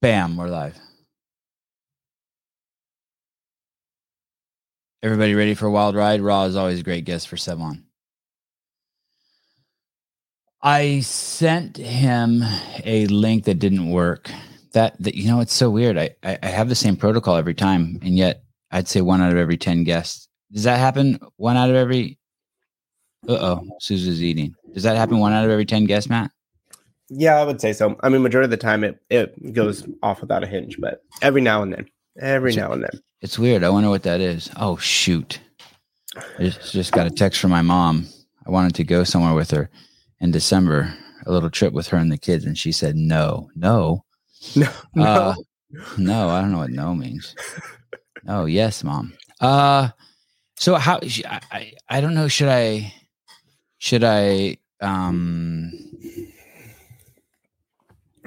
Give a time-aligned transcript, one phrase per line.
[0.00, 0.78] Bam, we're live.
[5.02, 6.20] Everybody ready for a wild ride?
[6.20, 7.82] Ra is always a great guest for Sevan.
[10.62, 12.44] I sent him
[12.84, 14.30] a link that didn't work.
[14.72, 15.98] That, that you know, it's so weird.
[15.98, 19.32] I, I I have the same protocol every time, and yet I'd say one out
[19.32, 20.28] of every ten guests.
[20.52, 21.18] Does that happen?
[21.36, 22.18] One out of every.
[23.28, 24.54] Uh oh, Susan's eating.
[24.74, 26.30] Does that happen one out of every ten guests, Matt?
[27.10, 27.96] Yeah, I would say so.
[28.02, 31.40] I mean, majority of the time it it goes off without a hinge, but every
[31.40, 31.86] now and then,
[32.20, 33.00] every So- now and then.
[33.20, 33.64] It's weird.
[33.64, 34.48] I wonder what that is.
[34.56, 35.40] Oh shoot!
[36.16, 38.06] I just, just got a text from my mom.
[38.46, 39.68] I wanted to go somewhere with her
[40.20, 40.94] in December,
[41.26, 44.04] a little trip with her and the kids, and she said no, no,
[44.56, 45.04] No, no.
[45.04, 45.34] Uh,
[45.98, 46.28] no.
[46.28, 47.34] I don't know what no means.
[48.28, 49.14] Oh yes, mom.
[49.40, 49.88] Uh,
[50.56, 51.00] so how?
[51.02, 52.28] I I, I don't know.
[52.28, 52.92] Should I?
[53.78, 54.58] Should I?
[54.80, 55.72] Um.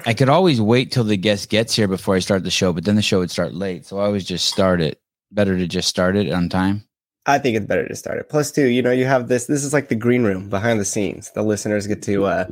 [0.04, 2.84] I could always wait till the guest gets here before I start the show, but
[2.84, 3.86] then the show would start late.
[3.86, 5.00] So I always just start it.
[5.30, 6.84] Better to just start it on time.
[7.24, 8.52] I think it's better to start it.
[8.54, 9.46] two, you know, you have this.
[9.46, 11.30] This is like the green room behind the scenes.
[11.32, 12.46] The listeners get to uh,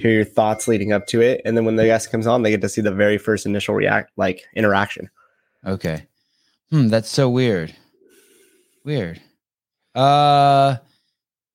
[0.00, 2.50] hear your thoughts leading up to it, and then when the guest comes on, they
[2.50, 5.10] get to see the very first initial react, like interaction.
[5.66, 6.06] Okay.
[6.70, 7.74] Hmm, that's so weird.
[8.84, 9.20] Weird.
[9.94, 10.76] Uh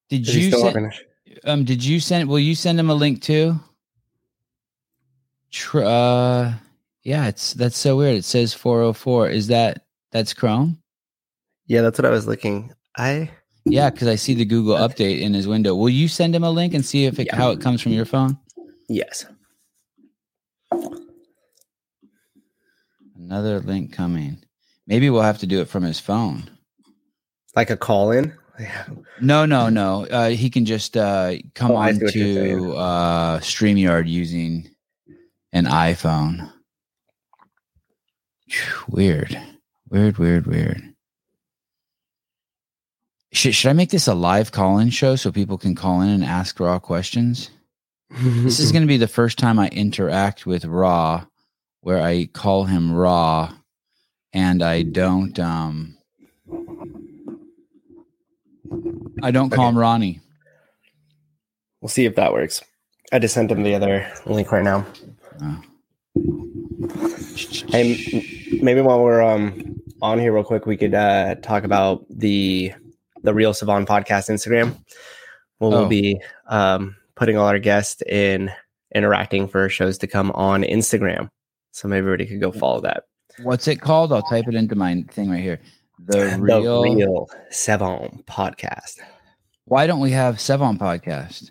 [0.10, 0.94] did Is you send
[1.44, 3.60] um did you send will you send him a link too?
[5.52, 6.54] Tr- uh
[7.04, 8.16] yeah, it's that's so weird.
[8.18, 9.30] It says 404.
[9.30, 10.78] Is that that's Chrome?
[11.68, 12.74] Yeah, that's what I was looking.
[12.98, 13.30] I
[13.66, 15.74] Yeah, because I see the Google update in his window.
[15.76, 17.36] Will you send him a link and see if it Yeah.
[17.38, 18.38] how it comes from your phone?
[18.90, 19.26] yes.
[23.16, 24.38] Another link coming.
[24.86, 26.50] Maybe we'll have to do it from his phone.
[27.56, 28.34] Like a call in.
[28.60, 28.86] Yeah.
[29.22, 30.06] No, no, no.
[30.08, 34.70] Uh, he can just uh, come Oh, on see what you're to uh, StreamYard using
[35.54, 36.52] an iPhone.
[38.90, 39.40] Weird,
[39.90, 40.82] weird, weird, weird.
[43.34, 46.10] Should, should I make this a live call in show so people can call in
[46.10, 47.50] and ask Ra questions?
[48.22, 51.26] This is going to be the first time I interact with Ra
[51.82, 53.54] where I call him Ra
[54.32, 55.38] and I don't.
[55.40, 55.98] um
[59.22, 59.70] I don't call Okay.
[59.70, 60.20] him Ronnie.
[61.82, 62.64] We'll see if that works.
[63.12, 64.86] I just sent him the other link right now.
[65.42, 65.64] Oh.
[67.70, 72.74] Hey, maybe while we're um on here real quick, we could uh talk about the
[73.24, 74.76] the Real Sevan podcast Instagram.
[75.60, 75.88] We'll Oh.
[75.88, 78.52] be um putting all our guests in
[78.96, 81.30] interacting for shows to come on Instagram.
[81.72, 83.04] So maybe everybody could go follow that.
[83.44, 84.12] What's it called?
[84.14, 85.60] I'll type it into my thing right here.
[86.08, 86.82] The real.
[86.84, 89.00] the Real Sevan podcast.
[89.66, 91.50] Why don't we have Sevan podcast?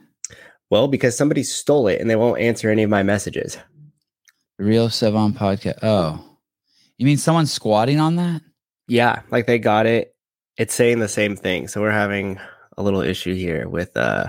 [0.70, 3.56] Well, because somebody stole it and they won't answer any of my messages.
[4.58, 5.78] Real Sevan podcast.
[5.82, 6.24] Oh,
[6.98, 8.42] you mean someone squatting on that?
[8.88, 10.14] Yeah, like they got it.
[10.56, 11.68] It's saying the same thing.
[11.68, 12.38] So we're having
[12.78, 14.26] a little issue here with uh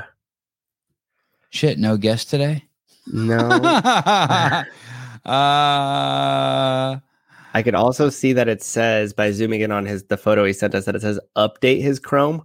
[1.49, 2.63] Shit, no guest today.
[3.07, 3.37] no
[5.25, 6.97] uh,
[7.53, 10.51] I could also see that it says by zooming in on his the photo he
[10.53, 12.43] sent us that it says update his Chrome.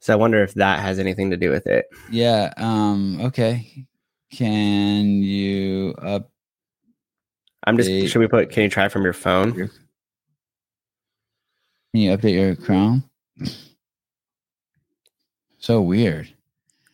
[0.00, 1.86] So I wonder if that has anything to do with it.
[2.10, 2.52] yeah.
[2.56, 3.20] Um.
[3.22, 3.86] Okay.
[4.32, 6.31] Can you up?
[7.64, 9.52] I'm just should we put can you try from your phone?
[9.52, 9.70] Can
[11.92, 13.04] you update your Chrome?
[15.58, 16.28] So weird.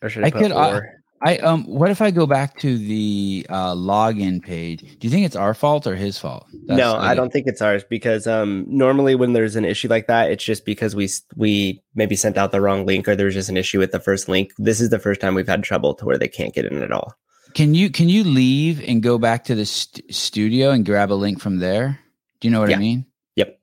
[0.03, 0.99] Or should I I, put could, uh, or?
[1.23, 1.65] I um.
[1.65, 4.81] What if I go back to the uh, login page?
[4.81, 6.45] Do you think it's our fault or his fault?
[6.67, 9.87] That's no, like I don't think it's ours because um normally when there's an issue
[9.87, 13.33] like that, it's just because we we maybe sent out the wrong link or there's
[13.33, 14.51] just an issue with the first link.
[14.59, 16.91] This is the first time we've had trouble to where they can't get in at
[16.91, 17.15] all.
[17.53, 21.15] Can you can you leave and go back to the st- studio and grab a
[21.15, 21.99] link from there?
[22.39, 23.05] Do you know what I mean?
[23.35, 23.59] Yep.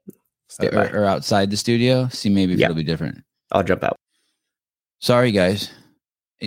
[0.48, 0.68] Stay.
[0.68, 2.08] Or, or outside the studio?
[2.08, 2.66] See, maybe Yeah.
[2.66, 3.24] it'll be different.
[3.52, 3.96] I'll jump out.
[5.00, 5.70] Sorry, guys.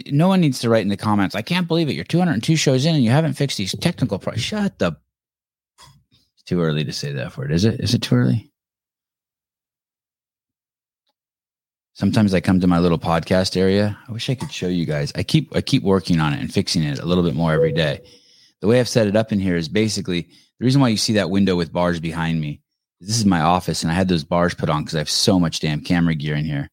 [0.07, 1.33] No one needs to write in the comments.
[1.35, 1.93] I can't believe it.
[1.95, 4.43] You're 202 shows in and you haven't fixed these technical problems.
[4.43, 4.97] Shut the.
[6.33, 7.79] It's too early to say that for is it?
[7.79, 8.51] Is it too early?
[11.93, 13.97] Sometimes I come to my little podcast area.
[14.07, 15.11] I wish I could show you guys.
[15.15, 17.71] I keep I keep working on it and fixing it a little bit more every
[17.71, 18.01] day.
[18.61, 21.13] The way I've set it up in here is basically the reason why you see
[21.13, 22.61] that window with bars behind me.
[23.01, 25.39] This is my office, and I had those bars put on because I have so
[25.39, 26.69] much damn camera gear in here.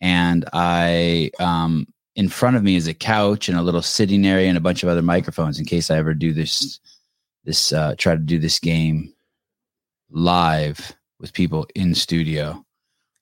[0.00, 1.86] And I um
[2.16, 4.82] in front of me is a couch and a little sitting area and a bunch
[4.82, 6.80] of other microphones in case I ever do this
[7.44, 9.14] this uh try to do this game
[10.10, 12.64] live with people in studio.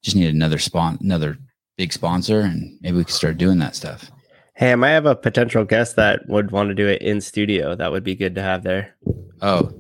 [0.09, 1.37] Just need another spon another
[1.77, 4.11] big sponsor and maybe we can start doing that stuff.
[4.57, 7.75] Hey, I might have a potential guest that would want to do it in studio.
[7.75, 8.95] That would be good to have there.
[9.43, 9.71] Oh,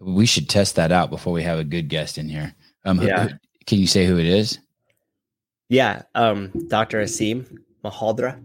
[0.00, 2.52] We should test that out before we have a good guest in here.
[2.84, 3.28] Um, who- Yeah.
[3.28, 3.34] who-
[3.64, 4.58] can you say who it is?
[5.68, 7.00] Yeah, um, Dr.
[7.00, 7.44] Aseem
[7.84, 8.42] Malhotra.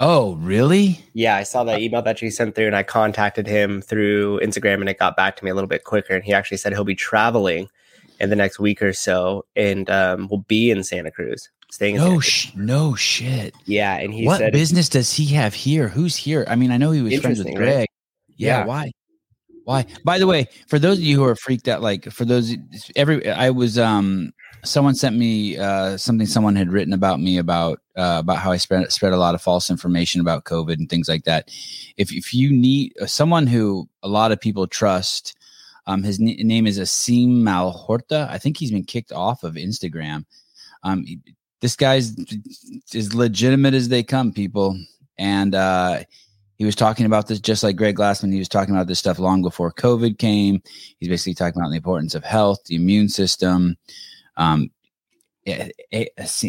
[0.00, 1.04] Oh, really?
[1.12, 4.80] Yeah, I saw that email that you sent through, and I contacted him through Instagram,
[4.80, 6.14] and it got back to me a little bit quicker.
[6.14, 7.68] And he actually said he'll be traveling
[8.22, 11.96] in the next week or so, and um, will be in Santa Cruz, staying.
[11.96, 13.54] In No, sh- no shit.
[13.66, 15.88] yeah, and he what said business does he have here?
[15.88, 16.46] Who's here?
[16.48, 17.74] I mean, I know he was friends with Interesting, right?
[17.74, 17.88] Greg.
[18.36, 18.64] Yeah, Yeah.
[18.66, 18.92] why?
[19.64, 19.86] Why?
[20.04, 22.54] By the way, for those of you who are freaked out, like for those
[22.96, 24.32] every I was um
[24.64, 28.56] someone sent me uh something someone had written about me about uh about how I
[28.56, 31.48] spread spread a lot of false information about COVID and things like that.
[31.96, 35.36] If if you need someone who a lot of people trust,
[35.86, 38.28] um his n- name is Aseem Malhorta.
[38.28, 40.24] I think he's been kicked off of Instagram.
[40.82, 41.20] Um he-
[41.60, 42.16] this guy's
[42.92, 44.76] as legitimate as they come, people.
[45.18, 46.02] And uh
[46.56, 48.32] he was talking about this just like Greg Glassman.
[48.32, 50.62] He was talking about this stuff long before COVID came.
[51.00, 53.76] He's basically talking about the importance of health, the immune system.
[54.36, 54.70] Um,
[55.48, 56.44] A S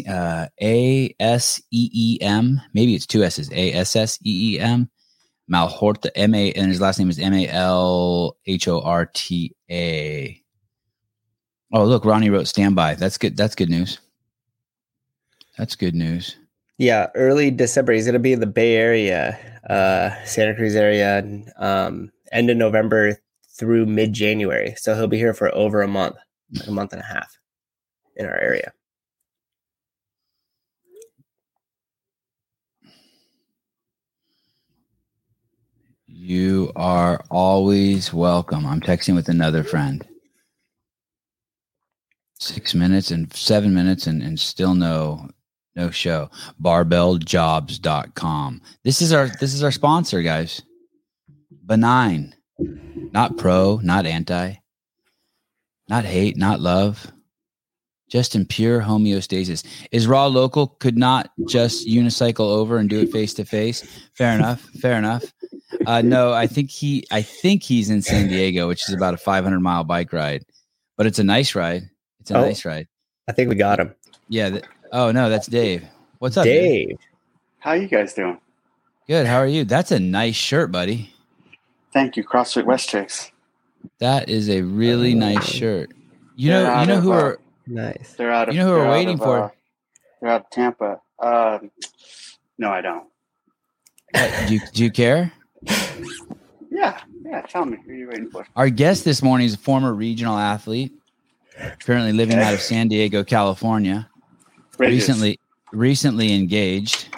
[1.72, 2.60] E E M.
[2.74, 3.50] Maybe it's two S's.
[3.50, 4.88] A S S E E M.
[5.50, 9.54] Malhorta M A and his last name is M A L H O R T
[9.70, 10.40] A.
[11.72, 12.94] Oh, look, Ronnie wrote standby.
[12.94, 13.36] That's good.
[13.36, 13.98] That's good news.
[15.58, 16.36] That's good news.
[16.78, 17.92] Yeah, early December.
[17.92, 19.38] He's going to be in the Bay Area,
[19.68, 21.24] uh, Santa Cruz area,
[21.56, 23.18] um, end of November
[23.56, 24.74] through mid January.
[24.76, 26.16] So he'll be here for over a month,
[26.52, 27.38] like a month and a half
[28.16, 28.72] in our area.
[36.24, 38.64] You are always welcome.
[38.64, 40.02] I'm texting with another friend.
[42.40, 45.28] Six minutes and seven minutes and, and still no
[45.76, 46.30] no show.
[46.62, 48.62] Barbelljobs.com.
[48.84, 50.62] This is our this is our sponsor, guys.
[51.66, 52.34] Benign.
[53.12, 54.54] Not pro, not anti,
[55.90, 57.12] not hate, not love.
[58.08, 59.64] Just in pure homeostasis.
[59.90, 63.82] Is Ra local could not just unicycle over and do it face to face.
[64.14, 64.60] Fair enough.
[64.80, 65.24] Fair enough.
[65.86, 69.16] Uh, no, I think he I think he's in San Diego, which is about a
[69.16, 70.44] 500 mile bike ride,
[70.96, 71.88] but it's a nice ride.
[72.20, 72.42] It's a Oh.
[72.42, 72.86] nice ride.
[73.28, 73.94] I think we got him.
[74.28, 74.50] Yeah.
[74.50, 75.84] th- oh no, that's Dave.
[76.18, 76.88] What's up, Dave?
[76.88, 76.98] Dave.
[77.58, 78.38] How you guys doing?
[79.08, 79.26] Good.
[79.26, 79.64] How are you?
[79.64, 81.10] That's a nice shirt, buddy.
[81.92, 83.30] Thank you, CrossFit West Chicks.
[83.98, 85.90] That is a really nice shirt.
[86.36, 88.14] You They're know, you know who are Nice.
[88.14, 88.54] They're out of.
[88.54, 89.44] You know who we're waiting of, for?
[89.44, 89.48] uh,
[90.20, 91.00] they're out of Tampa.
[91.18, 91.70] Um,
[92.58, 93.06] no, I don't.
[94.14, 95.32] uh, do you, do you care?
[96.70, 97.42] Yeah, yeah.
[97.42, 98.46] Tell me who are you waiting for?
[98.56, 100.92] Our guest this morning is a former regional athlete,
[101.84, 104.08] currently living out of San Diego, California.
[104.76, 105.08] Bridges.
[105.08, 105.40] Recently,
[105.72, 107.08] recently engaged.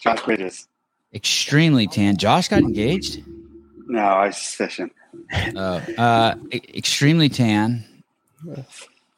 [0.00, 0.68] Josh Bridges.
[1.14, 2.16] Extremely tan.
[2.16, 3.22] Josh got engaged.
[3.86, 4.90] No, I was just fishing.
[5.56, 7.84] Uh, uh, e- extremely tan.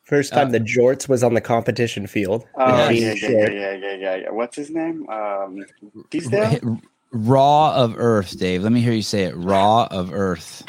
[0.07, 2.47] First Uh, time the jorts was on the competition field.
[2.55, 3.13] Oh Yeah.
[3.13, 4.31] yeah, yeah, yeah, yeah.
[4.31, 5.09] What's his name?
[5.11, 5.67] Um,
[6.11, 6.59] Teasdale.
[6.65, 6.79] R-
[7.13, 8.63] Ra of Earth, Dave.
[8.63, 9.35] Let me hear you say it.
[9.37, 10.65] Ra of Earth.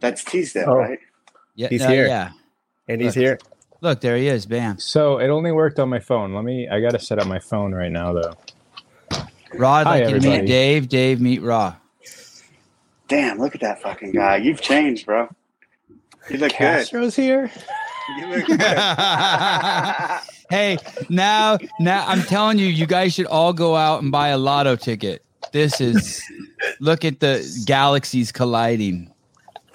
[0.00, 0.76] That's Teasdale, Oh.
[0.76, 0.98] right?
[1.56, 2.06] Yeah, He's uh, here.
[2.06, 2.30] Yeah.
[2.88, 3.38] And he's here.
[3.80, 4.46] Look, there he is.
[4.46, 4.78] Bam.
[4.78, 6.32] So it only worked on my phone.
[6.34, 6.68] Let me.
[6.68, 8.32] I gotta set up my phone right now, though.
[9.54, 10.46] Ra, I'd Hi, like you to meet.
[10.46, 10.88] Dave.
[10.88, 11.74] Dave, meet Ra.
[13.08, 14.36] Damn, look at that fucking guy.
[14.36, 15.28] You've changed, bro.
[16.30, 16.56] You look good.
[16.58, 17.50] Castro's here.
[18.18, 18.60] You look good.
[20.50, 20.78] hey,
[21.08, 24.76] now, now I'm telling you, you guys should all go out and buy a lotto
[24.76, 25.22] ticket.
[25.52, 26.22] This is
[26.80, 29.12] look at the galaxies colliding.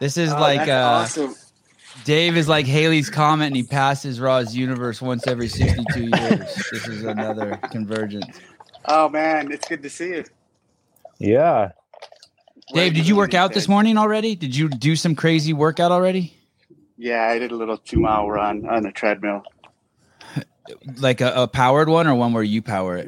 [0.00, 1.34] this is Oh, like that's uh awesome.
[2.04, 6.54] Dave is like Halley's comet and he passes Ra's universe once every 62 years.
[6.70, 8.38] This is another convergence.
[8.84, 10.24] Oh man, it's good to see you.
[11.18, 11.72] Yeah.
[12.72, 14.34] Dave, did you work out this morning already?
[14.34, 16.34] Did you do some crazy workout already?
[16.98, 19.42] Yeah, I did a little two mile run on the treadmill.
[20.96, 23.06] Like a, a powered one or one where you power it?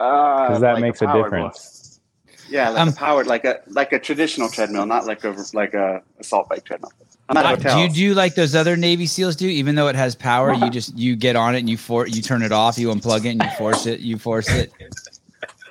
[0.00, 2.00] Uh, Because that like makes a, powered difference.
[2.40, 2.52] one.
[2.52, 5.74] Yeah, like Um, a powered, like a like a traditional treadmill, not like a like
[5.74, 6.90] a assault bike treadmill.
[7.28, 7.76] I'm at a Uh, hotel.
[7.76, 9.46] do you do like those other Navy SEAls do?
[9.46, 12.22] Even though it has power, you just you get on it and you for you
[12.22, 14.72] turn it off, you unplug it and you force it, you force it.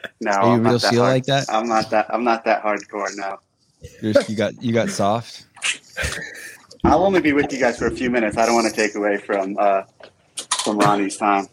[0.22, 1.46] no, Are you a I'm real that SEAL hard- like that?
[1.50, 2.06] I'm not that.
[2.14, 3.38] I'm not that hardcore No.
[4.02, 5.46] You're you got you got soft.
[6.84, 8.38] I'll only be with you guys for a few minutes.
[8.38, 9.84] I don't want to take away from uh,
[10.64, 11.48] from Ronnie's time.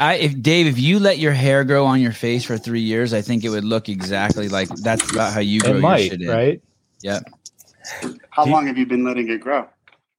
[0.00, 3.14] I, if Dave, if you let your hair grow on your face for three years,
[3.14, 6.22] I think it would look exactly like that's about how you grow It your shit
[6.22, 6.28] in.
[6.28, 6.62] right?
[7.02, 7.20] Yeah.
[8.30, 9.68] How Do you- long have you been letting it grow?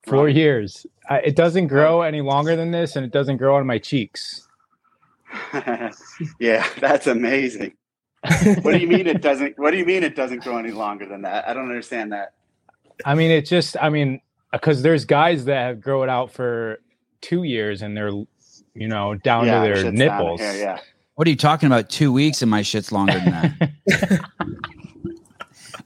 [0.07, 0.33] Four Ronnie?
[0.39, 0.85] years.
[1.09, 4.44] I, it doesn't grow any longer than this, and it doesn't grow on my cheeks.
[6.39, 7.73] yeah, that's amazing.
[8.61, 9.57] What do you mean it doesn't?
[9.57, 11.47] What do you mean it doesn't go any longer than that?
[11.47, 12.33] I don't understand that.
[13.05, 16.79] I mean, it just, I mean, because there's guys that have grow it out for
[17.21, 20.39] two years and they're, you know, down yeah, to their nipples.
[20.39, 20.79] here, yeah.
[21.15, 21.89] What are you talking about?
[21.89, 23.53] Two weeks and my shit's longer than
[23.87, 24.21] that.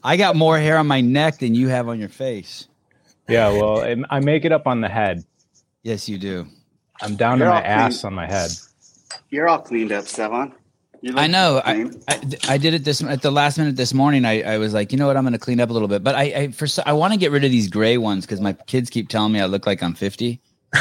[0.04, 2.68] I got more hair on my neck than you have on your face.
[3.28, 5.24] Yeah, well, I make it up on the head.
[5.82, 6.46] Yes, you do.
[7.00, 7.72] I'm down You're to my all clean.
[7.72, 8.50] ass on my head.
[9.30, 10.52] You're all cleaned up, Sevan.
[11.14, 11.62] I know.
[11.64, 11.86] I.
[12.08, 14.24] I, I did it this at the last minute this morning.
[14.26, 15.16] I, I was like, you know what?
[15.16, 17.12] I'm going to clean up a little bit, but I, I for so- I want
[17.14, 19.66] to get rid of these gray ones because my kids keep telling me I look
[19.66, 20.38] like I'm 50.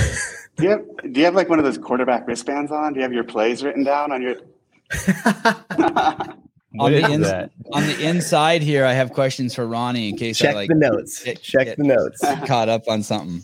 [0.57, 0.81] do you have
[1.13, 2.91] Do you have like one of those quarterback wristbands on?
[2.93, 4.35] Do you have your plays written down on your?
[6.73, 7.49] What the is ins- that?
[7.73, 10.75] On the inside here, I have questions for Ronnie in case I Check like the
[10.75, 11.23] notes.
[11.23, 12.19] get- Check get- the notes.
[12.45, 13.43] caught up on something.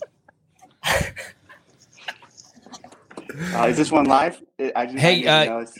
[3.54, 4.42] Uh, is this one live?
[4.60, 5.80] I- I just, Hey, I uh, know it's-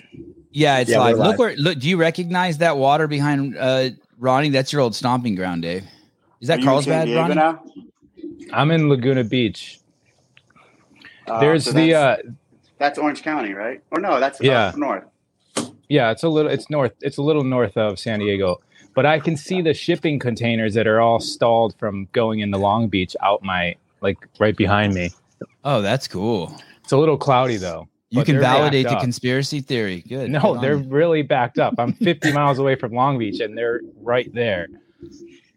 [0.52, 1.18] Yeah, it's Yeah, we're live.
[1.18, 1.40] Look live.
[1.40, 1.80] where look.
[1.80, 4.50] Do you recognize that water behind uh, Ronnie?
[4.50, 5.84] That's your old stomping ground, Dave.
[6.42, 7.36] Is that Are you in San Carlsbad, Ronnie?
[7.36, 7.64] now?
[8.54, 9.80] I'm in Laguna Beach.
[11.28, 12.28] Uh, There's so the, uh, that's,
[12.78, 13.82] that's Orange County, right?
[13.92, 14.68] Or no, that's Yeah.
[14.68, 15.04] up north.
[15.90, 18.62] yeah, it's a little, it's north, it's a little north of San Diego,
[18.94, 22.88] but I can see the shipping containers that are all stalled from going into Long
[22.88, 25.10] Beach out my, like right behind me.
[25.64, 26.56] Oh, that's cool.
[26.86, 27.88] It's a little cloudy though.
[28.12, 29.02] You can validate the up.
[29.02, 30.04] conspiracy theory.
[30.08, 30.30] Good.
[30.30, 30.88] No, Good they're you.
[30.88, 31.74] really backed up.
[31.80, 34.68] I'm 50 miles away from Long Beach and they're right there.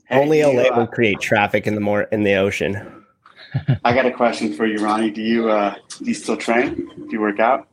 [0.07, 3.05] Hey, Only do you, LA uh, will create traffic in the more in the ocean.
[3.85, 5.11] I got a question for you, Ronnie.
[5.11, 6.75] Do you uh, do you still train?
[6.97, 7.69] Do you work out?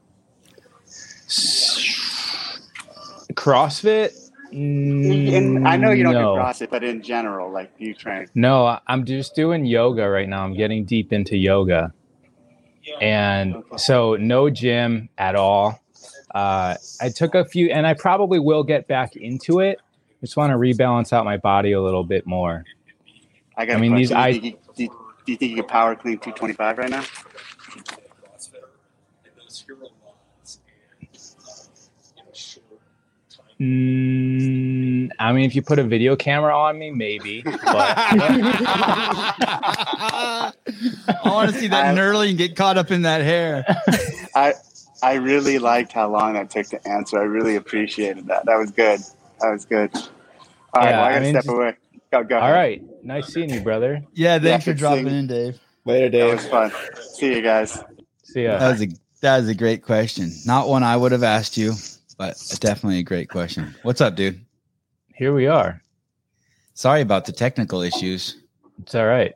[3.36, 4.32] CrossFit?
[4.52, 6.36] And I know you don't no.
[6.36, 8.28] do CrossFit, but in general, like do you train?
[8.36, 10.44] No, I'm just doing yoga right now.
[10.44, 11.94] I'm getting deep into yoga.
[13.02, 15.80] And so no gym at all.
[16.34, 19.80] Uh, I took a few, and I probably will get back into it.
[20.22, 22.66] Just want to rebalance out my body a little bit more.
[23.58, 23.78] I got.
[23.78, 24.12] I mean, these.
[24.12, 26.90] I- do, you, think you- do, do you think you could power clean 225 right
[26.90, 27.04] now?
[33.60, 37.42] Mm, I mean, if you put a video camera on me, maybe.
[37.44, 38.12] But I
[41.26, 43.66] want to see that I- nerdling get caught up in that hair.
[44.36, 44.54] I
[45.02, 47.20] I really liked how long that took to answer.
[47.20, 48.46] I really appreciated that.
[48.46, 49.00] That was good.
[49.42, 49.92] That was good.
[49.96, 50.02] All
[50.76, 51.74] right, Yeah, well, I I gotta mean, step just- away.
[52.12, 52.36] Go, go.
[52.38, 52.56] all ahead.
[52.56, 54.02] right, nice seeing you, brother.
[54.14, 55.60] Yeah, thanks for dropping in, Dave.
[55.86, 56.72] Later, That It was fun.
[57.14, 57.84] See you guys.
[58.24, 58.58] See ya.
[58.58, 58.88] That was a
[59.22, 60.32] that was a great question.
[60.46, 61.74] Not one I would have asked you,
[62.18, 63.76] but definitely a great question.
[63.84, 64.40] What's up, dude?
[65.14, 65.82] Here we are.
[66.74, 68.38] Sorry about the technical issues.
[68.82, 69.34] It's all right.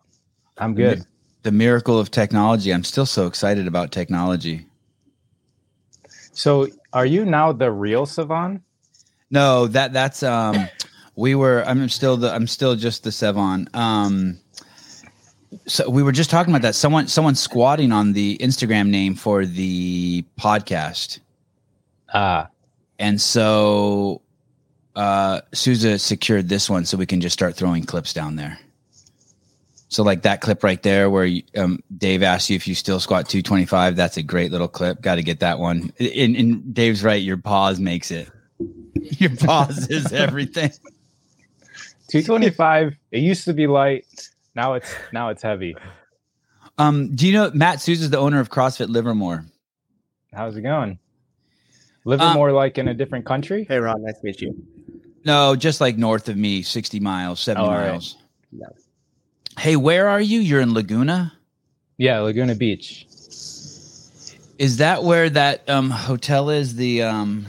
[0.57, 1.05] I'm good.
[1.43, 2.73] The miracle of technology.
[2.73, 4.65] I'm still so excited about technology.
[6.33, 8.61] So, are you now the real Sevan?
[9.31, 10.67] No, that that's um
[11.15, 13.73] we were I'm still the I'm still just the Sevan.
[13.75, 14.39] Um
[15.65, 16.75] so we were just talking about that.
[16.75, 21.19] Someone someone squatting on the Instagram name for the podcast.
[22.13, 22.49] Ah,
[22.99, 24.21] And so
[24.95, 28.59] uh Souza secured this one so we can just start throwing clips down there.
[29.89, 32.99] So like that clip right there where you, um, Dave asked you if you still
[32.99, 35.01] squat 225, that's a great little clip.
[35.01, 35.91] Got to get that one.
[35.99, 38.29] And, and Dave's right, your pause makes it.
[38.95, 40.71] Your pause is everything.
[42.09, 42.95] 225.
[43.11, 44.05] it used to be light.
[44.55, 45.75] Now it's now it's heavy.
[46.77, 49.45] Um, do you know Matt Souza is the owner of CrossFit Livermore?
[50.33, 50.99] How's it going?
[52.05, 53.65] Livermore, like in a different country?
[53.67, 54.01] Hey, Ron.
[54.03, 54.55] Nice to meet you.
[55.25, 57.89] No, just like north of me, 60 miles, 70 Oh, all right.
[57.91, 58.17] miles.
[58.51, 58.67] Yeah.
[59.59, 60.39] Hey, where are you?
[60.39, 61.33] You're in Laguna?
[61.97, 63.05] Yeah, Laguna Beach.
[64.57, 66.75] Is that where that um hotel is?
[66.75, 67.45] The um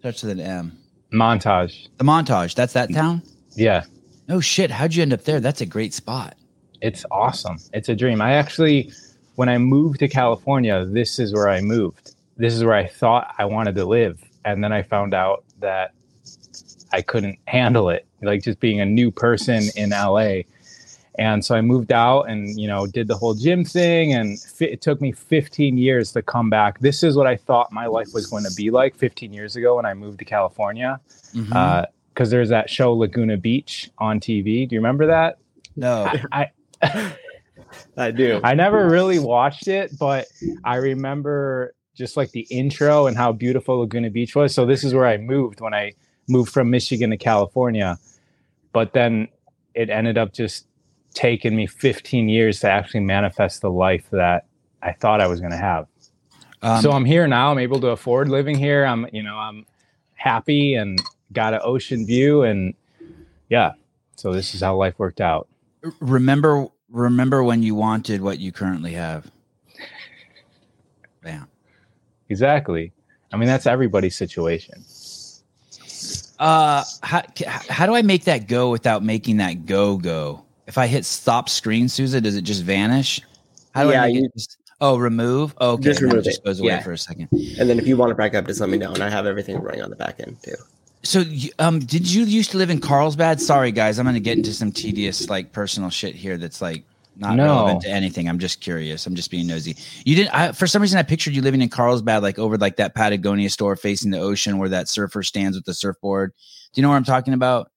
[0.00, 0.78] starts with an M.
[1.12, 1.88] Montage.
[1.98, 2.54] The montage.
[2.54, 3.22] That's that town?
[3.54, 3.84] Yeah,
[4.28, 4.70] Oh shit.
[4.70, 5.40] How'd you end up there?
[5.40, 6.36] That's a great spot.
[6.80, 7.58] it's awesome.
[7.74, 8.20] It's a dream.
[8.22, 8.92] I actually,
[9.34, 11.99] when I moved to California, this is where I moved.
[12.40, 14.18] This is where I thought I wanted to live.
[14.46, 15.92] And then I found out that
[16.90, 20.42] I couldn't handle it, like just being a new person in LA.
[21.18, 24.14] And so I moved out and, you know, did the whole gym thing.
[24.14, 26.80] And it took me 15 years to come back.
[26.80, 29.76] This is what I thought my life was going to be like 15 years ago
[29.76, 30.98] when I moved to California.
[31.34, 31.84] Mhm.
[32.14, 34.66] Because there's that show Laguna Beach on TV.
[34.66, 35.38] Do you remember that?
[35.76, 36.10] no.
[36.32, 36.50] I,
[37.96, 38.40] I do.
[38.42, 40.26] I never really watched it, but
[40.64, 44.54] I remember just like the intro and how beautiful Laguna Beach was.
[44.54, 45.92] So this is where I moved when I
[46.28, 47.98] moved from Michigan to California.
[48.72, 49.28] But then
[49.74, 50.66] it ended up just
[51.14, 54.46] taking me 15 years to actually manifest the life that
[54.82, 55.86] I thought I was going to have.
[56.62, 57.50] Um, so I'm here now.
[57.50, 58.84] I'm able to afford living here.
[58.84, 59.66] I'm, you know, I'm
[60.14, 61.00] happy and
[61.32, 62.74] got an ocean view and
[63.48, 63.72] yeah.
[64.16, 65.48] So this is how life worked out.
[66.00, 69.30] Remember remember when you wanted what you currently have.
[71.22, 71.49] Bam.
[72.30, 72.92] Exactly.
[73.32, 74.82] I mean that's everybody's situation.
[76.38, 77.22] Uh how
[77.68, 80.44] how do I make that go without making that go go?
[80.66, 83.20] If I hit stop screen, Souza, does it just vanish?
[83.74, 85.54] How do Yeah, I make you- it just, oh remove?
[85.60, 86.82] Okay, Just remove it just goes away Yeah.
[86.82, 87.28] for a second.
[87.58, 88.92] And then if you want to back up, just let me know.
[88.92, 90.54] And I have everything running on the back end too.
[91.02, 91.24] So,
[91.58, 93.40] um, did you used to live in Carlsbad?
[93.40, 96.36] Sorry, guys, I'm going to get into some tedious, like, personal shit here.
[96.36, 96.84] That's like
[97.20, 97.44] not No.
[97.44, 98.28] relevant to anything.
[98.28, 99.06] I'm just curious.
[99.06, 99.76] I'm just being nosy.
[100.04, 100.34] You didn't.
[100.34, 103.50] I, for some reason, I pictured you living in Carlsbad, like over like that Patagonia
[103.50, 106.32] store facing the ocean, where that surfer stands with the surfboard.
[106.72, 107.70] Do you know what I'm talking about?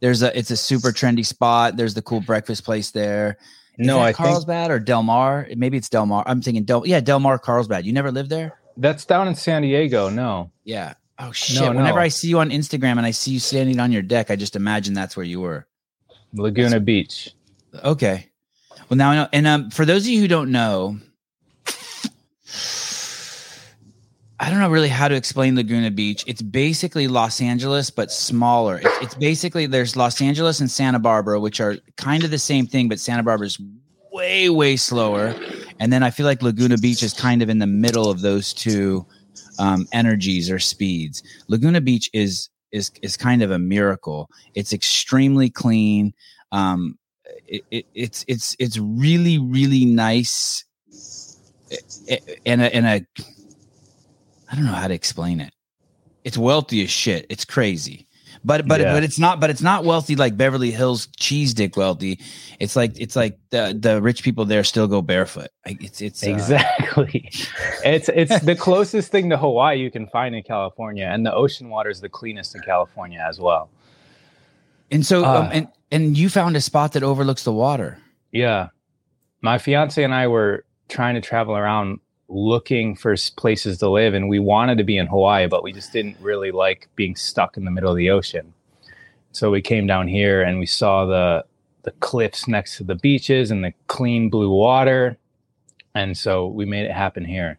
[0.00, 0.36] There's a.
[0.38, 1.76] It's a super trendy spot.
[1.76, 3.38] There's the cool breakfast place there.
[3.78, 5.48] Is No, I think Carlsbad or Del Mar.
[5.56, 6.22] Maybe it's Del Mar.
[6.26, 6.86] I'm thinking Del.
[6.86, 7.84] Yeah, Del Mar, Carlsbad.
[7.84, 8.58] You never lived there?
[8.76, 10.08] that's down in San Diego.
[10.08, 10.50] No.
[10.64, 10.94] Yeah.
[11.18, 11.60] Oh shit!
[11.60, 12.04] No, Whenever no.
[12.04, 14.56] I see you on Instagram and I see you standing on your deck, I just
[14.56, 15.66] imagine that's where you were.
[16.32, 17.32] Laguna Beach.
[17.84, 18.30] Okay.
[18.88, 19.28] Well, now I know.
[19.32, 20.98] And um, for those of you who don't know,
[24.40, 26.24] I don't know really how to explain Laguna Beach.
[26.26, 28.80] It's basically Los Angeles, but smaller.
[28.82, 32.66] It's, it's basically there's Los Angeles and Santa Barbara, which are kind of the same
[32.66, 33.58] thing, but Santa Barbara is
[34.12, 35.34] way, way slower.
[35.80, 38.52] And then I feel like Laguna Beach is kind of in the middle of those
[38.52, 39.06] two
[39.58, 41.22] um, energies or speeds.
[41.48, 44.28] Laguna Beach is is is kind of a miracle.
[44.54, 46.12] It's extremely clean.
[46.52, 46.98] Um,
[47.46, 50.64] it, it, it's it's it's really really nice,
[52.08, 53.06] eh, and a, and a
[54.50, 55.52] I don't know how to explain it.
[56.24, 57.26] It's wealthy as shit.
[57.28, 58.06] It's crazy.
[58.44, 58.92] But but Yeah.
[58.92, 62.20] but it's not but it's not wealthy like Beverly Hills cheese dick wealthy.
[62.60, 65.48] It's like it's like the the rich people there still go barefoot.
[65.64, 67.30] Like it's it's uh, Exactly.
[67.84, 71.68] it's it's the closest thing to Hawaii you can find in California, and the ocean
[71.70, 73.70] water is the cleanest in California as well.
[74.94, 75.50] And so um, Ah.
[75.52, 77.98] and and you found a spot that overlooks the water.
[78.32, 78.68] Yeah,
[79.42, 84.28] my fiance and I were trying to travel around looking for places to live, and
[84.28, 87.64] we wanted to be in Hawaii, but we just didn't really like being stuck in
[87.64, 88.54] the middle of the ocean.
[89.32, 91.44] So we came down here and we saw the
[91.82, 95.18] the cliffs next to the beaches and the clean blue water,
[95.94, 97.58] and so we made it happen here.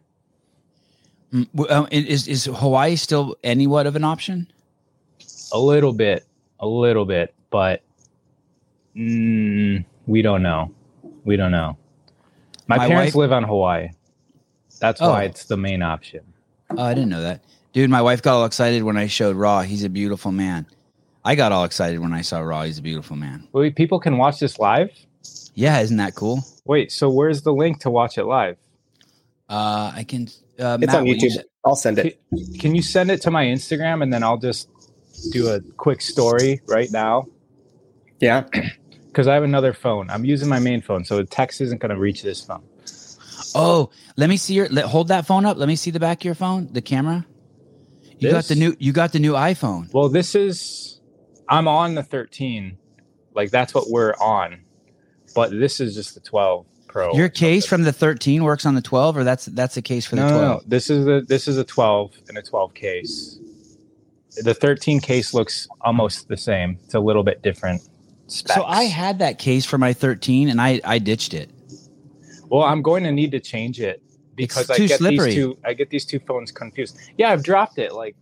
[1.32, 4.50] Mm, um, is is Hawaii still anywhat of an option?
[5.52, 6.25] A little bit,
[6.60, 7.82] a little bit, but
[8.96, 10.72] mm, we don't know.
[11.24, 11.76] We don't know.
[12.66, 13.88] My, My parents wife- live on Hawaii.
[14.80, 15.26] That's why Oh.
[15.26, 16.20] it's the main option.
[16.70, 17.40] Oh, I didn't know that.
[17.72, 19.62] Dude, my wife got all excited when I showed Ra.
[19.62, 20.66] He's a beautiful man.
[21.24, 22.62] I got all excited when I saw Ra.
[22.64, 23.48] He's a beautiful man.
[23.52, 24.90] Wait, people can watch this live?
[25.54, 26.44] Yeah, isn't that cool?
[26.64, 28.56] Wait, so where's the link to watch it live?
[29.48, 30.28] Uh, I can.
[30.58, 31.38] Uh, It's Matt, on will you YouTube.
[31.38, 32.20] s- I'll send it.
[32.58, 34.68] Can you send it to my Instagram and then I'll just
[35.30, 37.26] do a quick story right now?
[38.20, 38.44] Yeah.
[39.06, 40.10] Because I have another phone.
[40.10, 42.62] I'm using my main phone, so the text isn't going to reach this phone.
[43.54, 44.68] Oh, let me see your.
[44.68, 45.56] Let, hold that phone up.
[45.56, 47.26] Let me see the back of your phone, the camera.
[48.18, 48.76] You got the new.
[48.78, 49.92] You got the new iPhone.
[49.92, 51.00] Well, this is,
[51.48, 52.76] I'm on the 13.
[53.34, 54.62] Like, that's what we're on.
[55.34, 57.14] But this is just the 12 Pro.
[57.14, 60.16] Your case from the 13 works on the 12, or that's that's the case for
[60.16, 60.42] the no, 12.
[60.42, 60.62] no, no.
[60.66, 63.38] This is a this is a 12 and a 12 case.
[64.42, 66.78] The 13 case looks almost the same.
[66.84, 67.82] It's a little bit different.
[68.28, 68.54] Specs.
[68.54, 71.50] So I had that case for my 13, and I I ditched it.
[72.48, 74.02] Well, I'm going to need to change it
[74.34, 75.26] because I get slippery.
[75.26, 75.58] these two.
[75.64, 76.96] I get these two phones confused.
[77.16, 78.16] Yeah, I've dropped it like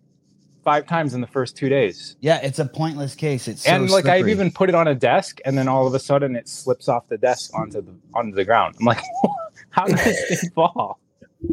[0.64, 3.46] five times in the first two days, Yeah, it's a pointless case.
[3.46, 5.94] It's so and like I've even put it on a desk, and then all of
[5.94, 8.76] a sudden it slips off the desk onto the onto the ground.
[8.80, 9.02] I'm like,
[9.70, 10.98] how did this thing fall?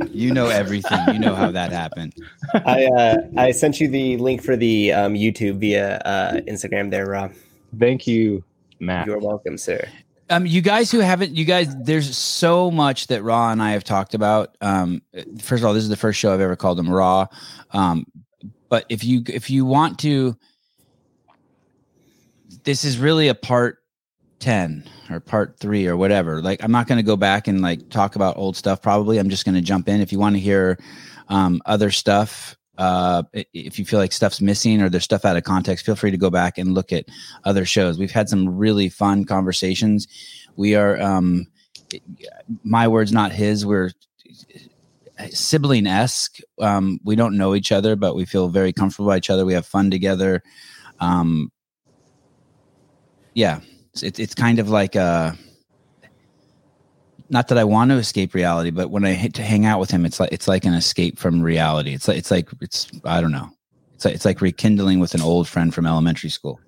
[0.10, 1.00] You know everything.
[1.14, 2.14] You know how that happened.
[2.54, 7.08] I uh, I sent you the link for the um, YouTube via uh, Instagram there,
[7.08, 7.34] Rob.
[7.78, 8.44] Thank you,
[8.80, 9.08] Matt.
[9.08, 9.88] You're welcome, sir.
[10.30, 13.84] Um, you guys who haven't, you guys, there's so much that Ra and I have
[13.84, 14.56] talked about.
[14.62, 15.02] Um,
[15.42, 17.28] first of all, this is the first show I've ever called them Ra.
[17.72, 18.06] Um,
[18.70, 20.38] but if you if you want to,
[22.64, 23.80] this is really a part
[24.40, 26.42] ten or part three or whatever.
[26.42, 28.82] Like, I'm not going to go back and like talk about old stuff.
[28.82, 30.02] Probably, I'm just going to jump in.
[30.02, 30.78] If you want to hear
[31.28, 35.44] um, other stuff, uh, if you feel like stuff's missing or there's stuff out of
[35.44, 37.06] context, feel free to go back and look at
[37.44, 38.00] other shows.
[38.00, 40.08] We've had some really fun conversations.
[40.56, 41.48] We are, um,
[42.64, 43.66] my words, not his.
[43.66, 43.92] We're
[45.30, 46.40] sibling esque.
[46.60, 49.46] Um, we don't know each other, but we feel very comfortable by each other.
[49.46, 50.42] We have fun together.
[51.00, 51.52] Um,
[53.34, 53.60] yeah,
[53.94, 55.34] it's, it's kind of like uh
[57.30, 59.90] not that I want to escape reality, but when I hit to hang out with
[59.90, 61.94] him, it's like it's like an escape from reality.
[61.94, 63.50] It's like it's like it's I don't know.
[63.96, 66.60] It's like, it's like rekindling with an old friend from elementary school.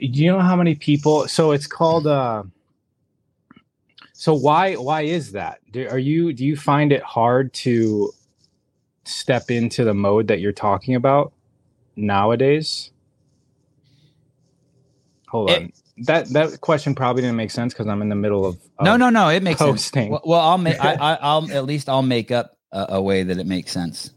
[0.00, 1.28] Do you know how many people?
[1.28, 2.06] So it's called.
[2.06, 2.42] uh
[4.12, 5.60] So why why is that?
[5.70, 8.12] Do, are you do you find it hard to
[9.04, 11.32] step into the mode that you're talking about
[11.94, 12.90] nowadays?
[15.34, 15.72] Hold It- on.
[16.06, 19.00] that that question probably didn't make sense because I'm in the middle of, no, of
[19.00, 19.28] no, no.
[19.30, 19.90] It makes sense.
[19.92, 20.78] Well, well, I'll make.
[20.78, 24.12] I, I, I'll at least I'll make up a, a way that it makes sense.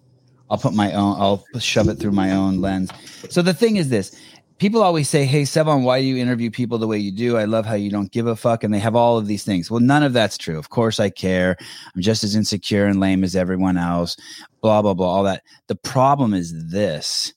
[0.51, 1.19] I'll put my own.
[1.19, 2.91] I'll shove it through my own lens.
[3.29, 4.15] So the thing is this:
[4.59, 7.35] people always say, "Hey, Sevan, why do you interview people the way you do?
[7.35, 9.71] I love how you don't give a fuck," and they have all of these things.
[9.71, 10.59] Well, none of that's true.
[10.59, 11.57] Of course, I care.
[11.95, 14.17] I'm just as insecure and lame as everyone else.
[14.61, 15.07] Blah blah blah.
[15.07, 15.41] All that.
[15.67, 17.33] The problem is this: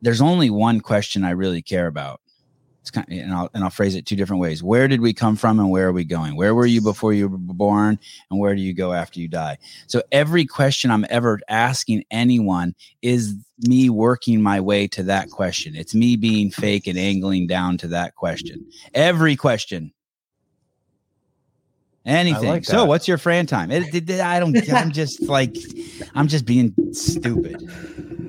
[0.00, 2.22] there's only one question I really care about.
[2.80, 4.62] It's kind of, and I'll and I'll phrase it two different ways.
[4.62, 6.34] Where did we come from, and where are we going?
[6.34, 7.98] Where were you before you were born,
[8.30, 9.58] and where do you go after you die?
[9.86, 13.34] So every question I'm ever asking anyone is
[13.66, 15.76] me working my way to that question.
[15.76, 18.64] It's me being fake and angling down to that question.
[18.94, 19.92] Every question.
[22.06, 22.48] Anything.
[22.48, 23.70] like so what's your Fran time?
[23.70, 25.54] It, it- it- I don't I'm just like
[26.14, 27.56] I'm just being stupid.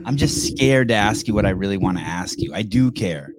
[0.05, 2.53] I'm just scared to ask you what I really want to ask you.
[2.53, 3.31] I do care.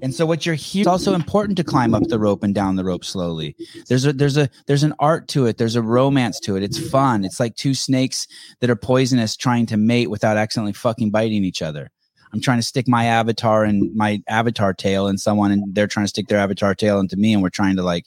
[0.00, 2.76] And so what you're here it's also important to climb up the rope and down
[2.76, 3.56] the rope slowly.
[3.88, 5.58] There's a there's a there's an art to it.
[5.58, 6.62] There's a romance to it.
[6.62, 7.24] It's fun.
[7.24, 8.26] It's like two snakes
[8.60, 11.90] that are poisonous trying to mate without accidentally fucking biting each other.
[12.32, 16.04] I'm trying to stick my avatar and my avatar tail in someone and they're trying
[16.04, 18.06] to stick their avatar tail into me and we're trying to like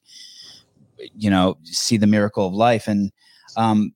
[1.15, 3.11] you know see the miracle of life and
[3.57, 3.93] um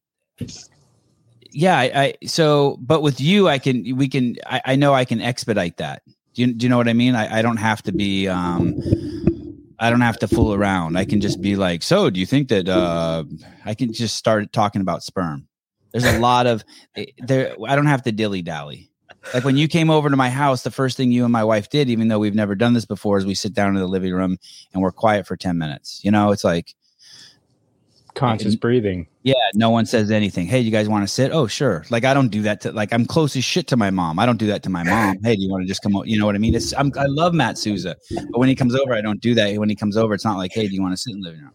[1.52, 5.06] yeah I, I so but with you i can we can I, I know i
[5.06, 6.02] can expedite that
[6.36, 7.16] do you, do you know what i mean?
[7.16, 8.80] I, I don't have to be um
[9.80, 10.98] i don't have to fool around.
[10.98, 13.24] I can just be like so do you think that uh
[13.66, 15.48] i can just start talking about sperm.
[15.92, 16.64] There's a lot of
[16.96, 18.92] eh, there i don't have to dilly dally.
[19.34, 21.70] Like when you came over to my house the first thing you and my wife
[21.70, 24.14] did even though we've never done this before is we sit down in the living
[24.14, 24.38] room
[24.74, 26.32] and we're quiet for 10 minutes you know?
[26.32, 26.76] It's like
[28.16, 29.08] conscious breathing.
[29.24, 30.48] yeah, no one says anything.
[30.48, 31.32] Hey, you guys want to sit?
[31.32, 31.86] Oh, sure.
[31.90, 34.18] Like I don't do that to like I'm close as shit to my mom.
[34.20, 35.18] I don't do that to my mom.
[35.24, 35.96] Hey, do you want to just come?
[35.96, 36.56] o-" You know what I mean?
[36.56, 37.96] It's I'm, I love Matt Souza,
[38.32, 39.56] but when he comes over, I don't do that.
[39.58, 41.30] When he comes over, it's not like, hey, do you want to sit in the
[41.30, 41.52] living room?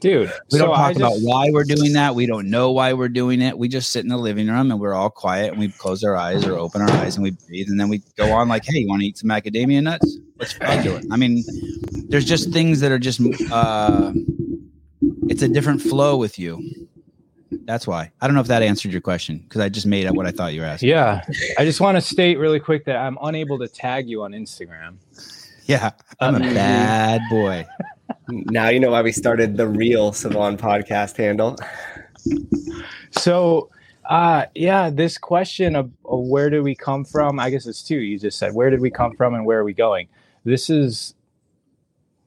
[0.00, 2.14] Dude, We so don't talk about why we're doing that.
[2.14, 3.58] We don't know why we're doing it.
[3.58, 6.16] We just sit in the living room and we're all quiet and we close our
[6.16, 8.78] eyes or open our eyes and we breathe and then we go on like, hey,
[8.78, 10.18] you want to eat some macadamia nuts?
[10.38, 11.04] Let's do it.
[11.10, 11.42] I mean,
[12.08, 14.12] there's just things that are just uh
[15.28, 16.88] it's a different flow with you.
[17.64, 18.10] That's why.
[18.20, 20.30] I don't know if that answered your question because I just made up what I
[20.30, 20.90] thought you were asking.
[20.90, 21.24] Yeah.
[21.58, 24.96] I just want to state really quick that I'm unable to tag you on Instagram.
[25.64, 27.66] Yeah, I'm a Um, bad boy.
[28.30, 31.56] Now you know why we started the real Sevan podcast handle.
[33.10, 33.70] So,
[34.08, 37.38] uh, yeah, this question of, of where do we come from?
[37.38, 37.98] I guess it's two.
[37.98, 40.08] You just said where did we come from and where are we going?
[40.44, 41.14] This is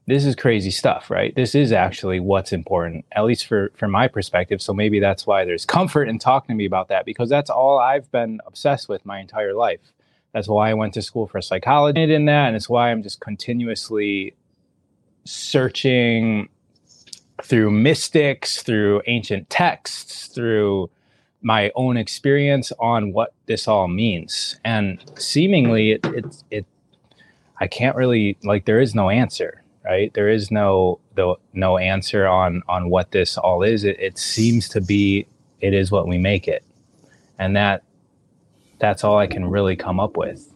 [0.06, 1.34] this is crazy stuff, right?
[1.34, 4.60] This is actually what's important, at least for from my perspective.
[4.60, 7.78] So maybe that's why there's comfort in talking to me about that because that's all
[7.78, 9.80] I've been obsessed with my entire life.
[10.32, 13.20] That's why I went to school for psychology in that, and it's why I'm just
[13.20, 14.34] continuously
[15.24, 16.48] searching
[17.42, 20.90] through mystics, through ancient texts, through
[21.42, 24.58] my own experience on what this all means.
[24.64, 26.66] And seemingly, it, it, it,
[27.60, 28.64] I can't really like.
[28.64, 30.12] There is no answer, right?
[30.14, 33.84] There is no the no answer on on what this all is.
[33.84, 35.26] It, it seems to be.
[35.60, 36.64] It is what we make it,
[37.38, 37.82] and that
[38.78, 40.52] that's all I can really come up with.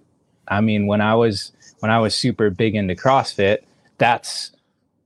[0.49, 3.59] I mean, when I was when I was super big into CrossFit,
[3.99, 4.53] that's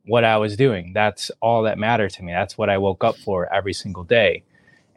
[0.07, 0.93] what I was doing.
[0.93, 2.33] That's all that mattered to me.
[2.33, 4.43] That's what I woke up for every single day.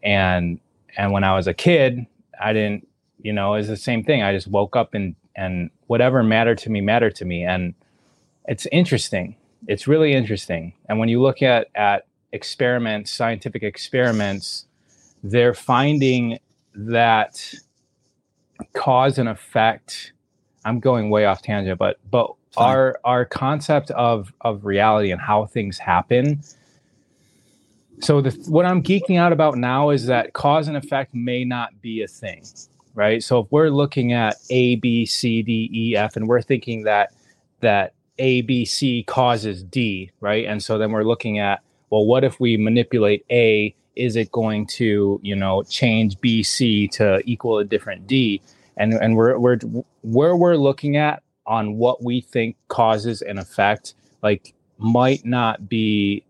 [0.01, 0.59] And
[0.97, 2.05] and when I was a kid,
[2.39, 2.87] I didn't,
[3.21, 4.21] you know, it's the same thing.
[4.23, 7.43] I just woke up and and whatever mattered to me mattered to me.
[7.43, 7.73] And
[8.47, 9.35] it's interesting.
[9.67, 10.73] It's really interesting.
[10.89, 14.65] And when you look at at experiments, scientific experiments,
[15.23, 16.39] they're finding
[16.75, 17.53] that
[18.73, 20.13] cause and effect.
[20.65, 22.69] I'm going way off tangent, but but Fine.
[22.69, 26.41] our our concept of of reality and how things happen.
[27.99, 31.81] So the what I'm geeking out about now is that cause and effect may not
[31.81, 32.43] be a thing,
[32.95, 33.23] right?
[33.23, 37.13] So if we're looking at A, B, C, D, E, F, and we're thinking that
[37.61, 40.45] that A, B, C causes D, right?
[40.45, 43.75] And so then we're looking at well, what if we manipulate A?
[43.95, 48.41] Is it going to you know change B, C to equal a different D?
[48.77, 49.59] And and we're we're
[50.01, 56.25] where we're looking at on what we think causes an effect like might not be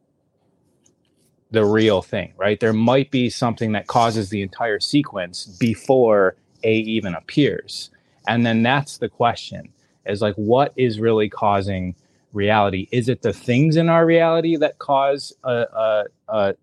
[1.51, 6.75] the real thing right there might be something that causes the entire sequence before A
[6.75, 7.91] even appears.
[8.27, 9.72] And then that's the question
[10.05, 11.95] is like, what is really causing
[12.33, 12.87] reality?
[12.91, 16.55] Is it the things in our reality that cause a, a, a,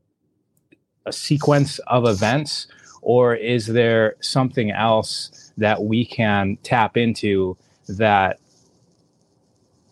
[1.06, 2.66] a sequence of events?
[3.02, 7.56] Or is there something else that we can tap into
[7.88, 8.38] that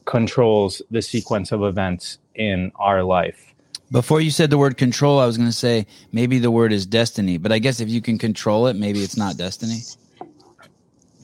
[0.04, 3.54] controls the sequence of events in our life?
[3.90, 6.84] Before you said the word control, I was going to say maybe the word is
[6.84, 9.80] destiny, but I guess if you can control it, maybe it's not destiny.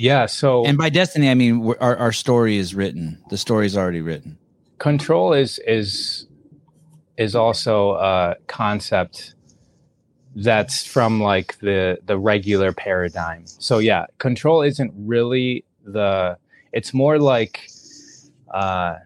[0.05, 0.27] Yeah.
[0.27, 3.19] So, and by destiny, I mean our, our story is written.
[3.31, 4.37] The story is already written.
[4.79, 6.27] Control is is
[7.17, 9.35] is also a concept
[10.37, 13.47] that's from like the the regular paradigm.
[13.47, 16.37] So yeah, control isn't really the.
[16.75, 17.67] It's more like
[18.53, 18.97] uh,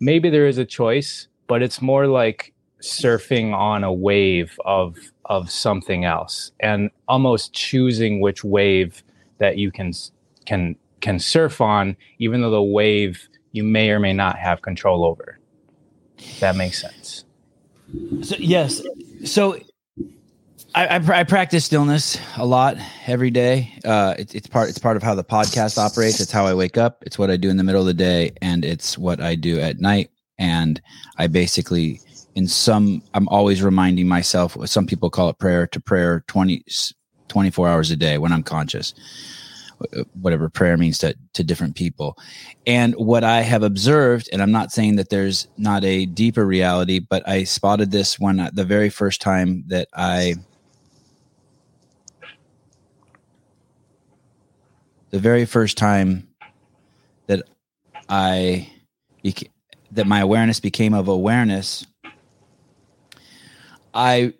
[0.00, 2.52] maybe there is a choice, but it's more like
[2.82, 9.04] surfing on a wave of of something else and almost choosing which wave
[9.40, 9.92] that you can
[10.46, 15.04] can can surf on, even though the wave you may or may not have control
[15.04, 15.38] over.
[16.38, 17.24] that makes sense.
[18.22, 18.82] So yes,
[19.24, 19.58] so
[20.74, 22.76] I, I, I, practice stillness a lot
[23.06, 23.72] every day.
[23.84, 26.20] Uh, it, it's part it's part of how the podcast operates.
[26.20, 27.02] It's how I wake up.
[27.04, 29.58] It's what I do in the middle of the day, and it's what I do
[29.58, 30.10] at night.
[30.38, 30.80] And
[31.18, 32.00] I basically,
[32.34, 34.56] in some, I'm always reminding myself.
[34.66, 36.64] Some people call it prayer to prayer 20,
[37.30, 38.92] 24 hours a day when I'm conscious
[40.20, 42.16] whatever prayer means to, to different people.
[42.66, 46.98] And what I have observed, and I'm not saying that there's not a deeper reality,
[46.98, 50.34] but I spotted this when uh, the very first time that I,
[55.10, 56.28] the very first time
[57.26, 57.42] that
[58.08, 58.70] I,
[59.24, 59.50] beca-
[59.92, 61.86] that my awareness became of awareness,
[63.94, 64.34] I,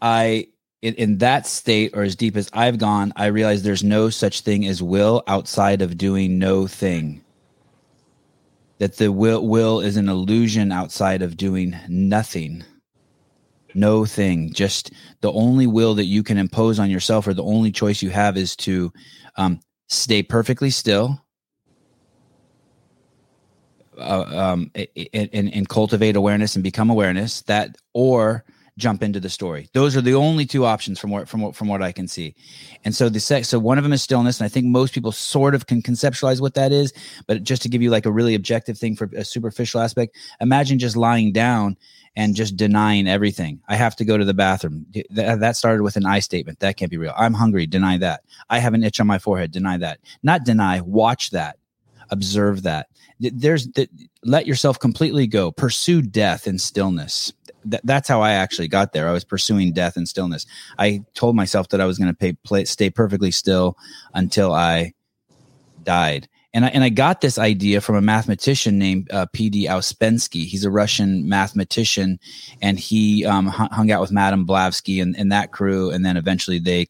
[0.00, 0.48] I
[0.84, 4.42] in, in that state or as deep as I've gone, I realize there's no such
[4.42, 7.24] thing as will outside of doing no thing.
[8.78, 12.64] That the will will is an illusion outside of doing nothing.
[13.72, 14.52] No thing.
[14.52, 14.92] Just
[15.22, 18.36] the only will that you can impose on yourself, or the only choice you have,
[18.36, 18.92] is to
[19.36, 21.18] um, stay perfectly still,
[23.96, 27.40] uh, um, and, and, and cultivate awareness and become awareness.
[27.42, 28.44] That or
[28.76, 29.68] jump into the story.
[29.72, 32.34] Those are the only two options from what from what from what I can see.
[32.84, 35.12] And so the sex so one of them is stillness, and I think most people
[35.12, 36.92] sort of can conceptualize what that is.
[37.26, 40.78] But just to give you like a really objective thing for a superficial aspect, imagine
[40.78, 41.76] just lying down
[42.16, 43.60] and just denying everything.
[43.68, 44.86] I have to go to the bathroom.
[45.10, 46.60] That started with an I statement.
[46.60, 47.14] That can't be real.
[47.16, 47.66] I'm hungry.
[47.66, 48.22] Deny that.
[48.50, 49.50] I have an itch on my forehead.
[49.50, 50.00] Deny that.
[50.22, 50.80] Not deny.
[50.80, 51.58] Watch that.
[52.10, 52.88] Observe that.
[53.18, 53.88] There's that.
[54.24, 55.50] let yourself completely go.
[55.50, 57.32] Pursue death in stillness
[57.68, 59.08] th- that's how I actually got there.
[59.08, 60.46] I was pursuing death and stillness.
[60.78, 63.76] I told myself that I was going to play, stay perfectly still
[64.14, 64.94] until I
[65.82, 66.28] died.
[66.52, 69.66] And I, and I got this idea from a mathematician named uh, P.D.
[69.66, 70.44] Ouspensky.
[70.44, 72.20] He's a Russian mathematician,
[72.62, 75.90] and he um, hung out with Madame Blavatsky and, and that crew.
[75.90, 76.86] And then eventually they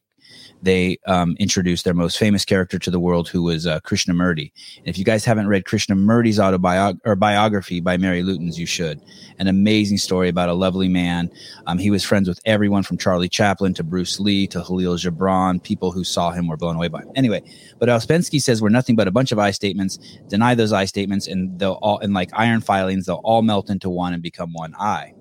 [0.65, 4.51] they um, introduced their most famous character to the world, who was uh, Krishnamurti.
[4.79, 9.01] And if you guys haven't read Krishnamurti's autobiography or biography by Mary Lutyens, you should.
[9.39, 11.31] An amazing story about a lovely man.
[11.67, 15.63] Um, he was friends with everyone from Charlie Chaplin to Bruce Lee to Khalil Gibran.
[15.63, 17.11] People who saw him were blown away by him.
[17.15, 17.43] Anyway,
[17.79, 19.99] but Ouspensky says we're nothing but a bunch of I statements.
[20.29, 23.91] Deny those I statements, and they'll all, and like iron filings, they'll all melt into
[23.91, 25.14] one and become one I.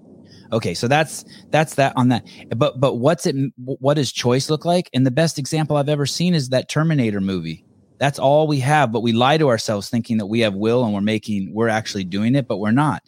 [0.53, 2.25] Okay, so that's that's that on that.
[2.55, 3.35] But but what's it?
[3.57, 4.89] What does choice look like?
[4.93, 7.65] And the best example I've ever seen is that Terminator movie.
[7.97, 10.93] That's all we have, but we lie to ourselves thinking that we have will and
[10.93, 13.01] we're making we're actually doing it, but we're not.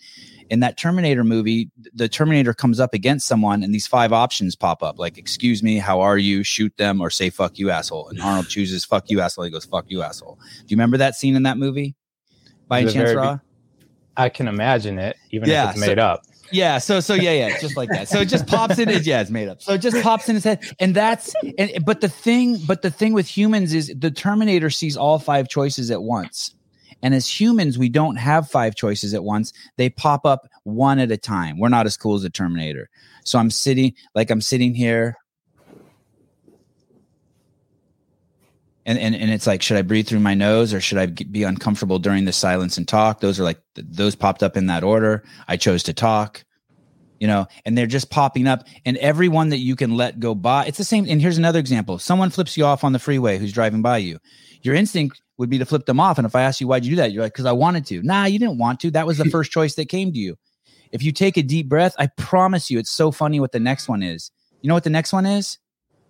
[0.49, 4.84] In that Terminator movie, the Terminator comes up against someone and these five options pop
[4.84, 6.43] up like, excuse me, how are you?
[6.43, 8.10] Shoot them or say, fuck you, asshole.
[8.10, 9.45] And Arnold chooses, fuck you, asshole.
[9.45, 10.38] He goes, fuck you, asshole.
[10.60, 11.95] Do you remember that scene in that movie?
[12.67, 13.39] By any chance, Ra?
[14.17, 16.23] I can imagine it, even yeah, if it's made so, up.
[16.51, 16.77] Yeah.
[16.77, 18.08] So so yeah yeah just like that.
[18.08, 19.62] So it just pops in his yeah it's made up.
[19.62, 22.91] So it just pops in his head, and that's and but the thing but the
[22.91, 26.53] thing with humans is the Terminator sees all five choices at once,
[27.01, 29.53] and as humans we don't have five choices at once.
[29.77, 31.60] They pop up one at a time.
[31.60, 32.89] We're not as cool as a Terminator.
[33.23, 35.17] So I'm sitting like I'm sitting here.
[38.86, 41.43] And, and, and it's like, should I breathe through my nose or should I be
[41.43, 43.19] uncomfortable during the silence and talk?
[43.19, 45.24] Those are like, those popped up in that order.
[45.48, 46.45] I chose to talk
[47.19, 48.67] you know, and they're just popping up.
[48.86, 51.06] And everyone that you can let go by, it's the same.
[51.08, 54.19] And here's another example: someone flips you off on the freeway who's driving by you.
[54.62, 56.17] Your instinct would be to flip them off.
[56.17, 58.02] And if I ask you why'd you do that, you're like, because I wanted to.
[58.02, 58.91] Nah, you didn't want to.
[58.91, 60.36] That was the first choice that came to you.
[60.91, 63.89] If you take a deep breath, I promise you, it's so funny what the next
[63.89, 64.32] one is.
[64.62, 65.58] You know what the next one is?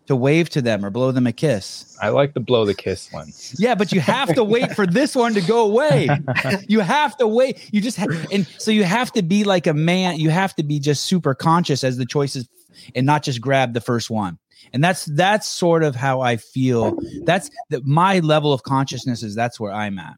[0.07, 1.97] To wave to them or blow them a kiss.
[2.01, 3.31] I like the blow the kiss one.
[3.57, 6.09] Yeah, but you have to wait for this one to go away.
[6.67, 7.69] you have to wait.
[7.73, 10.19] You just have, and so you have to be like a man.
[10.19, 12.47] You have to be just super conscious as the choices
[12.93, 14.37] and not just grab the first one.
[14.73, 16.97] And that's that's sort of how I feel.
[17.23, 20.17] That's the, my level of consciousness is that's where I'm at.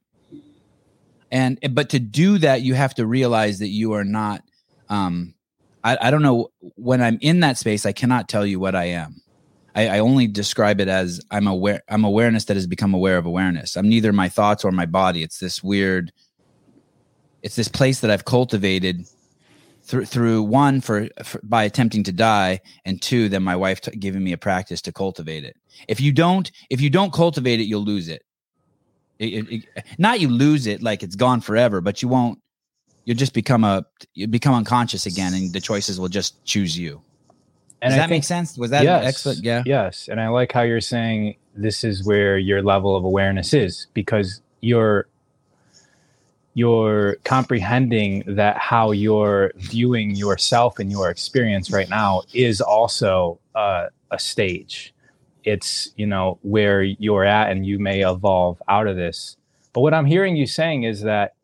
[1.31, 4.43] And but to do that, you have to realize that you are not.
[4.89, 5.33] Um,
[5.83, 7.85] I, I don't know when I'm in that space.
[7.85, 9.21] I cannot tell you what I am.
[9.77, 11.83] I, I only describe it as I'm aware.
[11.87, 13.77] I'm awareness that has become aware of awareness.
[13.77, 15.21] I'm neither my thoughts or my body.
[15.21, 16.11] It's this weird.
[17.43, 19.07] It's this place that I've cultivated
[19.83, 23.95] through through one for, for, by attempting to die and two then my wife t-
[23.97, 25.55] giving me a practice to cultivate it
[25.87, 28.23] if you don't if you don't cultivate it you'll lose it.
[29.17, 32.39] It, it, it, not you lose it like it's gone forever but you won't
[33.05, 37.01] you'll just become a you become unconscious again and the choices will just choose you
[37.81, 38.57] and does I that think, make sense?
[38.57, 39.43] Was that yes, excellent?
[39.43, 39.63] Yeah.
[39.65, 40.07] Yes.
[40.07, 44.41] And i like how you're saying this is where your level of awareness is because
[44.61, 45.07] you're
[46.57, 53.85] you're comprehending that how you're viewing yourself and your experience right now is also uh,
[54.09, 54.91] a stage.
[55.43, 59.37] It's, you know, where you're at and you may evolve out of this.
[59.71, 61.35] But what I'm hearing you saying is that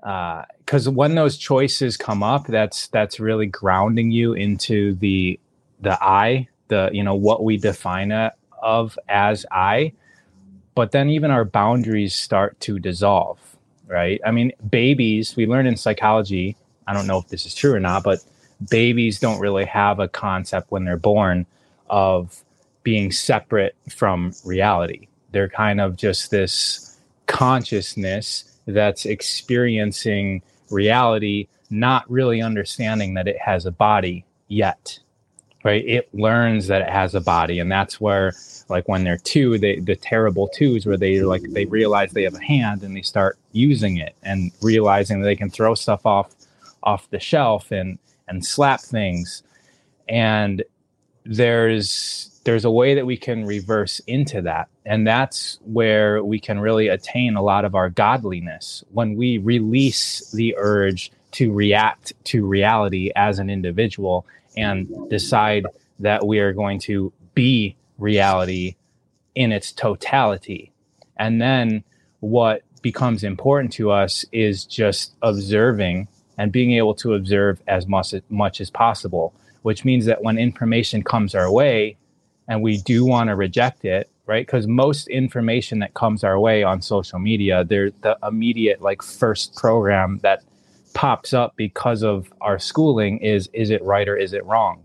[0.00, 5.40] because uh, when those choices come up, that's that's really grounding you into the
[5.80, 9.92] the I, the you know what we define it of as I.
[10.74, 13.38] But then even our boundaries start to dissolve
[13.88, 14.20] right?
[14.24, 17.80] I mean, babies, we learn in psychology, I don't know if this is true or
[17.80, 18.22] not, but
[18.70, 21.46] babies don't really have a concept when they're born
[21.88, 22.44] of
[22.82, 25.08] being separate from reality.
[25.32, 33.66] They're kind of just this consciousness that's experiencing reality, not really understanding that it has
[33.66, 34.98] a body yet,
[35.68, 35.86] right?
[35.86, 37.58] It learns that it has a body.
[37.58, 38.32] And that's where
[38.70, 42.34] like when they're two, they the terrible twos where they like they realize they have
[42.34, 46.34] a hand and they start using it and realizing that they can throw stuff off
[46.82, 49.42] off the shelf and and slap things.
[50.08, 50.64] And
[51.26, 54.68] there's there's a way that we can reverse into that.
[54.86, 60.30] And that's where we can really attain a lot of our godliness when we release
[60.32, 64.24] the urge to react to reality as an individual
[64.58, 65.66] and decide
[66.00, 68.76] that we are going to be reality
[69.34, 70.72] in its totality.
[71.18, 71.84] And then
[72.20, 78.14] what becomes important to us is just observing and being able to observe as much,
[78.28, 81.96] much as possible, which means that when information comes our way
[82.46, 84.46] and we do want to reject it, right?
[84.46, 89.56] Because most information that comes our way on social media, they're the immediate, like, first
[89.56, 90.42] program that
[90.94, 94.84] pops up because of our schooling is is it right or is it wrong?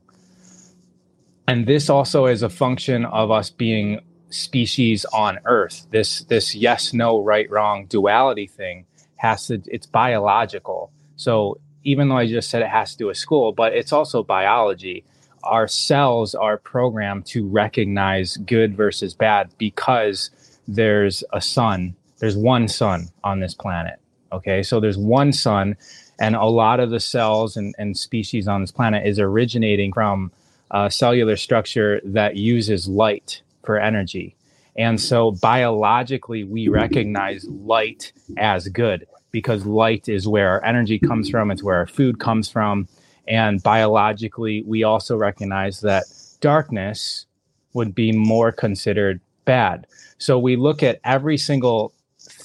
[1.48, 5.86] and this also is a function of us being species on earth.
[5.92, 8.86] This this yes no right wrong duality thing
[9.18, 10.92] has to it's biological.
[11.16, 14.24] So even though i just said it has to do with school but it's also
[14.24, 15.04] biology.
[15.44, 20.32] Our cells are programmed to recognize good versus bad because
[20.68, 24.00] there's a sun there's one sun on this planet
[24.34, 25.76] okay so there's one sun
[26.20, 30.32] and a lot of the cells and, and species on this planet is originating from
[30.72, 34.36] uh, cellular structure that uses light for energy.
[34.76, 41.30] And so biologically, we recognize light as good because light is where our energy comes
[41.30, 42.88] from, it's where our food comes from.
[43.28, 46.06] And biologically, we also recognize that
[46.40, 47.26] darkness
[47.74, 49.88] would be more considered bad.
[50.18, 51.93] So we look at every single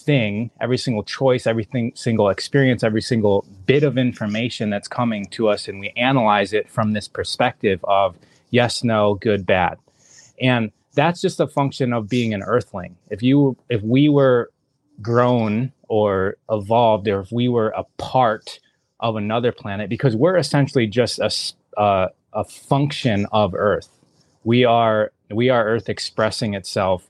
[0.08, 5.48] thing, every single choice, every single experience, every single bit of information that's coming to
[5.50, 8.16] us, and we analyze it from this perspective of
[8.48, 9.76] yes, no, good, bad.
[10.40, 12.96] And that's just a function of being an earthling.
[13.10, 14.50] If you if we were
[15.02, 18.60] grown or evolved or if we were a part
[19.00, 21.30] of another planet because we're essentially just a
[21.78, 23.90] uh, a function of earth.
[24.44, 27.06] We are we are earth expressing itself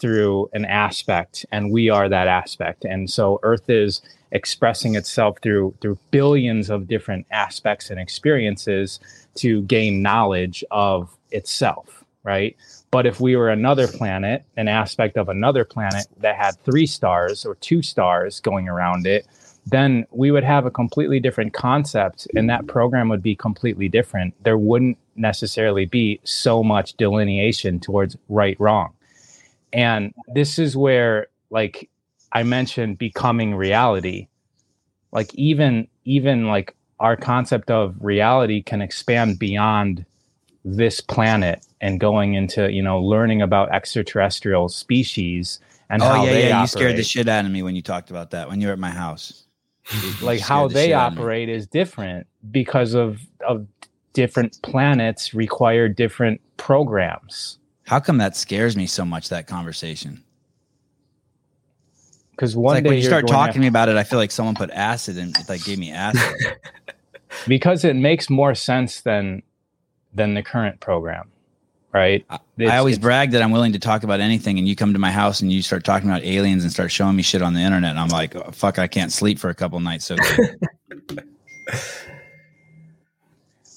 [0.00, 2.84] through an aspect and we are that aspect.
[2.84, 4.00] And so earth is
[4.32, 9.00] expressing itself through through billions of different aspects and experiences
[9.34, 12.54] to gain knowledge of itself right?
[12.90, 17.44] But if we were another planet an aspect of another planet that had three stars
[17.44, 19.26] or two stars going around it
[19.66, 24.34] then we would have a completely different concept and that program would be completely different.
[24.42, 28.92] There wouldn't necessarily be so much delineation towards right wrong
[29.72, 31.88] and this is where, like
[32.32, 34.28] I mentioned, becoming reality.
[35.12, 40.04] Like even even like our concept of reality can expand beyond
[40.64, 45.58] this planet and going into you know learning about extraterrestrial species
[45.88, 46.56] and oh how yeah, they yeah.
[46.56, 46.60] operate.
[46.60, 48.72] You scared the shit out of me when you talked about that when you were
[48.72, 49.44] at my house.
[50.22, 51.22] Like how the they shit out of me.
[51.22, 53.66] operate is different because of of
[54.12, 57.58] different planets require different programs
[57.90, 59.30] How come that scares me so much?
[59.30, 60.22] That conversation.
[62.30, 64.30] because one like day when you start talking to me about it, I feel like
[64.30, 66.56] someone put acid and it like gave me acid.
[67.48, 69.42] because it makes more sense than
[70.14, 71.32] than the current program
[71.92, 74.76] right I- It's- I always brag that I'm willing to talk about anything, and you
[74.76, 77.42] come to my house and you start talking about aliens and start showing me shit
[77.42, 80.04] on the internet, and I'm like, oh, "Fuck, I can't sleep for a couple nights."
[80.04, 80.14] So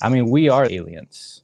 [0.03, 1.41] i mean we are aliens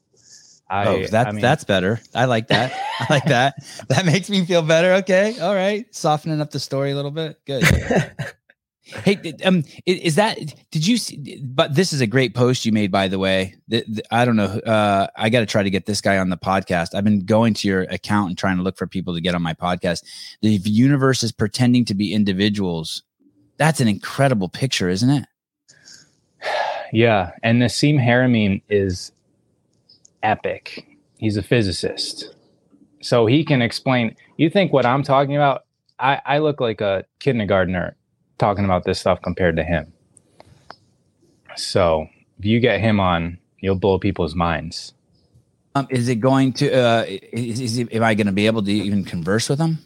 [0.70, 2.00] I, oh, that's I mean, that's better.
[2.14, 2.72] I like that.
[3.00, 3.56] I like that.
[3.90, 4.94] That makes me feel better.
[4.96, 7.40] Okay, all right, softening up the story a little bit.
[7.46, 7.64] Good.
[9.04, 10.40] Hey, um, is that?
[10.72, 10.98] Did you?
[10.98, 13.54] See, but this is a great post you made, by the way.
[14.10, 14.46] I don't know.
[14.46, 16.96] Uh, I got to try to get this guy on the podcast.
[16.96, 19.44] I've been going to your account and trying to look for people to get on
[19.44, 20.04] my podcast.
[20.42, 23.04] The universe is pretending to be individuals.
[23.58, 25.26] That's an incredible picture, isn't it?
[26.92, 29.12] yeah and Nassim Haramein is
[30.24, 30.86] epic.
[31.18, 32.34] He's a physicist.
[33.02, 35.66] So he can explain you think what i'm talking about?
[36.00, 37.96] I i look like a kindergartner
[38.38, 39.94] talking about this stuff compared to him.
[41.56, 42.08] So
[42.38, 44.94] if you get him on you'll blow people's minds.
[45.76, 46.72] Um, is it going to?
[46.74, 49.80] Uh, is, is am I going to be able to even converse with him?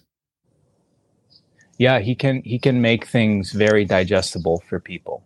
[1.77, 5.23] yeah he can he can make things very digestible for people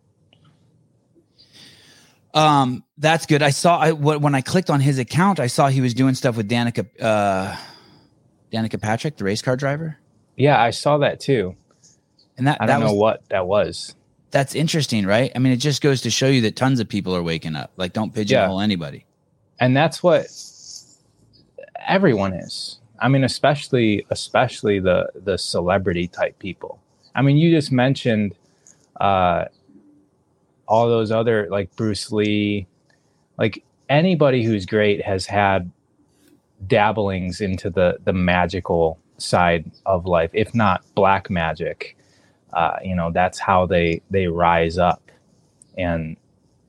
[2.38, 3.42] Um, that's good.
[3.42, 6.38] I saw I when I clicked on his account, I saw he was doing stuff
[6.38, 7.56] with Danica, uh,
[8.52, 9.98] Danica Patrick, the race car driver,
[10.38, 11.56] yeah i saw that too
[12.38, 13.96] and that i don't know was, what that was
[14.30, 15.32] that's interesting, right?
[15.36, 17.72] I mean, it just goes to show you that tons of people are waking up.
[17.78, 19.06] Like, don't pigeonhole anybody.
[19.60, 20.28] and that's what
[21.88, 26.82] everyone is i mean especially especially the the celebrity type people
[27.16, 28.36] i mean you just mentioned
[29.00, 29.46] uh
[30.68, 32.68] all those other like bruce lee
[33.38, 35.72] like anybody who's great has had
[36.66, 41.96] dabblings into the the magical side of life if not black magic.
[42.54, 45.02] Uh you know that's how they they rise up.
[45.78, 46.18] And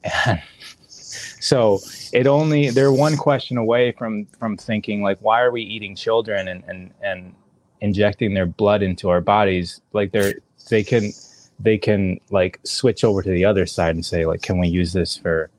[0.05, 0.43] and
[0.89, 1.81] so
[2.13, 6.49] it only they're one question away from from thinking like why are we eating children
[6.49, 7.35] and and and
[7.81, 9.81] injecting their blood into our bodies?
[9.93, 10.35] Like they're
[10.69, 11.13] they can
[11.61, 14.93] they can like switch over to the other side and say like can we use
[14.93, 15.51] this for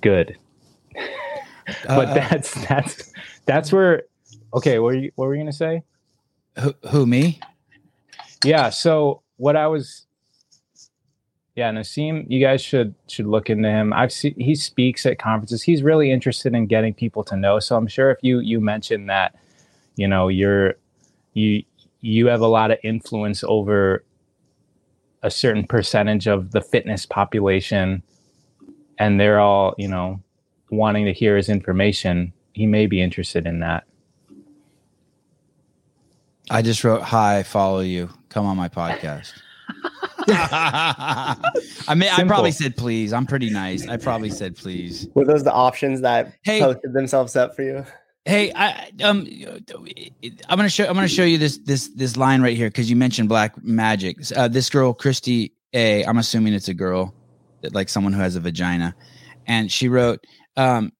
[0.00, 0.36] good?
[1.94, 3.12] But Uh, that's that's
[3.46, 4.02] that's where
[4.52, 5.82] okay what were you what were you gonna say?
[6.58, 7.40] Who, who me?
[8.44, 10.06] yeah so what i was
[11.54, 13.92] yeah Nassim, you guys should should look into him.
[13.92, 15.62] I've seen he speaks at conferences.
[15.62, 17.60] He's really interested in getting people to know.
[17.60, 19.34] So i'm sure if you you mentioned that
[19.96, 20.74] you know you're
[21.34, 21.62] you
[22.00, 24.04] you have a lot of influence over
[25.22, 28.02] a certain percentage of the fitness population
[28.98, 30.20] and they're all you know
[30.70, 33.84] wanting to hear his information he may be interested in that
[36.50, 39.32] I just wrote hi, follow you, come on my podcast.
[40.28, 43.12] I mean, I probably said please.
[43.12, 43.86] I'm pretty nice.
[43.88, 45.08] I probably said please.
[45.14, 46.60] Were those the options that Hey.
[46.60, 47.84] posted themselves up for you?
[48.24, 49.26] Hey, I um,
[50.48, 52.94] I'm gonna show I'm gonna show you this this this line right here because you
[52.94, 54.18] mentioned black magic.
[54.36, 56.04] Uh, this girl, Christy A.
[56.04, 57.12] I'm assuming it's a girl,
[57.72, 58.94] like someone who has a vagina,
[59.48, 60.24] and she wrote,
[60.56, 60.92] um,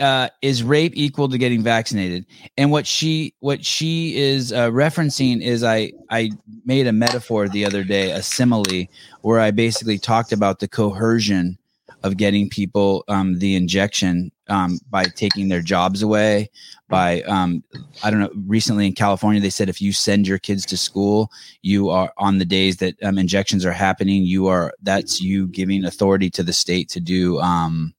[0.00, 2.24] uh, "Is rape equal to getting vaccinated?"
[2.56, 6.30] And what she what she is uh, referencing is I I
[6.64, 8.86] made a metaphor the other day, a simile,
[9.20, 11.58] where I basically talked about the coercion
[12.02, 16.50] of getting people um, the injection um, by taking their jobs away.
[16.88, 17.64] By um,
[18.04, 18.30] I don't know.
[18.46, 21.30] Recently in California, they said if you send your kids to school,
[21.62, 24.24] you are on the days that um, injections are happening.
[24.24, 27.40] You are that's you giving authority to the state to do.
[27.40, 27.94] Um,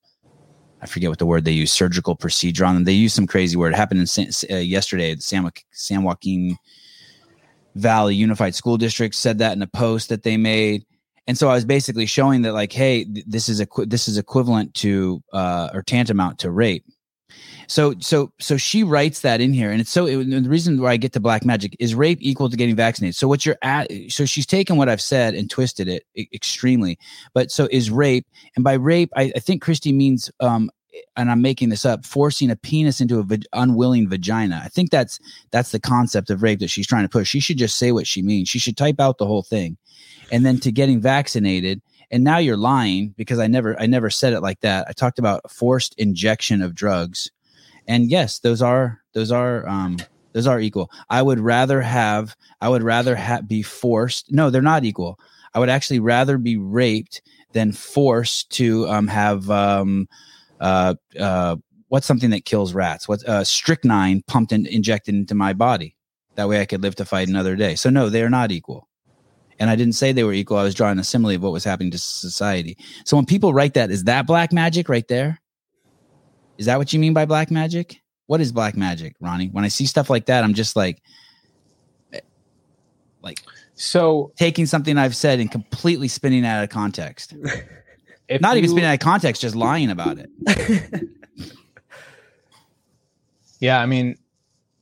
[0.82, 1.72] I forget what the word they use.
[1.72, 2.84] Surgical procedure on them.
[2.84, 3.74] They use some crazy word.
[3.74, 5.16] It happened in San, uh, yesterday.
[5.16, 6.58] San, San Joaquin
[7.76, 10.86] Valley Unified School District said that in a post that they made
[11.28, 14.18] and so I was basically showing that like, hey, th- this is equi- this is
[14.18, 16.86] equivalent to uh, or tantamount to rape.
[17.68, 20.92] So so so she writes that in here, and it's so it, the reason why
[20.92, 23.16] I get to black magic is rape equal to getting vaccinated.
[23.16, 27.00] So what you're at, so she's taken what I've said and twisted it e- extremely.
[27.34, 30.70] But so is rape, and by rape, I, I think Christy means um,
[31.16, 34.62] and I'm making this up, forcing a penis into a va- unwilling vagina.
[34.64, 35.20] I think that's
[35.52, 37.30] that's the concept of rape that she's trying to push.
[37.30, 38.50] She should just say what she means.
[38.50, 39.78] She should type out the whole thing,
[40.32, 41.82] and then to getting vaccinated.
[42.12, 44.86] And now you're lying because I never I never said it like that.
[44.88, 47.32] I talked about forced injection of drugs,
[47.88, 49.98] and yes those are those are um
[50.34, 50.92] those are equal.
[51.10, 55.20] I would rather have i would rather ha- be forced no they're not equal.
[55.56, 57.22] I would actually rather be raped
[57.54, 60.08] than forced to um have um
[60.60, 61.56] uh uh
[61.88, 63.08] what's something that kills rats?
[63.08, 65.96] What uh strychnine pumped and injected into my body.
[66.36, 67.74] That way i could live to fight another day.
[67.74, 68.88] So no they are not equal
[69.60, 71.64] and i didn't say they were equal i was drawing a simile of what was
[71.64, 75.40] happening to society so when people write that is that black magic right there
[76.58, 78.02] is that what you mean by black magic?
[78.28, 79.48] What is black magic, Ronnie?
[79.48, 81.02] When I see stuff like that, I'm just like,
[82.14, 82.20] eh,
[83.22, 83.40] like
[83.76, 87.34] So taking something I've said and completely spinning it out of context.
[88.28, 91.10] if Not even spinning it out of context, just lying about it.
[93.60, 94.18] Yeah, I mean,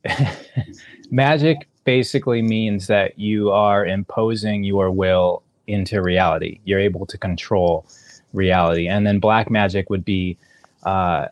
[1.12, 6.60] magic basically means that you are imposing your will into reality.
[6.64, 7.86] You're able to control
[8.32, 10.38] reality, and then black magic would be
[10.84, 11.26] uh,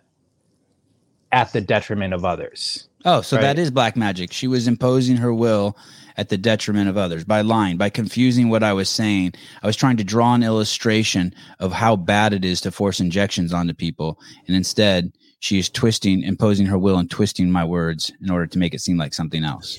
[1.32, 2.88] at the detriment of others.
[3.04, 3.42] Oh, so Right.
[3.42, 4.32] that is black magic.
[4.32, 5.76] She was imposing her will
[6.16, 9.32] at the detriment of others by lying, by confusing what I was saying.
[9.62, 13.54] I was trying to draw an illustration of how bad it is to force injections
[13.54, 14.18] onto people.
[14.46, 18.58] And instead, she is twisting, imposing her will and twisting my words in order to
[18.58, 19.78] make it seem like something else.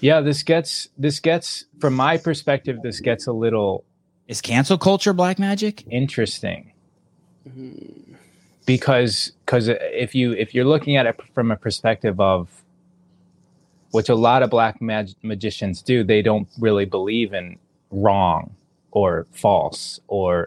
[0.00, 2.80] Yeah, this gets this gets from my perspective.
[2.82, 3.84] This gets a little
[4.28, 5.84] Is cancel culture black magic?
[5.90, 6.72] interesting
[7.52, 7.72] hmm.
[8.66, 12.48] because because if you if you're looking at it from a perspective of
[13.90, 17.58] which a lot of black mag- magicians do they don't really believe in
[17.90, 18.54] wrong
[18.90, 20.46] or false or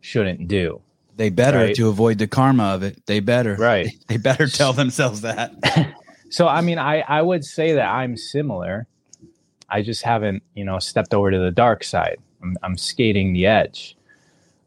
[0.00, 0.80] shouldn't do
[1.16, 1.76] They better Right.
[1.76, 3.06] to avoid the karma of it.
[3.06, 3.54] They better.
[3.54, 5.52] right They better tell themselves that.
[6.34, 8.86] so i mean i i would say that i'm similar.
[9.70, 12.18] I just haven't you know stepped over to the dark side.
[12.42, 13.96] I'm, I'm skating the edge.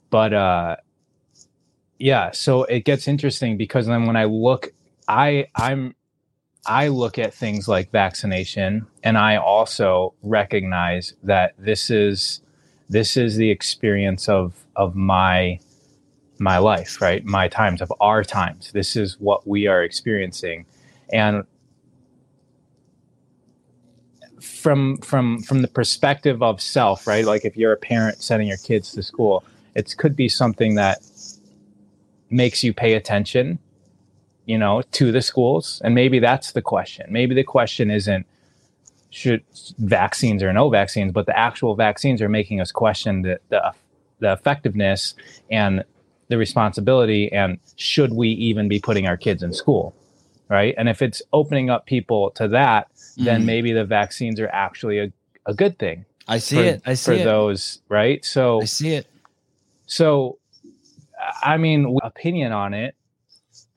[0.09, 0.76] But uh
[1.99, 4.72] yeah so it gets interesting because then when i look
[5.07, 5.95] i i'm
[6.65, 12.41] i look at things like vaccination and i also recognize that this is
[12.89, 15.59] this is the experience of of my
[16.39, 17.26] my life right?
[17.26, 18.72] My times of our times.
[18.72, 20.65] This is what we are experiencing.
[21.11, 21.43] And
[24.41, 27.25] from from from the perspective of self right?
[27.25, 29.43] Like if you're a parent sending your kids to school
[29.75, 30.99] it could be something that
[32.29, 33.59] makes you pay attention
[34.45, 35.81] you know to the schools.
[35.83, 37.07] And maybe that's the question.
[37.09, 38.25] Maybe the question isn't
[39.09, 39.43] should
[39.79, 43.73] vaccines or no vaccines but the actual vaccines are making us question the the,
[44.19, 45.15] the effectiveness
[45.49, 45.83] and
[46.27, 49.95] the responsibility and should we even be putting our kids in school
[50.49, 50.73] right?
[50.77, 52.88] And if it's opening up people to that
[53.18, 53.45] then Mhm.
[53.45, 55.11] maybe the vaccines are actually a,
[55.45, 56.82] a good thing I see for, it.
[56.86, 57.24] I see for it.
[57.26, 59.07] those right so I see it.
[59.88, 60.38] so
[61.43, 62.95] i mean opinion on it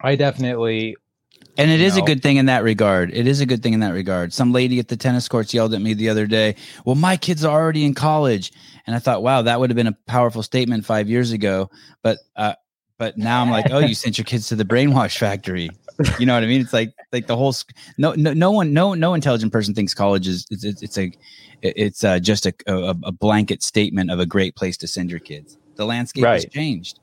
[0.01, 0.97] i definitely
[1.57, 3.13] And it is a good thing in that regard.
[3.13, 4.33] It is a good thing in that regard.
[4.33, 6.55] Some lady at the tennis courts yelled at me the other day,
[6.87, 8.53] Well, my kids are already in college.
[8.87, 11.71] And I thought, wow, that would have been a powerful statement five years ago.
[12.03, 12.55] But uh
[13.01, 15.71] but now I'm like, oh, you sent your kids to the brainwash factory.
[16.19, 16.61] You know what I mean?
[16.61, 17.55] It's like like the whole
[17.99, 21.13] no no no one no no intelligent person thinks college is it's it's, it's a
[21.63, 25.19] it's uh, just a, a a blanket statement of a great place to send your
[25.19, 25.59] kids.
[25.77, 27.01] The landscape has changed.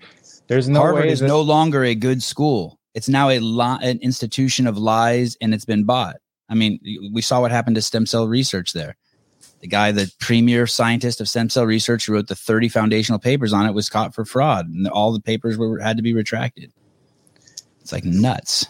[0.47, 2.79] there's no Harvard way is that- no longer a good school.
[2.93, 6.17] It's now a li- an institution of lies, and it's been bought.
[6.49, 6.79] I mean,
[7.13, 8.95] we saw what happened to stem cell research there.
[9.59, 13.53] The guy, the premier scientist of stem cell research, who wrote the 30 foundational papers
[13.53, 16.71] on it, was caught for fraud, and all the papers were had to be retracted.
[17.81, 18.67] It's like nuts.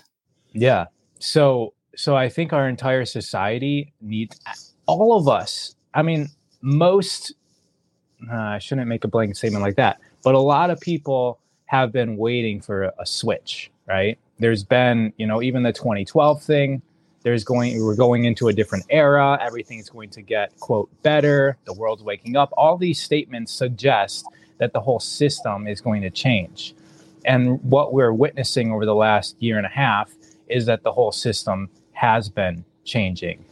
[0.54, 0.86] Yeah.
[1.20, 4.40] So so I think our entire society needs
[4.86, 5.76] all of us.
[5.94, 6.30] I mean,
[6.62, 7.34] most
[8.32, 11.92] uh, I shouldn't make a blanket statement like that, but a lot of people have
[11.92, 14.18] been waiting for a, a switch, right?
[14.40, 16.82] There's been, you know, even the 2012 thing,
[17.24, 21.74] there's going we're going into a different era, everything's going to get quote better, the
[21.74, 22.54] world's waking up.
[22.58, 24.26] All these statements suggest
[24.58, 26.74] that the whole system is going to change.
[27.26, 30.14] And what we're witnessing over the last year and a half
[30.48, 33.44] is that the whole system has been changing.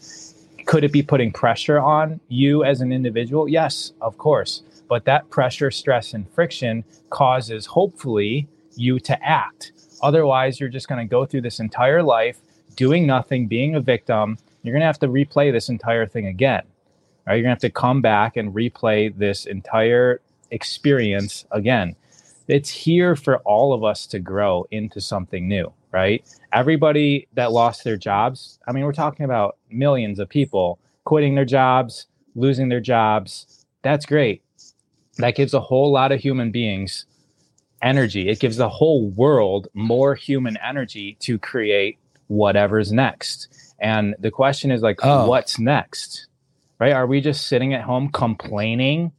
[0.66, 3.47] Could it be putting pressure on you as an individual?
[3.47, 4.63] Yes, of course.
[4.88, 9.74] But that pressure, stress, and friction causes, hopefully, you to act.
[10.01, 12.38] Otherwise, you're just going to go through this entire life
[12.76, 14.38] doing nothing, being a victim.
[14.63, 16.63] You're going to have to replay this entire thing again.
[17.26, 17.36] Right?
[17.36, 20.21] You're going to have to come back and replay this entire
[20.51, 21.95] experience again.
[22.47, 26.23] It's here for all of us to grow into something new, right?
[26.53, 31.45] Everybody that lost their jobs, I mean, we're talking about millions of people quitting their
[31.45, 32.05] jobs,
[32.36, 33.65] losing their jobs.
[33.82, 34.43] That's great.
[35.17, 37.05] That gives a whole lot of human beings
[37.82, 38.30] energy.
[38.30, 41.97] It gives the whole world more human energy to create
[42.28, 43.47] whatever's next.
[43.80, 45.28] And the question is like, Oh.
[45.28, 46.28] what's next?
[46.80, 46.93] Right?
[46.93, 49.11] Are we just sitting at home complaining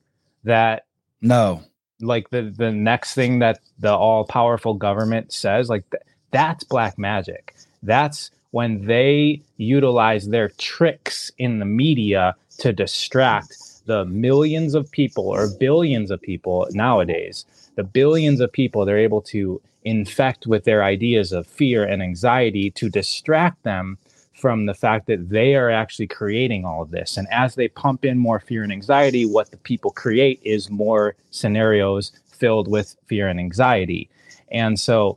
[0.45, 0.85] that
[1.23, 1.63] No.
[2.01, 6.99] like the the next thing that the all powerful government says like th- that's black
[6.99, 14.91] magic that's when they utilize their tricks in the media to distract the millions of
[14.91, 17.47] people or billions of people nowadays
[17.77, 22.71] the billions of people they're able to infect with their ideas of fear and anxiety
[22.73, 23.97] to distract them
[24.35, 27.17] from the fact that they are actually creating all of this.
[27.17, 31.15] And as they pump in more fear and anxiety, what the people create is more
[31.31, 34.11] scenarios filled with fear and anxiety.
[34.51, 35.17] And so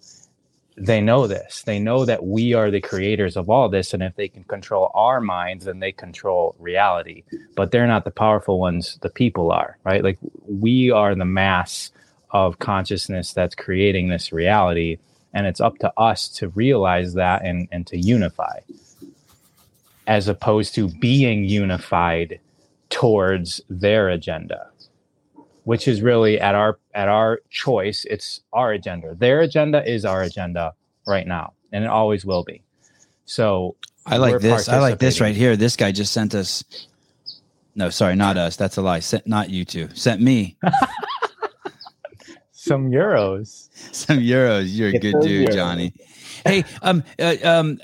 [0.77, 1.63] they know this.
[1.63, 3.93] They know that we are the creators of all this.
[3.93, 7.23] And if they can control our minds, then they control reality.
[7.55, 10.03] But they're not the powerful ones, the people are, right?
[10.03, 11.91] Like we are the mass
[12.31, 14.97] of consciousness that's creating this reality.
[15.33, 18.59] And it's up to us to realize that and, and to unify
[20.07, 22.39] as opposed to being unified
[22.89, 24.67] towards their agenda
[25.63, 30.23] which is really at our at our choice it's our agenda their agenda is our
[30.23, 30.73] agenda
[31.05, 32.63] right now and it always will be
[33.25, 33.75] so
[34.09, 34.67] I like this.
[34.67, 35.55] I like this right here.
[35.55, 36.63] This guy just sent us.
[37.75, 38.55] No, sorry, not us.
[38.55, 39.01] That's a lie.
[39.01, 39.87] Sent not you two.
[39.93, 40.57] Sent me
[42.59, 44.67] some euros some euros.
[44.75, 45.53] You're a Get good dude, euros.
[45.55, 45.93] Johnny.
[46.45, 47.79] Hey, um, uh, um,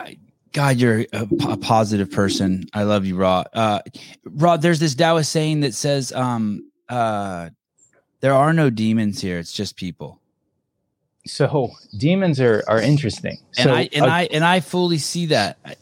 [0.00, 0.18] I-
[0.52, 2.64] God, you're a, positive person.
[2.72, 3.44] I love you, Ra.
[3.52, 3.80] Uh,
[4.24, 7.50] Ra, there's this Taoist saying that says, um, uh,
[8.20, 9.38] there are no demons here.
[9.38, 10.18] It's just people.
[11.26, 15.26] so demons are are interesting and so I and uh, I and I fully see
[15.26, 15.58] that.
[15.64, 15.76] I,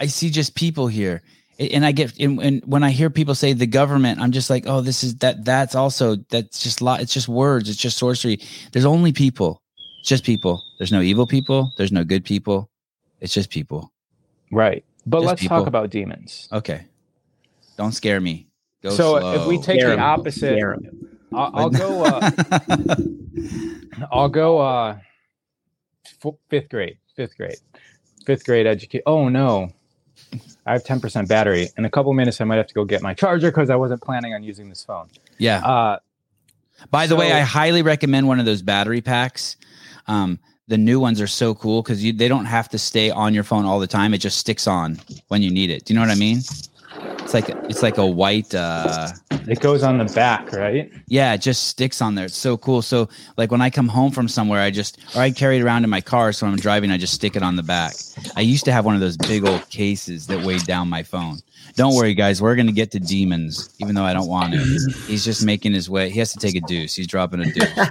[0.00, 3.34] I see just people here, A- and I get and, and when I hear people
[3.34, 5.44] say the government, I'm just like, oh, this is that.
[5.44, 7.00] That's also that's just lot.
[7.00, 7.68] It's just words.
[7.68, 8.40] It's just sorcery.
[8.72, 9.62] There's only people.
[10.00, 10.62] It's just people.
[10.78, 11.72] There's no evil people.
[11.76, 12.68] There's no good people.
[13.20, 13.90] It's just people.
[14.50, 15.58] right but just let's people.
[15.58, 16.86] talk about demons Okay,
[17.76, 18.46] don't scare me.
[18.82, 19.34] Go so slow.
[19.34, 20.00] if we take Scare the 'em.
[20.00, 20.58] opposite
[21.32, 22.30] I'll, I'll go uh,
[24.12, 24.98] I'll go uh
[26.24, 27.56] f- fifth grade, fifth grade,
[28.26, 29.02] fifth grade educate.
[29.06, 29.70] Oh no,
[30.66, 31.68] I have ten percent battery.
[31.76, 34.02] In a couple minutes, I might have to go get my charger because I wasn't
[34.02, 35.08] planning on using this phone.
[35.38, 35.58] yeah.
[35.66, 35.98] Uh,
[36.90, 39.56] By the way, I highly recommend one of those battery packs.
[40.06, 43.44] Um, the new ones are so cool because they don't have to stay on your
[43.44, 44.14] phone all the time.
[44.14, 44.98] It just sticks on
[45.28, 45.84] when you need it.
[45.84, 46.38] Do you know what I mean?
[47.20, 48.54] It's like it's like a white.
[48.54, 49.08] Uh,
[49.46, 50.90] it goes on the back, right?
[51.06, 52.26] yeah, it just sticks on there.
[52.26, 52.82] It's so cool.
[52.82, 55.84] So like when I come home from somewhere, I just or I carry it around
[55.84, 56.32] in my car.
[56.32, 57.94] So when I'm driving, I just stick it on the back.
[58.36, 61.38] I used to have one of those big old cases that weighed down my phone.
[61.76, 62.40] Don't worry, guys.
[62.40, 64.58] We're gonna get to demons, even though I don't want to.
[65.06, 66.10] He's just making his way.
[66.10, 66.94] He has to take a deuce.
[66.94, 67.78] He's dropping a deuce.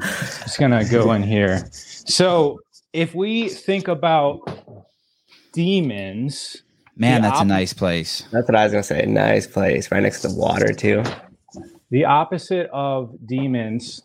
[0.00, 1.68] Just gonna go in here.
[1.72, 2.60] So
[2.92, 4.40] if we think about
[5.52, 6.62] demons,
[6.98, 8.24] Man, The that's a nice place.
[8.32, 9.06] That's what I was gonna say.
[9.06, 11.02] Nice place, right next to the water too.
[11.90, 14.02] the opposite of demons.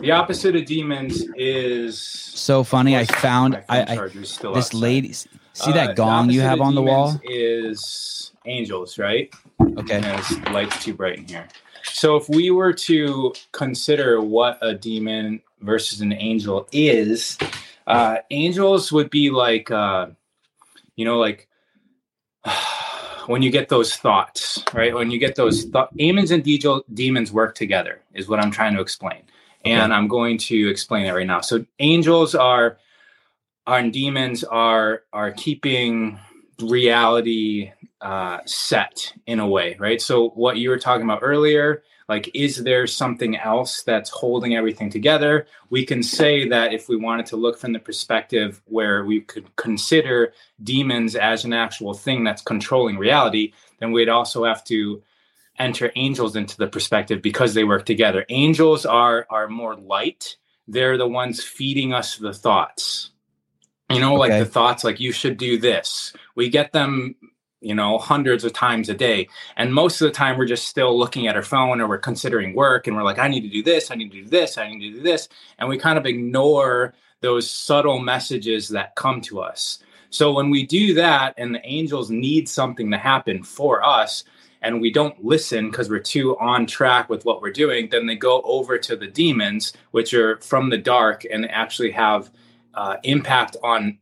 [0.00, 2.96] The opposite of demons is So funny.
[2.96, 4.78] I found I, I still this outside.
[4.78, 5.12] lady.
[5.12, 5.28] See
[5.58, 7.20] Uh, that gong you have on the wall?
[7.24, 9.32] Is angels, right?
[9.60, 9.96] Okay.
[9.96, 11.46] And this light's too bright in here.
[11.84, 17.36] So if we were to consider what a demon versus an angel is,
[17.86, 20.06] uh, angels would be like, uh,
[21.02, 21.48] you know, like
[23.26, 24.94] when you get those thoughts, right?
[24.94, 28.76] When you get those thoughts, demons and de- demons work together, is what I'm trying
[28.76, 29.22] to explain.
[29.64, 31.40] And I'm going to explain it right now.
[31.40, 32.78] So angels are,
[33.66, 36.20] are and demons are are keeping
[36.60, 40.00] reality uh, set in a way, right?
[40.00, 44.90] So what you were talking about earlier, like, is there something else that's holding everything
[44.90, 45.46] together?
[45.70, 49.54] We can say that if we wanted to look from the perspective where we could
[49.56, 50.32] consider
[50.62, 55.02] demons as an actual thing that's controlling reality, then we'd also have to
[55.58, 58.24] enter angels into the perspective because they work together.
[58.28, 60.36] Angels are are more light.
[60.66, 63.10] They're the ones feeding us the thoughts.
[63.90, 66.14] You know, like the thoughts like you should do this.
[66.34, 67.14] We get them,
[67.62, 69.28] you know, hundreds of times a day.
[69.56, 72.54] And most of the time we're just still looking at our phone or we're considering
[72.54, 74.68] work and we're like, I need to do this, I need to do this, I
[74.68, 75.28] need to do this.
[75.58, 79.78] And we kind of ignore those subtle messages that come to us.
[80.10, 84.24] So when we do that and the angels need something to happen for us,
[84.62, 88.14] and we don't listen because we're too on track with what we're doing, then they
[88.14, 92.30] go over to the demons, which are from the dark and actually have
[92.74, 93.98] uh, impact on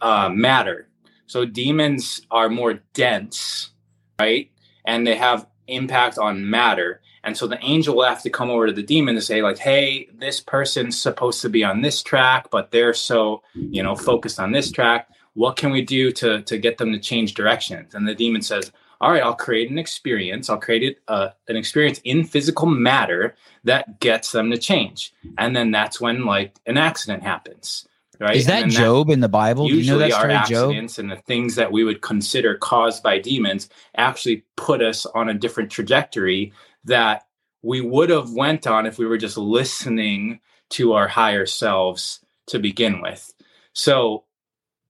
[0.00, 0.88] uh, matter.
[1.26, 3.70] So demons are more dense,
[4.18, 4.50] right?
[4.84, 7.00] And they have impact on matter.
[7.24, 9.58] And so the angel will have to come over to the demon to say, like,
[9.58, 14.38] hey, this person's supposed to be on this track, but they're so, you know, focused
[14.38, 15.08] on this track.
[15.34, 17.94] What can we do to to get them to change directions?
[17.94, 18.70] And the demon says,
[19.00, 20.48] all right, I'll create an experience.
[20.48, 25.12] I'll create it, uh, an experience in physical matter that gets them to change.
[25.36, 27.86] And then that's when like an accident happens.
[28.18, 28.36] Right.
[28.36, 29.68] Is that Job in the Bible?
[29.68, 30.70] Do you know usually that our story, Job?
[30.70, 35.28] accidents and the things that we would consider caused by demons actually put us on
[35.28, 36.52] a different trajectory
[36.84, 37.26] that
[37.62, 40.40] we would have went on if we were just listening
[40.70, 43.34] to our higher selves to begin with
[43.72, 44.24] so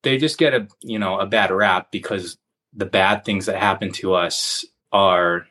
[0.03, 2.39] they just get a you know a bad rap because
[2.73, 5.47] the bad things that happen to us are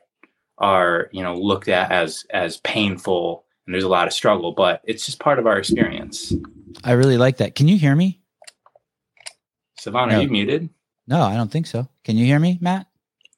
[0.58, 4.82] are you know looked at as as painful and there's a lot of struggle but
[4.86, 6.34] it's just part of our experience
[6.84, 7.56] I really like that.
[7.56, 8.20] Can you hear me?
[9.80, 10.20] savannah No.
[10.20, 10.70] are you muted
[11.08, 11.88] No, I don't think so.
[12.04, 12.88] Can you hear me, Matt?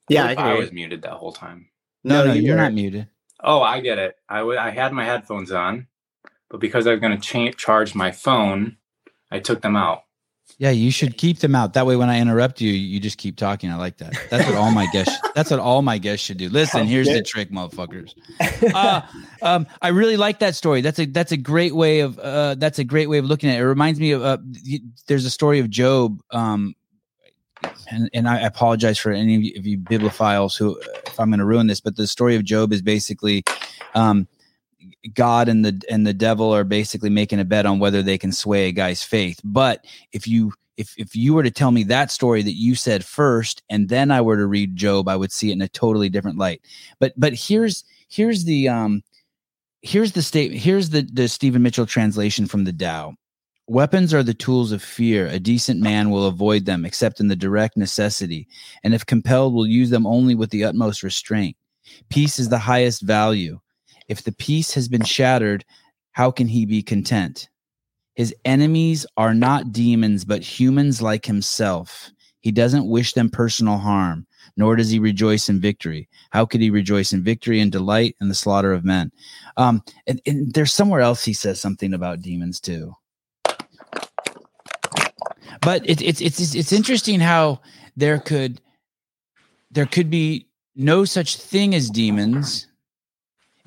[0.09, 1.67] Yeah, What I I was muted that whole time.
[2.03, 2.75] No, no, you you're not weren't.
[2.75, 3.07] muted.
[3.43, 4.15] Oh, I get it.
[4.29, 5.87] I I had my headphones on,
[6.49, 8.77] but because I was going to cha- charge my phone,
[9.29, 10.03] I took them out.
[10.59, 11.73] Yeah, you should keep them out.
[11.73, 13.71] That way, when I interrupt you, you just keep talking.
[13.71, 14.13] I like that.
[14.31, 15.15] That's what all my guests.
[15.35, 16.49] That's what all my guests should do.
[16.49, 18.13] Listen, here's the trick, motherfuckers.
[18.73, 19.01] Uh,
[19.41, 20.81] um, I really like that story.
[20.81, 23.57] That's a that's a great way of uh, that's a great way of looking at
[23.57, 23.61] it.
[23.61, 24.37] It reminds me of uh,
[25.07, 26.19] there's a story of Job.
[26.31, 26.75] Um,
[27.89, 31.39] and, and I apologize for any of you, of you bibliophiles who, if I'm going
[31.39, 33.43] to ruin this, but the story of Job is basically,
[33.95, 34.27] um,
[35.13, 38.31] God and the and the devil are basically making a bet on whether they can
[38.31, 39.39] sway a guy's faith.
[39.43, 43.03] But if you if if you were to tell me that story that you said
[43.03, 46.09] first, and then I were to read Job, I would see it in a totally
[46.09, 46.61] different light.
[46.99, 49.03] But but here's here's the um
[49.81, 53.15] here's the state here's the the Stephen Mitchell translation from the Tao.
[53.69, 55.27] Weapons are the tools of fear.
[55.27, 58.47] A decent man will avoid them except in the direct necessity,
[58.83, 61.57] and if compelled, will use them only with the utmost restraint.
[62.09, 63.59] Peace is the highest value.
[64.07, 65.65] If the peace has been shattered,
[66.11, 67.49] how can he be content?
[68.15, 72.09] His enemies are not demons, but humans like himself.
[72.39, 76.07] He doesn't wish them personal harm, nor does he rejoice in victory.
[76.31, 79.11] How could he rejoice in victory and delight in the slaughter of men?
[79.57, 82.95] Um, and, and there's somewhere else he says something about demons too.
[85.61, 87.61] But it, it's it's it's it's interesting how
[87.95, 88.61] there could
[89.71, 92.66] there could be no such thing as demons,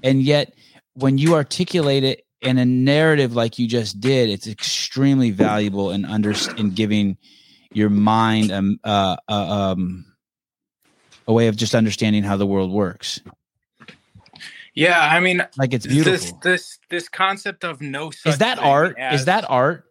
[0.02, 0.54] and yet
[0.94, 6.04] when you articulate it in a narrative like you just did, it's extremely valuable in
[6.04, 7.16] under in giving
[7.72, 10.04] your mind um, uh, uh, um,
[11.28, 13.20] a way of just understanding how the world works.
[14.74, 16.38] Yeah, I mean, Like it's this beautiful.
[16.42, 18.96] this this concept of no such Is that art?
[18.98, 19.84] as- Is that art?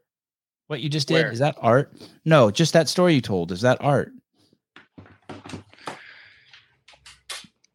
[0.67, 1.15] What you just did?
[1.15, 1.31] Where?
[1.31, 1.91] Is that art?
[2.25, 3.51] No, just that story you told.
[3.51, 4.11] Is that art?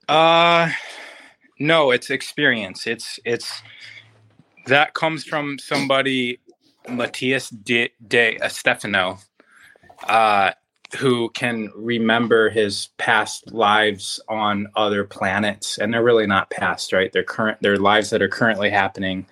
[0.09, 0.71] Uh
[1.59, 2.87] no, it's experience.
[2.87, 3.63] It's it's
[4.67, 6.41] that comes from somebody
[6.89, 9.19] Matías De, De Stefano,
[10.09, 10.53] uh,
[10.99, 17.13] who can remember his past lives on other planets, and they're really not past, right?
[17.13, 17.59] They're current.
[17.61, 19.27] They're lives that are currently happening,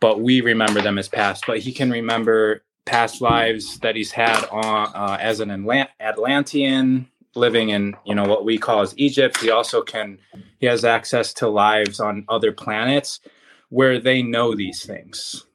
[0.00, 1.44] but we remember them as past.
[1.46, 7.08] But he can remember past lives that he's had on uh, as an Atlant- Atlantean,
[7.34, 9.38] living in you know what we call as Egypt.
[9.40, 10.18] He also can
[10.58, 13.20] he has access to lives on other planets
[13.68, 15.46] where they know these things.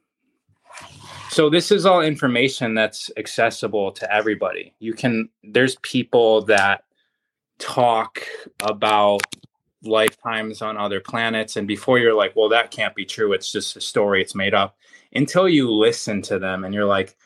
[1.30, 4.74] So this is all information that's accessible to everybody.
[4.78, 6.84] You can there's people that
[7.58, 8.22] talk
[8.62, 9.22] about
[9.82, 13.76] lifetimes on other planets and before you're like, well that can't be true, it's just
[13.76, 14.76] a story, it's made up.
[15.12, 17.16] Until you listen to them and you're like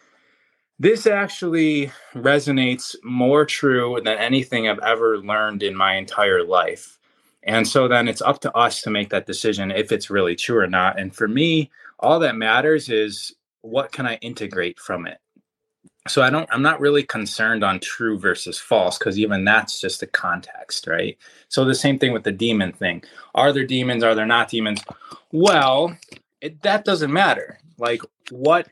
[0.79, 6.99] this actually resonates more true than anything I've ever learned in my entire life.
[7.45, 10.59] And so then it's up to us to make that decision if it's really true
[10.59, 10.99] or not.
[10.99, 15.19] And for me, all that matters is what can I integrate from it?
[16.07, 20.03] So I don't I'm not really concerned on true versus false because even that's just
[20.03, 21.17] a context, right?
[21.49, 23.03] So the same thing with the demon thing.
[23.35, 24.05] Are there demons?
[24.05, 24.83] Are there not demons?
[25.33, 25.97] Well,
[26.43, 27.59] it, that doesn't matter.
[27.79, 28.69] Like what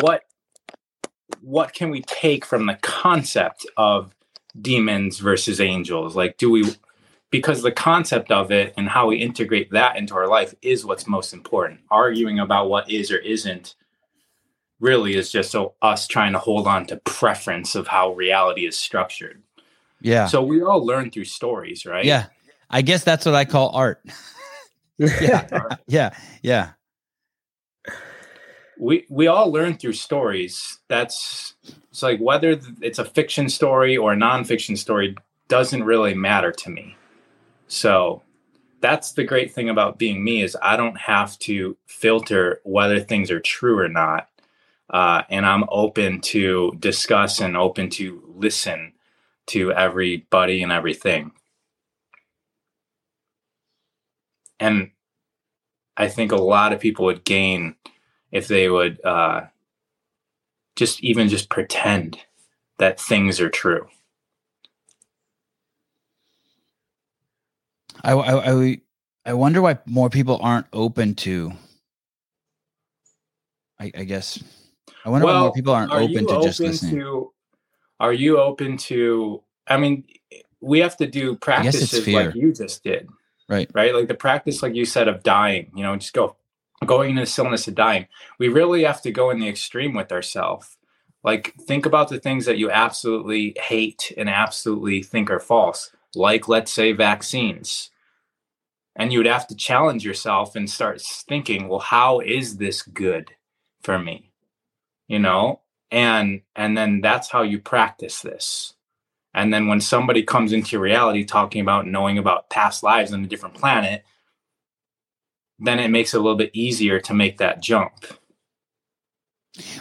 [0.00, 0.24] what
[1.44, 4.14] what can we take from the concept of
[4.60, 6.16] demons versus angels?
[6.16, 6.64] Like, do we,
[7.30, 11.06] because the concept of it and how we integrate that into our life is what's
[11.06, 11.80] most important.
[11.90, 13.74] Arguing about what is or isn't
[14.80, 18.78] really is just so us trying to hold on to preference of how reality is
[18.78, 19.42] structured.
[20.00, 20.26] Yeah.
[20.26, 22.04] So we all learn through stories, right?
[22.04, 22.26] Yeah.
[22.70, 24.04] I guess that's what I call art.
[24.98, 25.76] yeah.
[25.86, 26.16] Yeah.
[26.42, 26.70] Yeah.
[28.78, 31.54] We we all learn through stories that's
[31.90, 35.16] it's like whether it's a fiction story or a nonfiction story
[35.48, 36.96] doesn't really matter to me
[37.68, 38.22] so
[38.84, 43.30] that's the great thing about being me is I don't have to filter whether things
[43.30, 44.28] are true or not.
[44.90, 48.92] Uh, and I'm open to discuss and open to listen
[49.46, 51.32] to everybody and everything.
[54.60, 54.90] And
[55.96, 57.76] I think a lot of people would gain
[58.34, 59.42] if they would uh,
[60.74, 62.18] just even just pretend
[62.78, 63.86] that things are true.
[68.02, 68.80] I, I, I,
[69.24, 71.52] I wonder why more people aren't open to.
[73.78, 74.42] I, I guess
[75.04, 76.96] I wonder why more people aren't open to just listening.
[76.96, 77.32] To,
[78.00, 79.42] are you open to?
[79.68, 80.04] I mean,
[80.60, 83.08] we have to do practices like you just did,
[83.48, 83.70] right?
[83.72, 85.70] Right, like the practice, like you said, of dying.
[85.74, 86.36] You know, just go
[86.86, 88.06] going into the stillness of dying.
[88.38, 90.76] We really have to go in the extreme with ourselves.
[91.22, 96.48] Like, think about the things that you absolutely hate and absolutely think are false, like,
[96.48, 97.90] let's say, vaccines
[98.96, 103.32] and you would have to challenge yourself and start thinking well how is this good
[103.82, 104.30] for me
[105.08, 105.60] you know
[105.90, 108.74] and and then that's how you practice this
[109.34, 113.28] and then when somebody comes into reality talking about knowing about past lives on a
[113.28, 114.04] different planet
[115.58, 118.04] then it makes it a little bit easier to make that jump.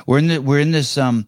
[0.06, 1.26] We're in the we're in this um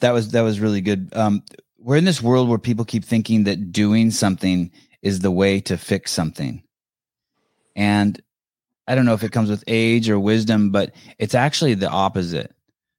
[0.00, 1.10] that was that was really good.
[1.14, 1.42] Um
[1.78, 4.70] we're in this world where people keep thinking that doing something
[5.02, 6.62] is the way to fix something.
[7.74, 8.20] And
[8.86, 12.54] I don't know if it comes with age or wisdom, but it's actually the opposite.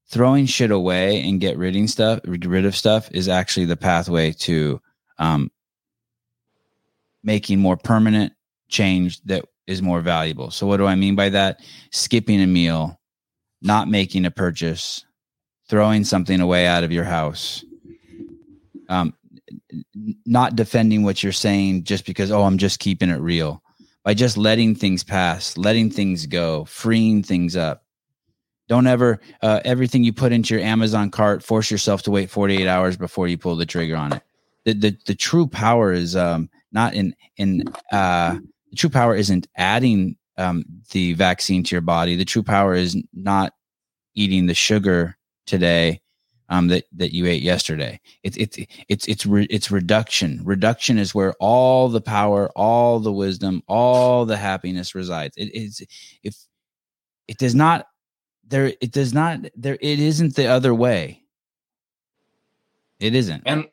[0.07, 4.79] Throwing shit away and get ridding stuff, rid of stuff is actually the pathway to
[5.17, 5.49] um,
[7.23, 8.33] making more permanent
[8.67, 10.51] change that is more valuable.
[10.51, 11.61] So, what do I mean by that?
[11.91, 12.99] Skipping a meal,
[13.61, 15.05] not making a purchase,
[15.69, 17.63] throwing something away out of your house,
[18.89, 19.13] um,
[20.25, 23.63] not defending what you're saying just because, oh, I'm just keeping it real
[24.03, 27.85] by just letting things pass, letting things go, freeing things up.
[28.67, 32.67] Don't ever uh, everything you put into your Amazon cart force yourself to wait 48
[32.67, 34.23] hours before you pull the trigger on it.
[34.65, 38.37] The the, the true power is um, not in in uh,
[38.75, 42.15] true power isn't adding um, the vaccine to your body.
[42.15, 43.53] The true power is not
[44.15, 46.01] eating the sugar today
[46.49, 47.99] um, that that you ate yesterday.
[48.21, 48.57] It's it's
[48.87, 50.41] it's it's re, it's reduction.
[50.43, 55.35] Reduction is where all the power, all the wisdom, all the happiness resides.
[55.37, 55.81] It is
[56.23, 56.35] if
[57.27, 57.87] it does not
[58.47, 58.73] there.
[58.81, 59.77] It does not there.
[59.81, 61.23] It isn't the other way.
[62.99, 63.43] It isn't.
[63.45, 63.65] And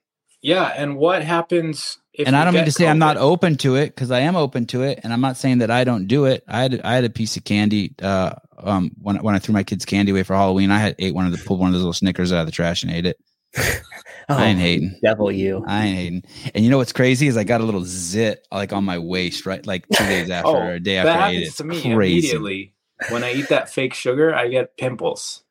[0.43, 1.99] yeah, and what happens?
[2.19, 4.67] and I don't mean to say I'm not open to it because I am open
[4.67, 6.45] to it, and I'm not saying that I don't do it.
[6.49, 9.63] I had I had a piece of candy uh, um, when when I threw my
[9.63, 10.71] kids' candy away for Halloween.
[10.71, 12.53] I had ate one of the pulled one of those little Snickers out of the
[12.53, 13.19] trash and ate it.
[13.59, 13.83] oh,
[14.29, 14.99] I ain't hating.
[15.03, 15.65] Devil you.
[15.67, 16.51] I ain't hating.
[16.55, 19.47] And you know what's crazy is I got a little zit like on my waist,
[19.47, 19.65] right?
[19.67, 21.55] Like two days after oh, or a day after I ate it.
[21.57, 21.93] to me crazy.
[21.93, 22.75] immediately.
[23.09, 25.43] When I eat that fake sugar, I get pimples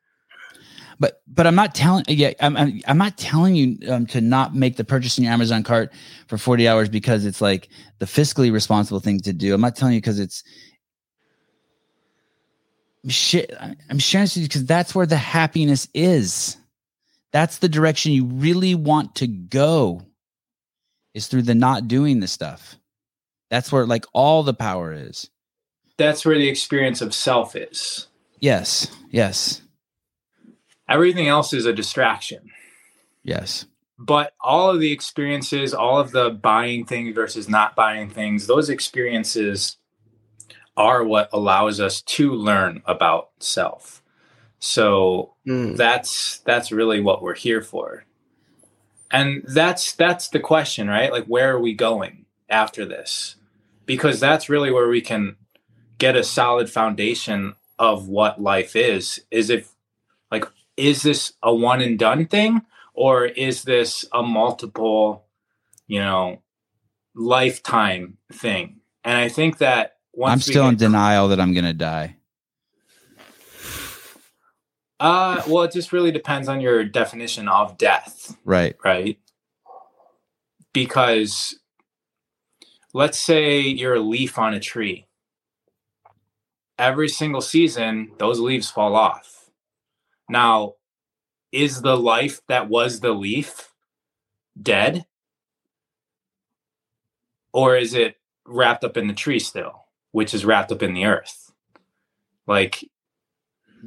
[1.00, 4.54] but but I'm not telling yeah I'm I'm, I'm not telling you um, to not
[4.54, 5.92] make the purchase in your Amazon cart
[6.28, 9.54] for 40 hours because it's like the fiscally responsible thing to do.
[9.54, 10.44] I'm not telling you because it's
[13.08, 13.52] shit.
[13.58, 16.58] I'm sharing this with you because that's where the happiness is.
[17.32, 20.02] That's the direction you really want to go.
[21.12, 22.76] Is through the not doing the stuff.
[23.50, 25.28] That's where like all the power is.
[25.96, 28.06] That's where the experience of self is.
[28.38, 28.86] Yes.
[29.10, 29.60] Yes
[30.90, 32.50] Everything else is a distraction.
[33.22, 33.66] Yes.
[33.98, 38.68] But all of the experiences, all of the buying things versus not buying things, those
[38.68, 39.76] experiences
[40.76, 44.02] are what allows us to learn about self.
[44.58, 45.76] So mm.
[45.76, 48.04] that's that's really what we're here for.
[49.10, 51.12] And that's that's the question, right?
[51.12, 53.36] Like where are we going after this?
[53.86, 55.36] Because that's really where we can
[55.98, 59.70] get a solid foundation of what life is is if
[60.80, 62.62] is this a one and done thing
[62.94, 65.26] or is this a multiple,
[65.86, 66.42] you know,
[67.14, 68.80] lifetime thing?
[69.04, 72.16] And I think that I'm still in denial that I'm going to die.
[74.98, 78.36] Uh, well, it just really depends on your definition of death.
[78.44, 78.76] Right.
[78.84, 79.18] Right.
[80.72, 81.58] Because
[82.92, 85.06] let's say you're a leaf on a tree.
[86.78, 89.39] Every single season, those leaves fall off
[90.30, 90.74] now,
[91.52, 93.72] is the life that was the leaf
[94.60, 95.04] dead?
[97.52, 98.16] Or is it
[98.46, 101.52] wrapped up in the tree still, which is wrapped up in the earth?
[102.46, 102.84] Like,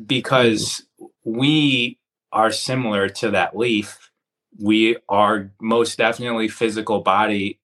[0.05, 0.85] because
[1.23, 1.99] we
[2.31, 4.11] are similar to that leaf,
[4.59, 7.59] we are most definitely physical body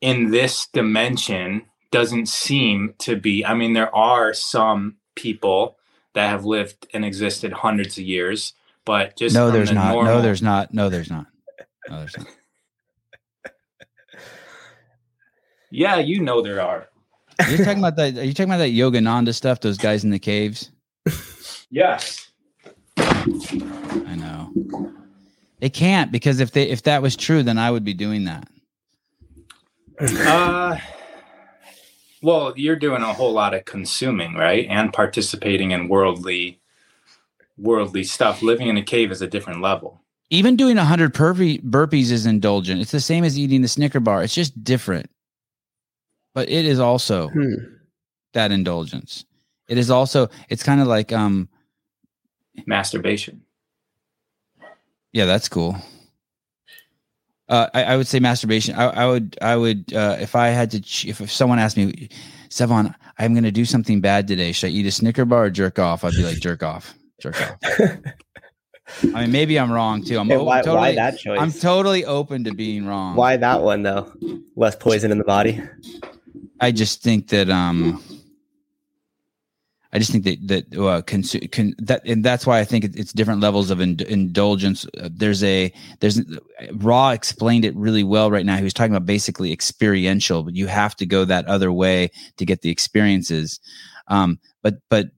[0.00, 3.44] in this dimension doesn't seem to be.
[3.44, 5.77] I mean, there are some people
[6.18, 8.52] that have lived and existed hundreds of years,
[8.84, 9.92] but just no, there's the not.
[9.92, 10.74] normal- No, there's not.
[10.74, 11.26] No, there's not.
[11.88, 12.26] No, there's not.
[15.70, 16.88] Yeah, you know there are.
[17.50, 18.16] You're talking about that.
[18.16, 19.60] Are you talking about that Yogananda stuff?
[19.60, 20.70] Those guys in the caves.
[21.70, 22.30] Yes.
[22.96, 24.50] I know.
[25.60, 28.48] They can't because if they if that was true, then I would be doing that.
[30.00, 30.78] Uh,
[32.22, 34.66] well, you're doing a whole lot of consuming, right?
[34.68, 36.60] And participating in worldly,
[37.56, 38.42] worldly stuff.
[38.42, 40.00] Living in a cave is a different level.
[40.30, 42.80] Even doing hundred burpee, burpees is indulgent.
[42.80, 44.22] It's the same as eating the Snicker bar.
[44.22, 45.08] It's just different,
[46.34, 47.54] but it is also Hmm.
[48.34, 49.24] that indulgence.
[49.68, 50.28] It is also.
[50.48, 51.48] It's kind of like um.
[52.66, 53.42] Masturbation.
[55.12, 55.76] Yeah, that's cool.
[57.48, 58.74] Uh, I, I would say masturbation.
[58.74, 61.76] I, I would, I would, uh, if I had to, ch- if, if someone asked
[61.76, 62.08] me,
[62.50, 64.52] Sevan, I'm going to do something bad today.
[64.52, 66.04] Should I eat a Snicker bar or jerk off?
[66.04, 67.56] I'd be like, jerk off, jerk off.
[69.14, 70.18] I mean, maybe I'm wrong too.
[70.18, 71.38] I'm Hey, why, totally, why that choice?
[71.40, 73.16] I'm totally open to being wrong.
[73.16, 74.12] why that one though?
[74.56, 75.62] Less poison in the body.
[76.60, 78.02] I just think that, um,
[79.92, 82.96] I just think that that uh, consu- con- that and that's why I think it,
[82.96, 84.86] it's different levels of ind- indulgence.
[85.00, 86.20] Uh, there's a there's
[86.74, 88.56] Ra explained it really well right now.
[88.58, 92.44] He was talking about basically experiential, but you have to go that other way to
[92.44, 93.60] get the experiences.
[94.08, 95.08] Um, but but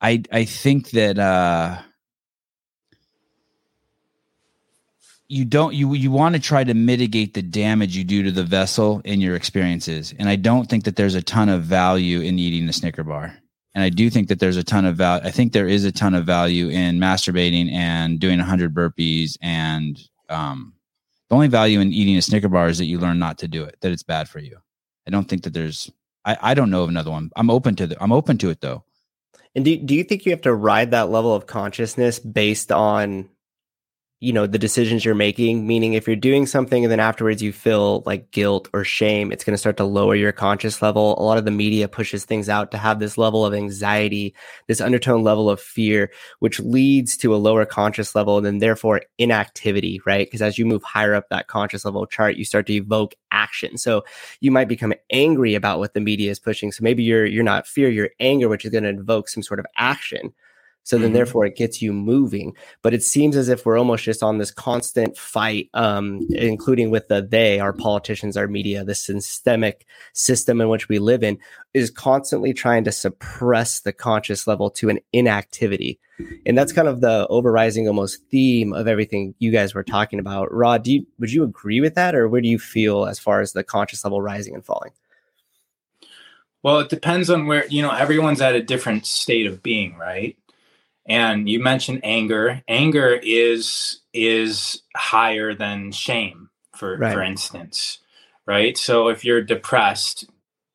[0.00, 1.78] I I think that uh,
[5.26, 8.44] you don't you you want to try to mitigate the damage you do to the
[8.44, 12.38] vessel in your experiences, and I don't think that there's a ton of value in
[12.38, 13.36] eating the Snicker bar.
[13.74, 15.26] And I do think that there's a ton of value.
[15.26, 19.36] I think there is a ton of value in masturbating and doing 100 burpees.
[19.40, 19.98] And
[20.28, 20.74] um,
[21.28, 23.64] the only value in eating a Snicker bar is that you learn not to do
[23.64, 24.58] it, that it's bad for you.
[25.06, 25.90] I don't think that there's.
[26.24, 27.30] I, I don't know of another one.
[27.36, 28.02] I'm open to the.
[28.02, 28.84] I'm open to it though.
[29.54, 33.28] And do do you think you have to ride that level of consciousness based on
[34.20, 37.52] you know the decisions you're making meaning if you're doing something and then afterwards you
[37.52, 41.14] feel like guilt or shame it's going to start to lower your conscious level.
[41.18, 44.34] A lot of the media pushes things out to have this level of anxiety
[44.66, 46.10] this undertone level of fear
[46.40, 50.26] which leads to a lower conscious level and then therefore inactivity right?
[50.26, 53.78] Because as you move higher up that conscious level chart you start to evoke action.
[53.78, 54.04] So
[54.40, 56.72] you might become angry about what the media is pushing.
[56.72, 59.60] So maybe you're you're not fear you're anger which is going to invoke some sort
[59.60, 60.32] of action
[60.88, 61.14] so then Mhm.
[61.14, 64.50] therefore it gets you moving but it seems as if we're almost just on this
[64.50, 69.84] constant fight um, including with the they our politicians our media the systemic
[70.14, 71.38] system in which we live in
[71.74, 75.98] is constantly trying to suppress the conscious level to an inactivity
[76.46, 80.52] and that's kind of the overrising almost theme of everything you guys were talking about
[80.52, 83.42] rod do you would you agree with that or where do you feel as far
[83.42, 84.90] as the conscious level rising and falling
[86.64, 90.36] Well, it depends on where, you know, everyone's at a different state of being, right?
[91.08, 92.62] And you mentioned anger.
[92.68, 97.12] Anger is is higher than shame, for Right.
[97.12, 97.98] for instance.
[98.46, 98.76] Right?
[98.78, 100.26] So if you're depressed,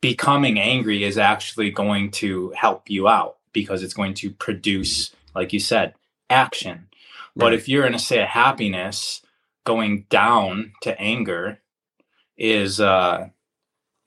[0.02, 5.54] becoming angry is actually going to help you out because it's going to produce, like
[5.54, 5.94] you said,
[6.30, 6.88] action.
[7.36, 7.54] But Right.
[7.54, 9.22] if you're in a state of happiness,
[9.66, 11.60] going down to anger
[12.38, 13.30] is uh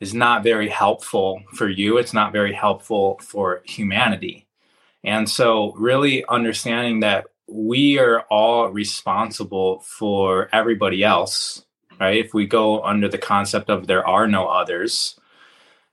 [0.00, 1.96] is not very helpful for you.
[1.98, 4.45] It's not very helpful for humanity.
[5.04, 11.64] And so, really understanding that we are all responsible for everybody else,
[12.00, 12.24] right?
[12.24, 15.18] If we go under the concept of there are no others,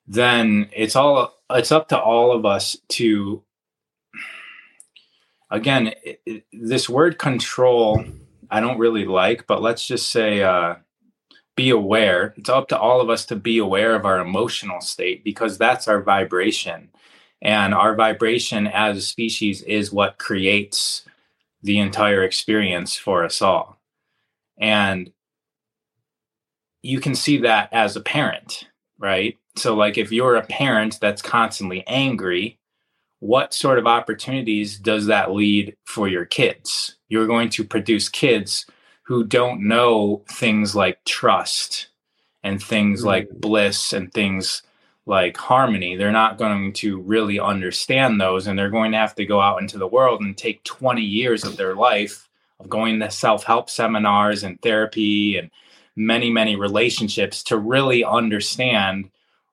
[0.08, 3.44] then it's all it's up to all of us to
[5.52, 8.04] again it, it- this word control
[8.52, 10.76] i don't really like but let's just say uh
[11.58, 12.36] be aware.
[12.38, 15.88] It's up to all of us to be aware of our emotional state because that's
[15.90, 16.90] our vibration.
[17.44, 21.04] And our vibration as a species is what creates
[21.62, 23.78] the entire experience for us all.
[24.58, 25.12] And
[26.82, 28.68] you can see that as a parent,
[28.98, 29.38] right?
[29.58, 32.60] So, like, if you're a parent that's constantly angry,
[33.20, 36.96] what sort of opportunities does that lead for your kids?
[37.10, 38.66] You're going to produce kids
[39.04, 41.88] who don't know things like trust
[42.42, 43.42] and things like mm.
[43.42, 44.64] bliss and things
[45.06, 45.96] like harmony.
[45.96, 48.48] They're not going to really understand those.
[48.48, 51.44] And they're going to have to go out into the world and take 20 years
[51.44, 52.28] of their life
[52.60, 55.52] of going to self help seminars and therapy and
[55.96, 59.10] many, many relationships to really understand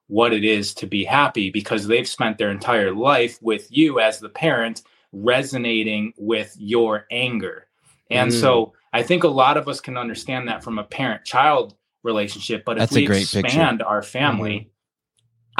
[0.06, 4.18] what it is to be happy because they've spent their entire life with you as
[4.18, 4.82] the parent
[5.12, 7.66] resonating with your anger.
[8.10, 8.40] And Mm.
[8.40, 12.64] so I think a lot of us can understand that from a parent child relationship.
[12.64, 13.88] But if That's a we great expand picture.
[13.88, 14.70] our family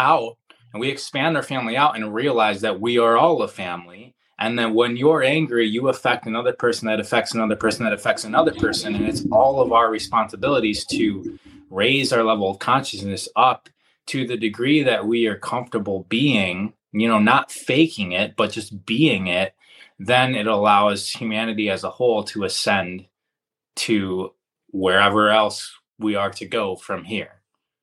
[0.01, 0.37] out
[0.73, 4.15] and we expand our family out and realize that we are all a family.
[4.39, 8.25] And then when you're angry, you affect another person that affects another person that affects
[8.25, 8.95] another person.
[8.95, 11.39] And it's all of our responsibilities to
[11.69, 13.69] raise our level of consciousness up
[14.07, 18.87] to the degree that we are comfortable being, you know, not faking it, but just
[18.87, 19.55] being it.
[19.99, 23.07] Then it allows humanity as a whole to ascend
[23.77, 24.33] to
[24.69, 27.40] wherever else we are to go from here.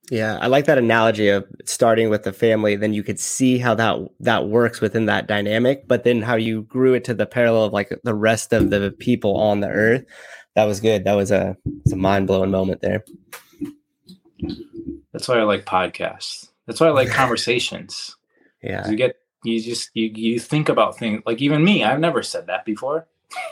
[0.10, 2.78] Yeah, I like that analogy of starting with the family.
[2.78, 6.62] Then you could see how that that works within that dynamic, but then how you
[6.64, 10.06] grew it to the parallel of like the rest of the people on the earth.
[10.56, 11.04] That was good.
[11.04, 13.04] That was a, it's a mind blowing moment there.
[15.12, 16.50] That's why I like podcasts.
[16.66, 18.16] That's why I like conversations.
[18.64, 21.84] Yeah, You get you just you you think about things like even me.
[21.84, 23.08] I've never said that before.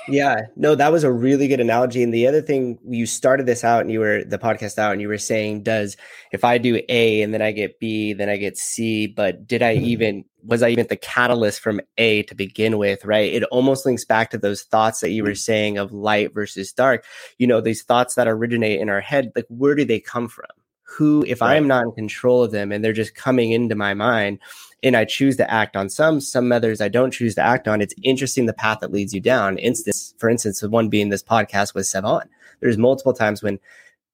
[0.07, 0.41] Yeah.
[0.55, 2.01] No, that was a really good analogy.
[2.03, 5.01] And the other thing, you started this out and you were the podcast out and
[5.01, 5.97] you were saying, does
[6.32, 9.61] if I do A and then I get B, then I get C, but did
[9.61, 9.86] I mm-hmm.
[9.86, 13.34] even was I even the catalyst from A to begin with, right?
[13.34, 15.36] It almost links back to those thoughts that you were mm-hmm.
[15.36, 17.03] saying of light versus dark.
[17.38, 20.45] You know, these thoughts that originate in our head, like where do they come from?
[20.84, 21.57] Who, if Right.
[21.57, 24.39] I'm not in control of them and they're just coming into my mind
[24.86, 27.81] and I choose to act on some, some others I don't choose to act on,
[27.81, 29.57] it's interesting the path that leads you down.
[29.57, 32.27] Instance, for instance, the one being this podcast with Sevan.
[32.59, 33.59] There's multiple times when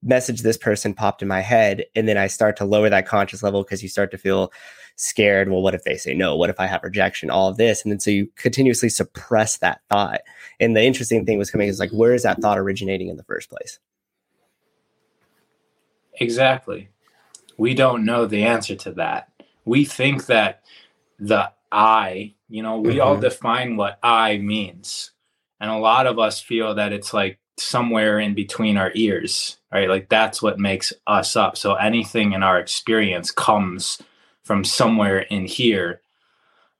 [0.01, 3.43] message this person popped in my head and then I start to lower that conscious
[3.43, 4.51] level because you start to feel
[4.95, 5.49] scared.
[5.49, 6.37] Well, what if they say no?
[6.37, 7.29] What if I have rejection?
[7.29, 7.83] All of this.
[7.83, 10.21] And then so you continuously suppress that thought.
[10.61, 13.23] And the interesting thing was coming is like, where is that thought originating in the
[13.23, 13.77] first place?
[16.13, 16.87] Exactly.
[17.57, 19.30] We don't know the answer to that.
[19.65, 20.63] We think that
[21.19, 23.21] the I, you know, we all Mhm.
[23.21, 25.11] define what I means.
[25.59, 29.87] And a lot of us feel that it's like somewhere in between our ears, right?
[29.87, 31.57] Like that's what makes us up.
[31.57, 34.01] So anything in our experience comes
[34.43, 36.01] from somewhere in here.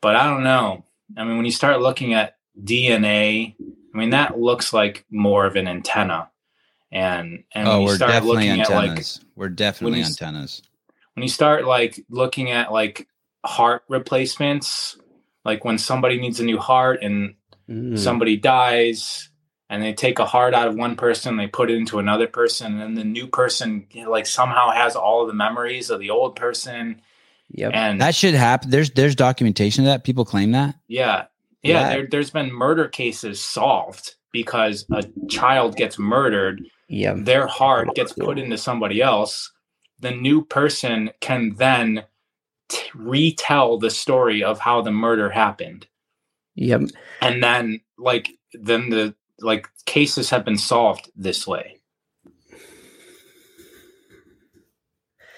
[0.02, 0.84] But I don't know.
[1.16, 3.56] I mean, when you start looking at DNA,
[3.94, 6.30] I mean, that looks like more of an antenna.
[6.92, 9.26] And and Oh, you we're start definitely looking at like antennas.
[9.36, 10.62] we're definitely you antennas.
[11.16, 13.08] When you start like looking at like
[13.46, 14.98] heart replacements,
[15.46, 17.36] like when somebody needs a new heart and
[17.70, 17.98] Mm.
[17.98, 19.30] somebody dies
[19.70, 22.74] and they take a heart out of one person, they put it into another person,
[22.74, 26.00] and then the new person you know, like somehow has all of the memories of
[26.02, 27.02] the old person.
[27.52, 27.72] Yep.
[27.74, 28.70] And That should happen.
[28.72, 30.04] There's there's documentation of that.
[30.04, 30.76] People claim that.
[30.88, 31.26] yeah,
[31.64, 31.74] Yeah.
[31.82, 37.24] yeah, There, there's been murder cases solved because a child gets murdered Yep.
[37.26, 39.50] their heart gets put into somebody else,
[40.02, 42.04] the new person can then
[42.70, 45.88] t- retell the story of how the murder happened.
[46.56, 46.90] Yep.
[47.22, 51.78] And then, like, then the like cases have been solved this way.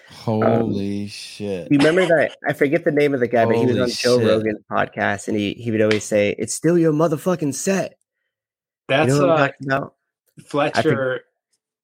[0.09, 1.69] Holy shit!
[1.69, 2.37] You remember that?
[2.47, 4.27] I forget the name of the guy, but he was on Joe shit.
[4.27, 7.97] Rogan's podcast, and he he would always say, "It's still your motherfucking set."
[8.87, 9.89] That's you know uh, talking?
[10.45, 11.21] Fletcher.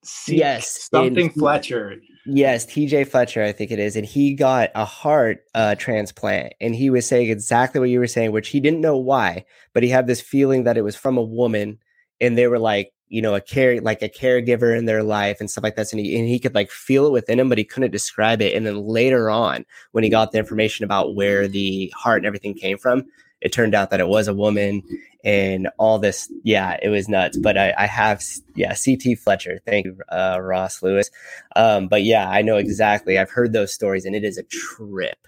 [0.02, 2.00] C- Yes, something in- Fletcher.
[2.26, 6.74] Yes, TJ Fletcher, I think it is, and he got a heart uh, transplant, and
[6.74, 9.88] he was saying exactly what you were saying, which he didn't know why, but he
[9.88, 11.78] had this feeling that it was from a woman,
[12.20, 15.50] and they were like, you know, a care like a caregiver in their life and
[15.50, 17.64] stuff like that, and he and he could like feel it within him, but he
[17.64, 18.54] couldn't describe it.
[18.54, 22.54] And then later on, when he got the information about where the heart and everything
[22.54, 23.06] came from,
[23.40, 24.82] it turned out that it was a woman
[25.24, 26.32] and all this.
[26.42, 27.36] Yeah, it was nuts.
[27.38, 28.22] But I, I have,
[28.54, 29.60] yeah, CT Fletcher.
[29.64, 31.10] Thank you, uh, Ross Lewis.
[31.56, 33.18] Um, but yeah, I know exactly.
[33.18, 35.18] I've heard those stories, and it is a trip.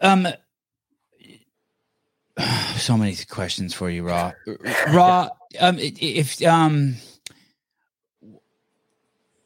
[0.00, 0.28] Um,
[2.76, 4.32] so many questions for you, Ra.
[4.92, 5.30] Ra.
[5.58, 6.96] Um, if um,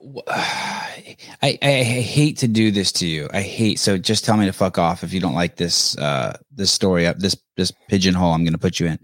[0.29, 3.29] I, I I hate to do this to you.
[3.33, 3.79] I hate.
[3.79, 7.07] So just tell me to fuck off if you don't like this uh this story
[7.07, 8.99] up this this pigeonhole I'm going to put you in.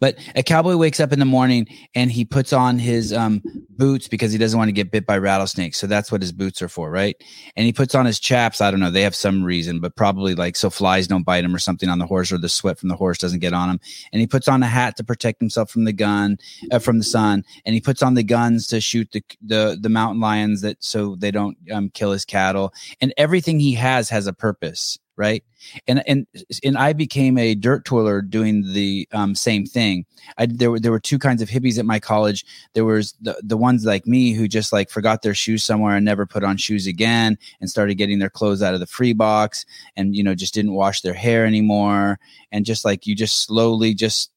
[0.00, 4.08] But a cowboy wakes up in the morning and he puts on his um boots
[4.08, 5.78] because he doesn't want to get bit by rattlesnakes.
[5.78, 7.16] So that's what his boots are for, right?
[7.56, 8.60] And he puts on his chaps.
[8.60, 8.90] I don't know.
[8.90, 11.98] They have some reason, but probably like so flies don't bite him or something on
[11.98, 13.80] the horse or the sweat from the horse doesn't get on him.
[14.12, 16.38] And he puts on a hat to protect himself from the gun,
[16.70, 17.44] uh, from the sun.
[17.64, 21.16] And he puts on the guns to shoot the the the mountain lions that so
[21.16, 22.72] they don't um, kill his cattle.
[23.00, 25.44] And everything he has has a purpose, right?
[25.86, 26.26] And and
[26.64, 30.04] and I became a dirt twirler doing the um, same thing.
[30.38, 32.44] I there were there were two kinds of hippies at my college.
[32.74, 36.04] There was the the ones like me who just like forgot their shoes somewhere and
[36.04, 39.66] never put on shoes again and started getting their clothes out of the free box
[39.96, 42.18] and you know just didn't wash their hair anymore
[42.50, 44.32] and just like you just slowly just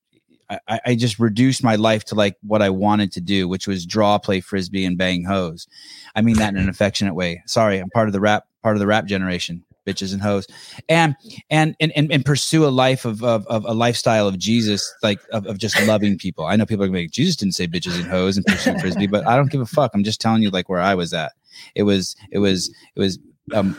[0.50, 3.86] I, I just reduced my life to like what I wanted to do, which was
[3.86, 5.68] draw, play frisbee, and bang hose.
[6.16, 7.42] I mean that in an affectionate way.
[7.46, 10.48] Sorry, I'm part of the rap part of the rap generation, bitches and hoes,
[10.90, 11.16] and
[11.50, 15.46] and and and, pursue a life of, of of a lifestyle of Jesus, like of,
[15.46, 16.46] of just loving people.
[16.46, 19.08] I know people are be like, Jesus didn't say bitches and hoes and pursue frisbee,
[19.08, 19.92] but I don't give a fuck.
[19.94, 21.34] I'm just telling you like where I was at.
[21.76, 23.20] It was it was it was
[23.54, 23.78] um,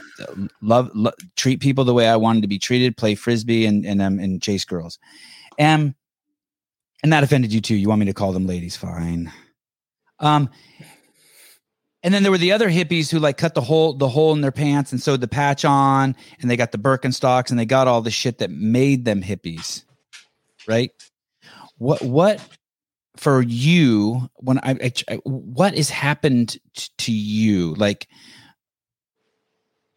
[0.62, 4.01] love, lo- treat people the way I wanted to be treated, play frisbee and and
[4.01, 4.99] um, and chase girls,
[5.59, 5.95] and
[7.03, 7.74] and that offended you too.
[7.74, 8.77] You want me to call them ladies?
[8.77, 9.33] Fine.
[10.20, 10.49] Um,
[12.02, 14.40] and then there were the other hippies who like cut the hole the hole in
[14.40, 17.89] their pants and sewed the patch on, and they got the Birkenstocks and they got
[17.89, 19.85] all the shit that made them hippies,
[20.68, 20.90] right?
[21.78, 22.40] What what
[23.16, 28.09] for you when I, I what has happened t- to you like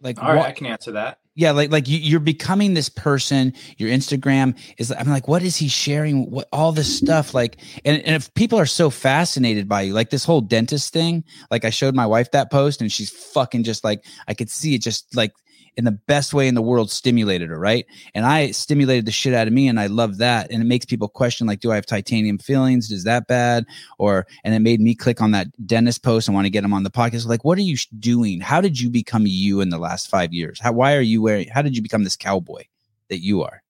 [0.01, 1.18] like all right, what, I can answer that.
[1.39, 3.53] Yeah, like like you, are becoming this person.
[3.77, 4.91] Your Instagram is.
[4.91, 6.29] I'm like, what is he sharing?
[6.29, 7.33] What all this stuff?
[7.33, 7.55] Like,
[7.85, 11.23] and and if people are so fascinated by you, like this whole dentist thing.
[11.49, 14.75] Like I showed my wife that post, and she's fucking just like I could see
[14.75, 15.31] it just like
[15.77, 17.85] in the best way in the world stimulated her, right?
[18.13, 20.51] And I stimulated the shit out of me, and I love that.
[20.51, 22.91] And it makes people question, like, do I have titanium feelings?
[22.91, 23.65] Is that bad?
[23.97, 26.73] Or and it made me click on that dentist post and want to get him
[26.73, 27.27] on the podcast.
[27.27, 28.41] Like, what are you doing?
[28.41, 30.59] How did you become you in the last five years?
[30.59, 31.47] How why are you wearing?
[31.47, 32.63] How did you become this cowboy
[33.09, 33.63] that you are?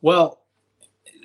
[0.00, 0.40] Well,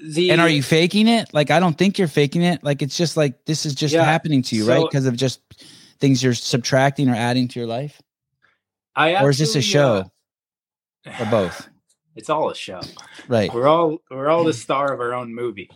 [0.04, 1.34] the and are you faking it?
[1.34, 2.64] Like, I don't think you're faking it.
[2.64, 4.90] Like, it's just like this is just yeah, happening to you, so, right?
[4.90, 5.42] Because of just
[6.00, 8.02] things you're subtracting or adding to your life.
[8.96, 10.12] I or is this a show?
[11.06, 11.70] Uh, or both?
[12.16, 12.80] It's all a show.
[13.28, 13.52] Right.
[13.52, 15.72] We're all we're all the star of our own movie.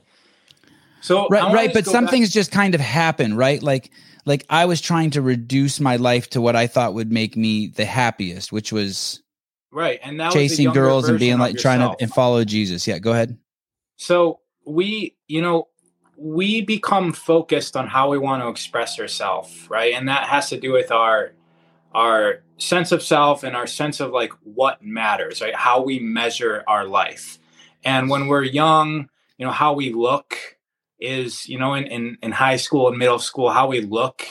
[1.01, 1.73] So right, right.
[1.73, 3.63] But some back- things just kind of happen, right?
[3.63, 3.89] Like
[4.27, 7.67] like I was trying to reduce my life to what I thought would make me
[7.67, 9.23] the happiest, which was
[9.71, 12.85] right, and that chasing girls and being like trying to and follow Jesus.
[12.85, 13.37] Yeah, go ahead.
[13.95, 15.69] So we, you know,
[16.17, 19.93] we become focused on how we want to express ourselves, right?
[19.93, 21.31] And that has to do with our
[21.95, 25.55] our sense of self and our sense of like what matters, right?
[25.55, 27.37] How we measure our life.
[27.83, 30.57] And when we're young, you know, how we look
[30.99, 34.23] is, you know, in, in, in high school and middle school, how we look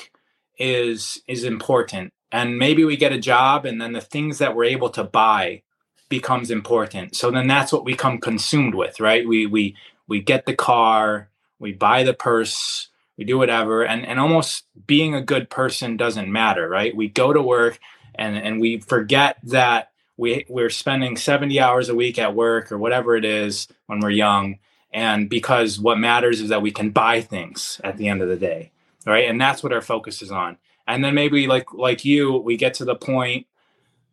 [0.59, 2.13] is is important.
[2.33, 5.63] And maybe we get a job and then the things that we're able to buy
[6.09, 7.15] becomes important.
[7.15, 9.27] So then that's what we come consumed with, right?
[9.27, 9.77] We we
[10.09, 11.29] we get the car,
[11.59, 16.31] we buy the purse, we do whatever and and almost being a good person doesn't
[16.31, 17.79] matter right we go to work
[18.19, 22.79] and and we forget that we we're spending 70 hours a week at work or
[22.79, 24.59] whatever it is when we're young.
[24.93, 28.37] And because what matters is that we can buy things at the end of the
[28.37, 28.73] day
[29.07, 29.29] right?
[29.29, 30.59] And that's what our focus is on.
[30.87, 33.47] And then maybe like like you we get to the point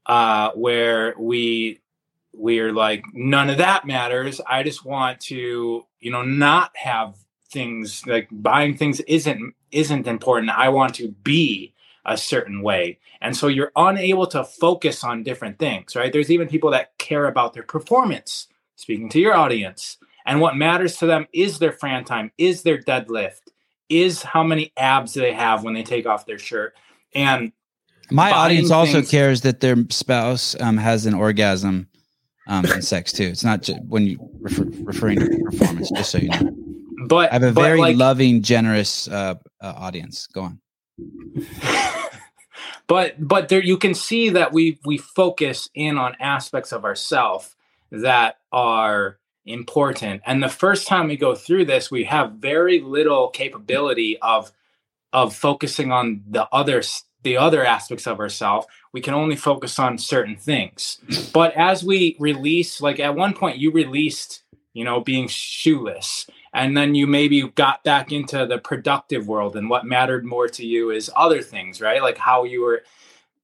[0.05, 1.80] uh where we
[2.34, 4.39] we're like none of that matters.
[4.47, 7.15] I just want to you know not have
[7.51, 10.51] things like buying things isn't isn't important.
[10.51, 11.72] I want to be
[12.05, 16.47] a certain way and so you're unable to focus on different things right there's even
[16.47, 21.25] people that care about their performance speaking to your audience and what matters to them
[21.34, 23.41] is their fran time is their deadlift
[23.89, 26.75] is how many abs they have when they take off their shirt
[27.15, 27.51] and
[28.11, 31.88] my audience also cares that their spouse um, has an orgasm
[32.47, 33.25] um, in sex too.
[33.25, 36.55] It's not just when you refer, referring to performance, just so you know.
[37.07, 40.27] But I have a very like, loving, generous uh, uh, audience.
[40.27, 40.59] Go on.
[42.87, 47.55] But but there you can see that we we focus in on aspects of ourself
[47.91, 50.21] that are important.
[50.25, 54.51] And the first time we go through this we have very little capability of
[55.11, 56.83] of focusing on the other
[57.23, 58.65] the other aspects of ourself.
[58.91, 60.99] We can only focus on certain things.
[61.33, 64.43] But as we release like at one point you released
[64.73, 69.69] you know being shoeless and then you maybe got back into the productive world and
[69.69, 72.01] what mattered more to you is other things right?
[72.01, 72.84] Like how you were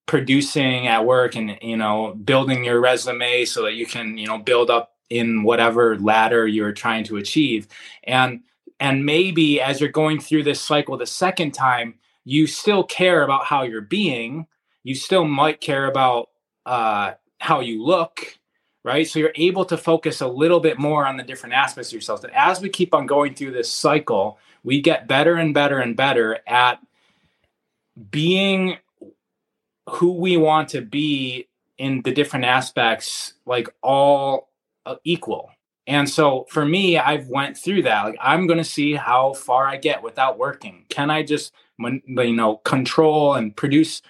[0.06, 4.40] producing at work and you know building your resume so that you can you know
[4.40, 7.68] build up in whatever ladder you're trying to achieve.
[8.04, 8.42] And
[8.80, 11.96] and maybe as you're going through this cycle the second time
[12.30, 14.46] you still care about how you're being.
[14.84, 16.30] You still might care about
[16.66, 18.39] uh, how you look
[18.84, 19.08] right?
[19.08, 22.24] So you're able to focus a little bit more on the different aspects of yourself.
[22.24, 25.96] And as we keep on going through this cycle, we get better and better and
[25.96, 26.80] better at
[28.12, 28.78] being
[29.90, 31.48] who we want to be
[31.78, 34.50] in the different aspects, like all
[34.86, 35.52] uh, equal.
[35.88, 38.06] And so for me, I've went through that.
[38.06, 40.86] Like I'm going to see how far I get without working.
[40.90, 44.02] Can I just, you know, control and produce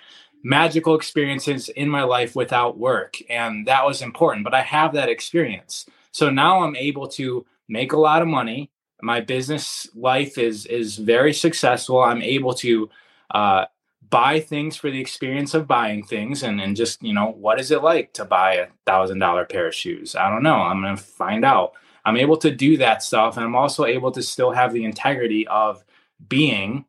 [0.43, 5.09] magical experiences in my life without work and that was important but i have that
[5.09, 8.71] experience so now i'm able to make a lot of money.
[9.01, 12.01] My business life is is very successful.
[12.01, 12.89] I'm able to
[13.31, 13.65] uh,
[14.09, 17.71] buy things for the experience of buying things and, and just you know what is
[17.71, 20.97] it like to buy a thousand dollar pair of shoes i don't know i'm gonna
[20.97, 21.73] find out
[22.05, 25.45] i'm able to do that stuff and i'm also able to still have the integrity
[25.47, 25.85] of
[26.27, 26.85] being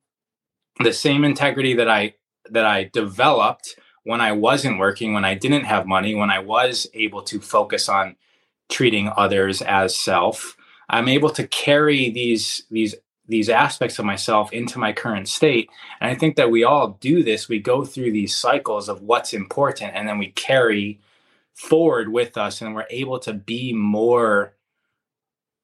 [0.78, 2.14] the same integrity that i
[2.52, 6.86] that i developed when i wasn't working when i didn't have money when i was
[6.94, 8.16] able to focus on
[8.68, 10.56] treating others as self
[10.88, 12.94] i'm able to carry these these
[13.30, 15.70] these aspects of myself into my current state.
[16.00, 17.48] And I think that we all do this.
[17.48, 21.00] We go through these cycles of what's important and then we carry
[21.54, 24.54] forward with us and we're able to be more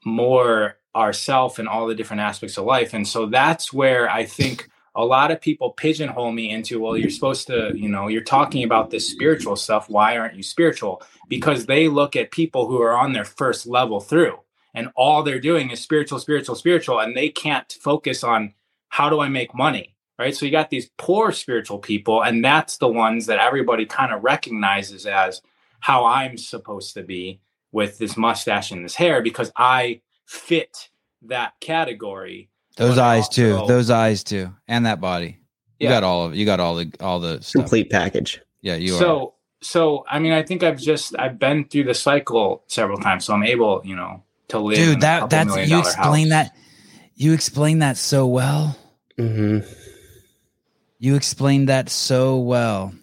[0.05, 2.95] more ourself in all the different aspects of life.
[2.95, 7.11] And so that's where I think a lot of people pigeonhole me into, well, you're
[7.11, 9.89] supposed to, you know, you're talking about this spiritual stuff.
[9.89, 11.03] Why aren't you spiritual?
[11.29, 14.39] Because they look at people who are on their first level through
[14.77, 18.53] and all they're doing is spiritual, spiritual, spiritual, and they can't focus on
[18.89, 20.37] how do I make money, right?
[20.37, 24.23] So you got these poor spiritual people, and that's the ones that everybody kind of
[24.23, 25.41] recognizes as
[25.81, 27.41] how I'm supposed to be
[27.73, 30.91] with this mustache and this hair because I fit
[31.23, 32.51] that category.
[32.77, 33.67] Those eyes also, too.
[33.67, 35.39] Those eyes too, and that body.
[35.79, 35.91] You yeah.
[35.91, 37.63] got all of you got all the all the stuff.
[37.63, 38.41] complete package.
[38.63, 39.33] Yeah, you so, are.
[39.63, 43.35] So I mean, I think I've just I've been through the cycle several times, so
[43.35, 44.77] I'm able, you know, to live.
[44.77, 46.51] Dude, that that's you explain house.
[46.51, 46.57] that.
[47.15, 48.77] You explain that so well.
[49.19, 49.67] Mm-hmm.
[50.99, 52.95] You explained that so well.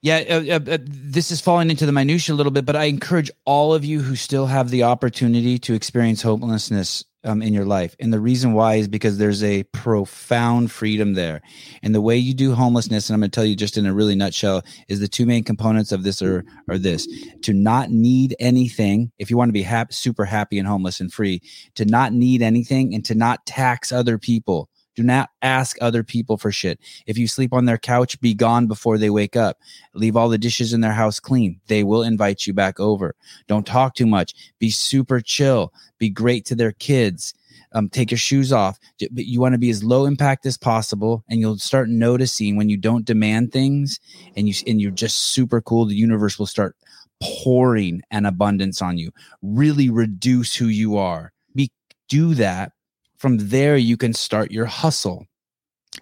[0.00, 2.84] Yeah, uh, uh, uh, this is falling into the minutia a little bit, but I
[2.84, 7.64] encourage all of you who still have the opportunity to experience homelessness um, in your
[7.64, 7.96] life.
[7.98, 11.42] And the reason why is because there's a profound freedom there.
[11.82, 13.92] And the way you do homelessness, and I'm going to tell you just in a
[13.92, 17.08] really nutshell, is the two main components of this are, are this
[17.42, 19.10] to not need anything.
[19.18, 21.42] If you want to be super happy and homeless and free,
[21.74, 24.68] to not need anything and to not tax other people.
[24.98, 26.80] Do not ask other people for shit.
[27.06, 29.60] If you sleep on their couch, be gone before they wake up.
[29.94, 31.60] Leave all the dishes in their house clean.
[31.68, 33.14] They will invite you back over.
[33.46, 34.34] Don't talk too much.
[34.58, 35.72] Be super chill.
[35.98, 37.32] Be great to their kids.
[37.70, 38.80] Um, take your shoes off.
[38.98, 42.76] You want to be as low impact as possible, and you'll start noticing when you
[42.76, 44.00] don't demand things,
[44.34, 45.84] and you and you're just super cool.
[45.84, 46.74] The universe will start
[47.22, 49.12] pouring an abundance on you.
[49.42, 51.32] Really reduce who you are.
[51.54, 51.70] Be
[52.08, 52.72] do that
[53.18, 55.26] from there you can start your hustle.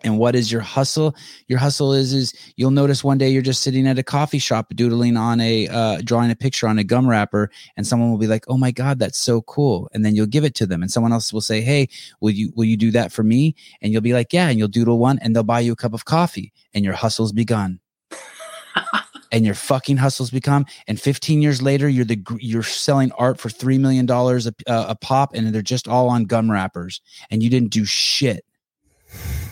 [0.02, 1.14] And what is your hustle?
[1.48, 4.66] Your hustle is is you'll notice one day you're just sitting at a coffee shop
[4.74, 8.26] doodling on a uh, drawing a picture on a gum wrapper and someone will be
[8.26, 9.88] like oh my god that's so cool.
[9.92, 11.88] And then you'll give it to them and someone else will say hey
[12.20, 13.54] will you will you do that for me?
[13.80, 15.94] And you'll be like yeah and you'll doodle one and they'll buy you a cup
[15.94, 17.80] of coffee and your hustle's begun
[19.32, 23.48] and your fucking hustles become and 15 years later you're the you're selling art for
[23.48, 27.00] 3 million dollars a, a pop and they're just all on gum wrappers
[27.30, 28.44] and you didn't do shit.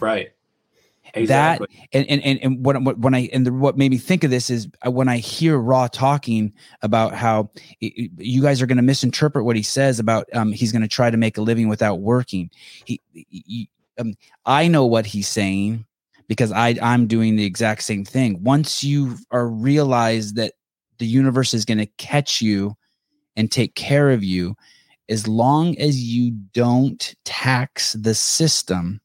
[0.01, 0.31] Right.
[1.17, 1.69] Exactly.
[1.71, 4.25] that and and and, and what, what when i and the, what made me think
[4.25, 6.53] of this is uh, when i hear Ra talking
[6.83, 10.73] about how it, you guys are going to misinterpret what he says about um he's
[10.73, 12.51] going to try to make a living without working.
[12.85, 13.69] He, he
[13.99, 14.15] um,
[14.45, 15.87] i know what he's saying
[16.29, 18.43] because I I'm doing the exact same thing.
[18.43, 20.55] Once you are realized that
[20.99, 22.77] the universe is going to catch you
[23.37, 24.55] and take care of you,
[25.09, 29.01] as long as you don't tax the system.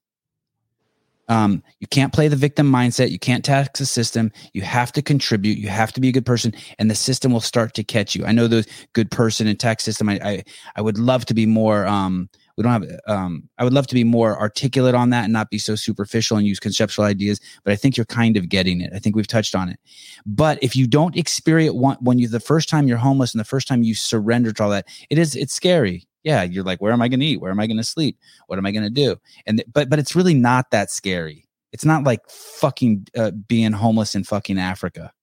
[1.28, 3.12] Um, you can't play the victim mindset.
[3.12, 4.32] You can't tax the system.
[4.54, 5.60] You have to contribute.
[5.60, 8.26] You have to be a good person, and the system will start to catch you.
[8.26, 10.10] I know the good person and tax system.
[10.10, 10.44] I I,
[10.76, 12.30] I would love to be more um,
[12.60, 15.50] we don't have um, i would love to be more articulate on that and not
[15.50, 18.92] be so superficial and use conceptual ideas but i think you're kind of getting it.
[18.94, 19.80] I think we've touched on it.
[20.26, 23.46] But if you don't experience one when you the first time you're homeless and the
[23.46, 26.06] first time you surrender to all that it is it's scary.
[26.24, 27.40] Yeah you're like where am i going to eat?
[27.40, 28.18] Where am i going to sleep?
[28.48, 29.16] What am i going to do?
[29.46, 31.48] And but but it's really not that scary.
[31.72, 35.14] It's not like fucking uh, being homeless in fucking africa.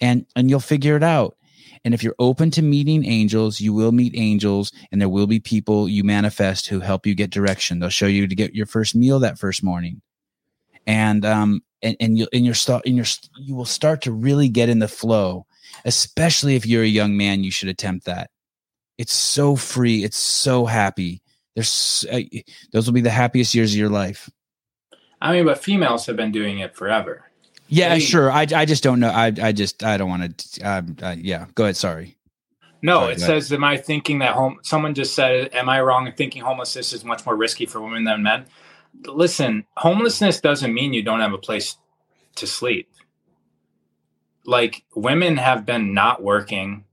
[0.00, 1.36] And and you'll figure it out
[1.84, 5.40] and if you're open to meeting angels, you will meet angels and there will be
[5.40, 7.78] people you manifest who help you get direction.
[7.78, 10.02] They'll show you to get your first meal that first morning.
[10.86, 13.06] And, um, and, and you'll, in your start, in your,
[13.38, 15.46] you will start to really get in the flow,
[15.84, 18.30] especially if you're a young man, you should attempt that.
[18.96, 20.02] It's so free.
[20.02, 21.22] It's so happy.
[21.54, 22.20] There's, uh,
[22.72, 24.30] those will be the happiest years of your life.
[25.20, 27.27] I mean, but females have been doing it forever.
[27.68, 28.30] Yeah, sure.
[28.30, 29.10] I, I just don't know.
[29.10, 30.62] I I just I don't want to.
[30.62, 31.76] Um, uh, yeah, go ahead.
[31.76, 32.16] Sorry.
[32.80, 36.06] No, Sorry, it says, "Am I thinking that home?" Someone just said, "Am I wrong
[36.06, 38.46] in thinking homelessness is much more risky for women than men?"
[39.04, 41.76] Listen, homelessness doesn't mean you don't have a place
[42.36, 42.88] to sleep.
[44.44, 46.84] Like women have been not working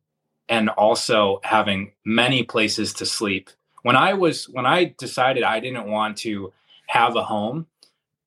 [0.49, 3.49] and also having many places to sleep.
[3.83, 6.51] When I was when I decided I didn't want to
[6.87, 7.67] have a home,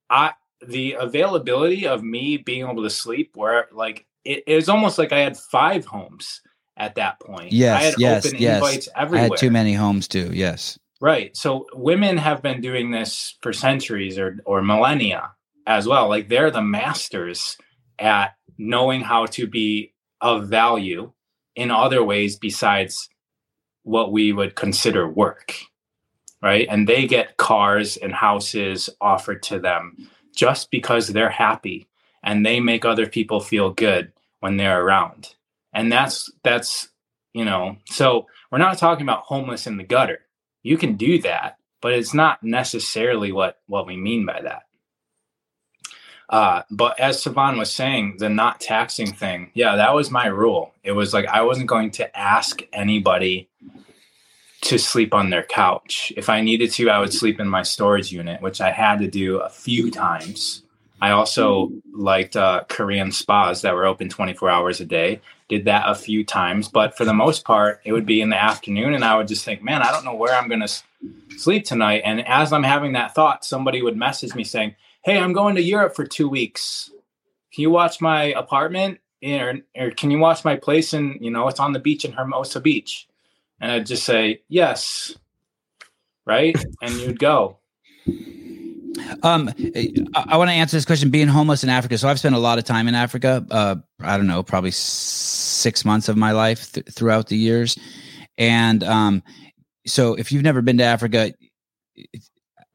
[0.09, 0.33] I
[0.67, 5.13] the availability of me being able to sleep where like it, it was almost like
[5.13, 6.41] I had five homes
[6.77, 7.53] at that point.
[7.53, 8.57] Yes, I had yes, open yes.
[8.57, 10.31] invites I had too many homes too.
[10.33, 10.79] Yes.
[11.01, 11.37] Right.
[11.37, 15.33] So women have been doing this for centuries or or millennia
[15.67, 16.09] as well.
[16.09, 17.57] Like they're the masters
[17.99, 21.13] at knowing how to be of value
[21.55, 23.09] in other ways besides
[23.83, 25.55] what we would consider work.
[26.43, 26.69] Right?
[26.71, 31.89] And they get cars and houses offered to them just because they're happy
[32.23, 35.35] and they make other people feel good when they're around.
[35.73, 36.89] And that's that's
[37.35, 40.21] you know, so we're not talking about homeless in the gutter
[40.63, 44.63] you can do that but it's not necessarily what what we mean by that
[46.31, 50.75] uh, but as Sevan was saying, the not taxing thing, yeah, that was my rule.
[50.85, 53.49] It was like I wasn't going to ask anybody
[54.63, 56.13] to sleep on their couch.
[56.17, 59.09] If I needed to, I would sleep in my storage unit, which I had to
[59.09, 60.63] do a few times.
[61.01, 65.21] I also liked uh, Korean spas that were open 24 hours a day.
[65.49, 68.43] Did that a few times, but for the most part, it would be in the
[68.43, 70.83] afternoon, and I would just think, man, I don't know where I'm going to
[71.39, 72.03] sleep tonight.
[72.05, 75.63] And as I'm having that thought, somebody would message me saying, "Hey, I'm going to
[75.63, 76.91] Europe for two weeks.
[77.55, 80.93] Can you watch my apartment, or, or can you watch my place?
[80.93, 83.08] And you know, it's on the beach in Hermosa Beach."
[83.61, 85.17] And I'd just say, "Yes."
[86.27, 87.59] Right, and you'd go.
[89.23, 91.11] Um, I, I want to answer this question.
[91.11, 93.47] Being homeless in Africa, so I've spent a lot of time in Africa.
[93.51, 97.79] Uh, I don't know, probably six months of my life th- throughout the years,
[98.37, 99.23] and um,
[99.87, 101.33] so if you've never been to Africa,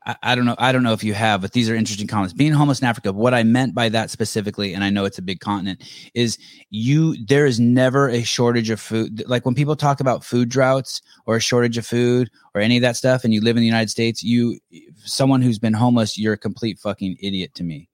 [0.05, 0.55] I, I don't know.
[0.57, 2.33] I don't know if you have, but these are interesting comments.
[2.33, 5.21] Being homeless in Africa, what I meant by that specifically, and I know it's a
[5.21, 6.37] big continent, is
[6.69, 7.15] you.
[7.25, 9.23] There is never a shortage of food.
[9.27, 12.81] Like when people talk about food droughts or a shortage of food or any of
[12.81, 14.59] that stuff, and you live in the United States, you,
[15.05, 17.89] someone who's been homeless, you're a complete fucking idiot to me,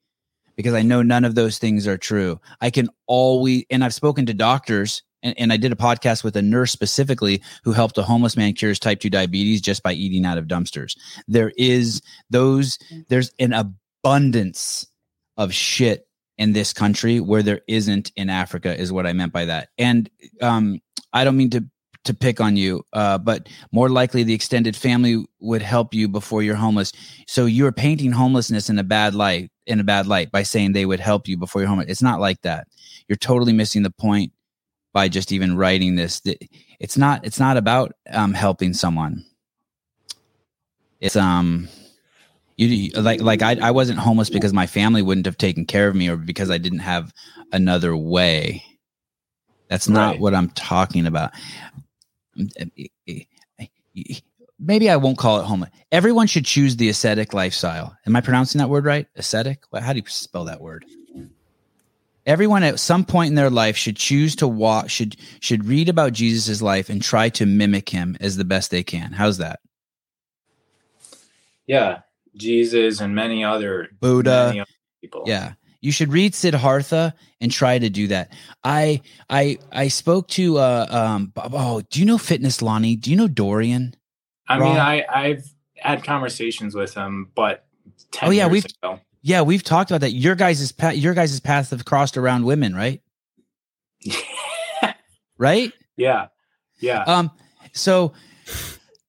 [0.56, 2.40] because I know none of those things are true.
[2.60, 6.35] I can always, and I've spoken to doctors and, and I did a podcast with
[6.35, 9.93] a nurse specifically who helped a homeless man cure his type 2 diabetes just by
[9.93, 10.97] eating out of dumpsters.
[11.27, 12.77] There is those,
[13.09, 14.87] there's an abundance
[15.37, 19.45] of shit in this country where there isn't in Africa, is what I meant by
[19.45, 19.69] that.
[19.77, 20.09] And
[20.41, 20.79] um,
[21.11, 21.65] I don't mean to
[22.05, 26.41] to pick on you, uh, but more likely the extended family would help you before
[26.41, 26.93] you're homeless.
[27.27, 30.85] So you're painting homelessness in a bad light, in a bad light by saying they
[30.85, 31.89] would help you before you're homeless.
[31.89, 32.67] It's not like that.
[33.09, 34.31] You're totally missing the point
[34.99, 36.21] by just even writing this
[36.81, 39.23] it's not it's not about um helping someone.
[40.99, 41.69] It's um
[42.57, 45.95] you like like I, I wasn't homeless because my family wouldn't have taken care of
[45.95, 47.13] me or because i didn't have
[47.53, 48.61] another way.
[49.69, 50.19] That's not Right.
[50.19, 51.31] what i'm talking about.
[54.59, 55.69] Maybe i won't call it homeless.
[55.93, 57.95] Everyone should choose the ascetic lifestyle.
[58.05, 59.07] Am i pronouncing that word right?
[59.15, 59.63] Ascetic?
[59.73, 60.84] How do you spell that word
[62.25, 66.13] everyone at some point in their life should choose to walk should should read about
[66.13, 69.11] jesus' life and try to mimic him as the best they can.
[69.13, 69.59] How's that?
[71.67, 71.99] Yeah,
[72.35, 74.47] Jesus and many other buddha.
[74.47, 74.69] many other
[75.01, 75.23] people.
[75.27, 75.53] yeah.
[75.81, 78.33] You should read siddhartha and try to do that.
[78.63, 82.95] I i i spoke to uh um oh do you know fitness lonnie?
[82.97, 83.95] Do you know dorian?
[84.47, 85.45] I mean, I I've
[85.77, 87.65] had conversations with him, but
[88.11, 88.99] 10 Oh, yeah, we've- ago.
[89.21, 92.75] Yeah we've talked about that your guys' path your guys' paths have crossed around women
[92.75, 93.01] right
[95.37, 96.27] right yeah,
[96.79, 97.03] yeah.
[97.03, 97.29] Um,
[97.73, 98.13] so,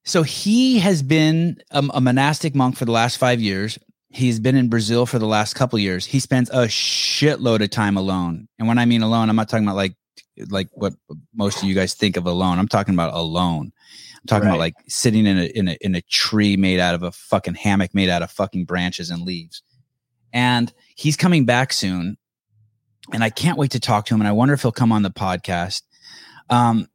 [0.05, 3.79] so he has been a, a monastic monk for the last five years.
[4.09, 6.05] He's been in Brazil for the last couple years.
[6.05, 8.49] He spends a shitload of time alone.
[8.59, 9.95] And when I mean alone, I'm not talking about like,
[10.49, 10.95] like what
[11.33, 12.59] most of you guys think of alone.
[12.59, 13.73] I'm talking about alone.
[14.17, 17.05] I'm talking about like sitting in a, in a, in a tree made out of
[17.05, 19.63] a fucking hammock made out of fucking branches and leaves.
[20.33, 22.17] And he's coming back soon.
[23.13, 24.21] And I can't wait to talk to him.
[24.21, 25.83] And I wonder if he'll come on the podcast.
[26.49, 26.87] Um,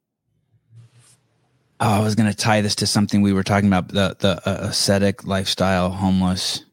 [1.78, 4.48] Oh, I was going to tie this to something we were talking about the the
[4.48, 6.64] uh, ascetic lifestyle, homeless.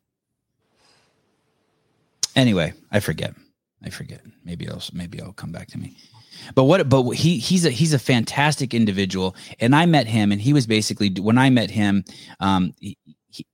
[2.35, 3.35] Anyway, I forget.
[3.83, 4.21] I forget.
[4.45, 5.97] Maybe it'll maybe it'll come back to me.
[6.55, 6.87] But what?
[6.87, 10.65] But he he's a he's a fantastic individual, and I met him, and he was
[10.65, 12.05] basically when I met him,
[12.39, 12.97] um, he,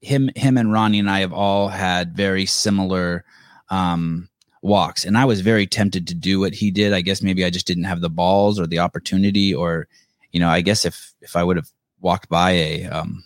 [0.02, 3.24] him him and Ronnie and I have all had very similar
[3.70, 4.30] um
[4.62, 6.94] walks, and I was very tempted to do what he did.
[6.94, 9.88] I guess maybe I just didn't have the balls or the opportunity, or
[10.32, 11.70] you know, I guess if if I would have
[12.02, 13.24] walked by a um,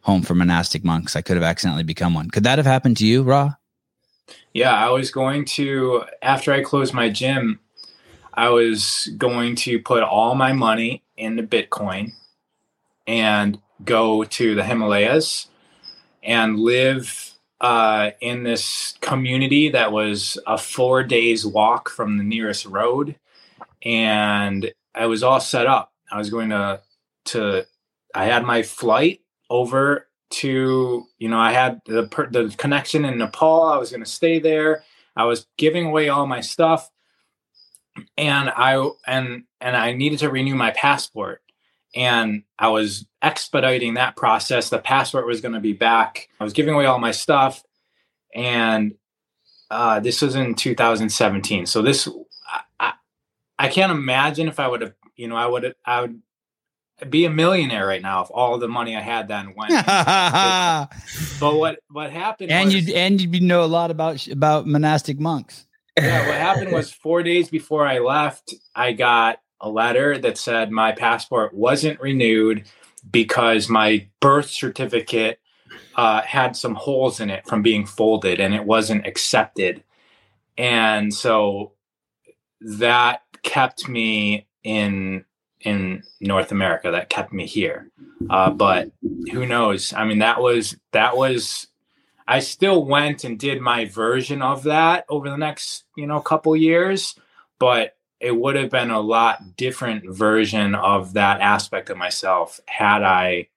[0.00, 2.30] home for monastic monks, I could have accidentally become one.
[2.30, 3.54] Could that have happened to you, Ra?
[4.52, 7.60] Yeah, I was going to after I closed my gym.
[8.34, 12.12] I was going to put all my money into Bitcoin
[13.06, 15.48] and go to the Himalayas
[16.22, 22.66] and live uh, in this community that was a four days walk from the nearest
[22.66, 23.16] road.
[23.82, 25.92] And I was all set up.
[26.10, 26.80] I was going to,
[27.26, 27.66] to,
[28.14, 33.64] I had my flight over to, you know, I had the, the connection in Nepal.
[33.64, 34.84] I was going to stay there.
[35.16, 36.90] I was giving away all my stuff
[38.16, 41.42] and I and and I needed to renew my passport
[41.94, 44.68] and I was expediting that process.
[44.68, 46.28] The passport was going to be back.
[46.40, 47.62] I was giving away all my stuff,
[48.34, 48.94] and
[49.70, 51.66] uh, this was in 2017.
[51.66, 52.08] So this,
[52.78, 52.92] I,
[53.58, 56.20] I can't imagine if I would have, you know, I would I would
[57.10, 59.70] be a millionaire right now if all the money I had then went.
[61.40, 62.50] but what what happened?
[62.50, 65.66] And you and you'd know a lot about about monastic monks.
[65.96, 70.70] Yeah, what happened was four days before I left, I got a letter that said
[70.70, 72.64] my passport wasn't renewed
[73.10, 75.40] because my birth certificate
[75.96, 79.82] uh, had some holes in it from being folded and it wasn't accepted.
[80.56, 81.72] And so
[82.60, 85.24] that kept me in
[85.60, 86.90] in North America.
[86.90, 87.90] That kept me here.
[88.30, 88.92] Uh, but
[89.32, 89.92] who knows?
[89.92, 91.66] I mean, that was that was.
[92.30, 96.54] I still went and did my version of that over the next you know couple
[96.54, 97.14] years,
[97.58, 103.02] but it would have been a lot different version of that aspect of myself had
[103.02, 103.48] I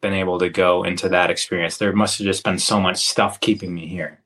[0.00, 1.76] been able to go into that experience.
[1.76, 4.20] There must have just been so much stuff keeping me here.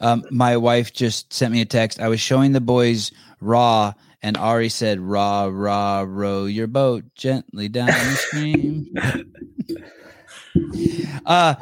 [0.00, 2.00] Um, my wife just sent me a text.
[2.00, 3.92] I was showing the boys Raw,
[4.22, 8.86] and Ari said, "Raw, raw, row your boat gently down the stream."
[11.26, 11.54] uh,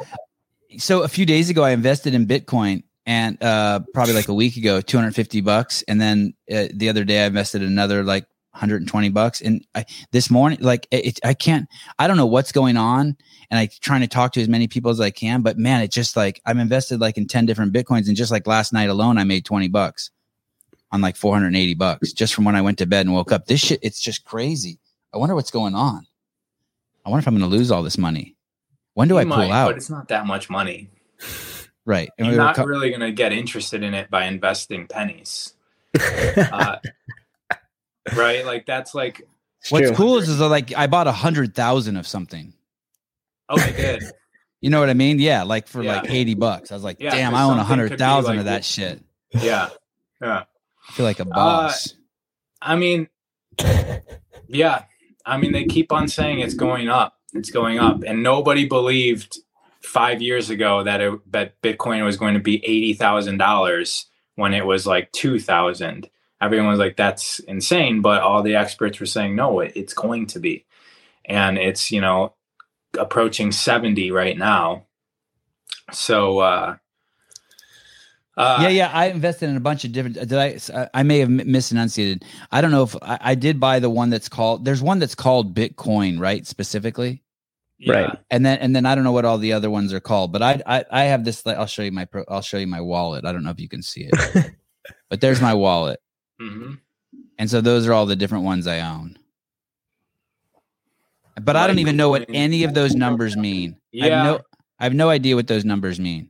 [0.77, 4.55] so a few days ago, I invested in Bitcoin, and uh, probably like a week
[4.55, 5.83] ago, 250 bucks.
[5.87, 9.41] And then uh, the other day I invested another like 120 bucks.
[9.41, 11.67] And I, this morning, like it, I can't,
[11.97, 13.17] I don't know what's going on.
[13.49, 15.91] And I trying to talk to as many people as I can, but man, it
[15.91, 18.07] just like I'm invested like in 10 different Bitcoins.
[18.09, 20.11] And just like last night alone, I made 20 bucks
[20.91, 23.47] on like 480 bucks just from when I went to bed and woke up.
[23.47, 24.77] This shit, it's just crazy.
[25.15, 26.05] I wonder what's going on.
[27.03, 28.35] I wonder if I'm going to lose all this money.
[28.93, 29.69] When do you I pull might, out?
[29.69, 30.91] But it's not that much money.
[31.89, 32.11] Right.
[32.19, 35.55] And You're not co- really going to get interested in it by investing pennies.
[35.99, 36.75] uh,
[38.15, 38.45] right.
[38.45, 39.27] Like that's like.
[39.69, 39.95] What's true.
[39.95, 42.53] cool is, is like I bought a hundred thousand of something.
[43.49, 44.03] Oh, I did.
[44.61, 45.17] you know what I mean?
[45.17, 45.41] Yeah.
[45.41, 46.01] Like for yeah.
[46.01, 46.71] like 80 bucks.
[46.71, 49.01] I was like, yeah, damn, I own a hundred thousand like, of that shit.
[49.31, 49.69] Yeah.
[50.21, 50.43] Yeah.
[50.87, 51.91] I feel like a boss.
[51.91, 51.95] Uh,
[52.61, 53.09] I mean,
[54.47, 54.83] yeah.
[55.25, 57.15] I mean, they keep on saying it's going up.
[57.33, 58.03] It's going up.
[58.03, 59.39] And nobody believed
[59.89, 64.05] five years ago that it, that Bitcoin was going to be eighty thousand dollars
[64.35, 66.09] when it was like two thousand.
[66.41, 70.27] Everyone was like, "That's insane," but all the experts were saying, "No, it, it's going
[70.27, 70.65] to be,"
[71.25, 72.35] and it's you know
[72.97, 74.85] approaching seventy right now.
[75.91, 76.39] So.
[76.39, 76.75] uh
[78.37, 78.91] uh, yeah, yeah.
[78.93, 80.15] I invested in a bunch of different.
[80.15, 80.57] Did I?
[80.93, 82.23] I may have misenunciated.
[82.53, 84.63] I don't know if I, I, did buy the one that's called.
[84.63, 86.47] There's one that's called Bitcoin, right?
[86.47, 87.21] Specifically.
[87.79, 87.93] Yeah.
[87.93, 88.19] Right.
[88.29, 90.41] And then and then I don't know what all the other ones are called, but
[90.41, 91.45] I I, I have this.
[91.47, 93.25] I'll show you my pro, I'll show you my wallet.
[93.25, 94.51] I don't know if you can see it,
[95.09, 96.01] but there's my wallet.
[96.41, 96.73] Mm-hmm.
[97.37, 99.17] And so those are all the different ones I own.
[101.41, 103.77] But I don't even know what any of those numbers mean.
[103.93, 104.05] Yeah.
[104.05, 104.41] I have no
[104.79, 106.29] I have no idea what those numbers mean.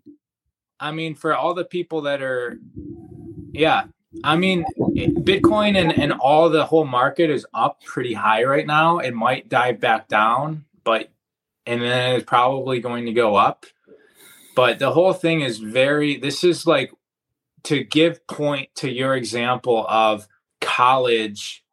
[0.79, 2.57] I mean, for all the people that are,
[3.51, 3.85] yeah,
[4.23, 8.99] I mean, Bitcoin and, and all the whole market is up pretty high right now.
[8.99, 11.09] It might dive back down, but
[11.69, 13.67] and then it's probably going to go up.
[14.55, 16.91] But the whole thing is very, this is like
[17.63, 20.27] to give point to your example of
[20.59, 21.63] college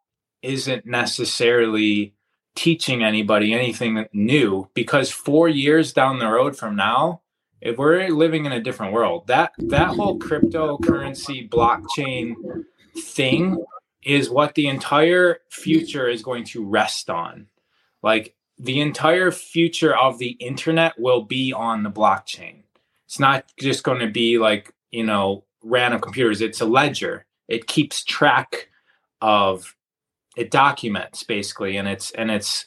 [0.42, 2.14] isn't necessarily
[2.54, 7.22] teaching anybody anything new because four years down the road from now,
[7.62, 12.34] if we're living in a different world, that that whole cryptocurrency blockchain
[12.98, 13.64] thing
[14.04, 17.46] is what the entire future is going to rest on.
[18.02, 22.62] Like the entire future of the internet will be on the blockchain.
[23.04, 26.40] It's not just going to be like, you know, random computers.
[26.40, 27.26] It's a ledger.
[27.48, 28.70] It keeps track
[29.20, 29.74] of
[30.36, 32.66] it documents basically and it's and it's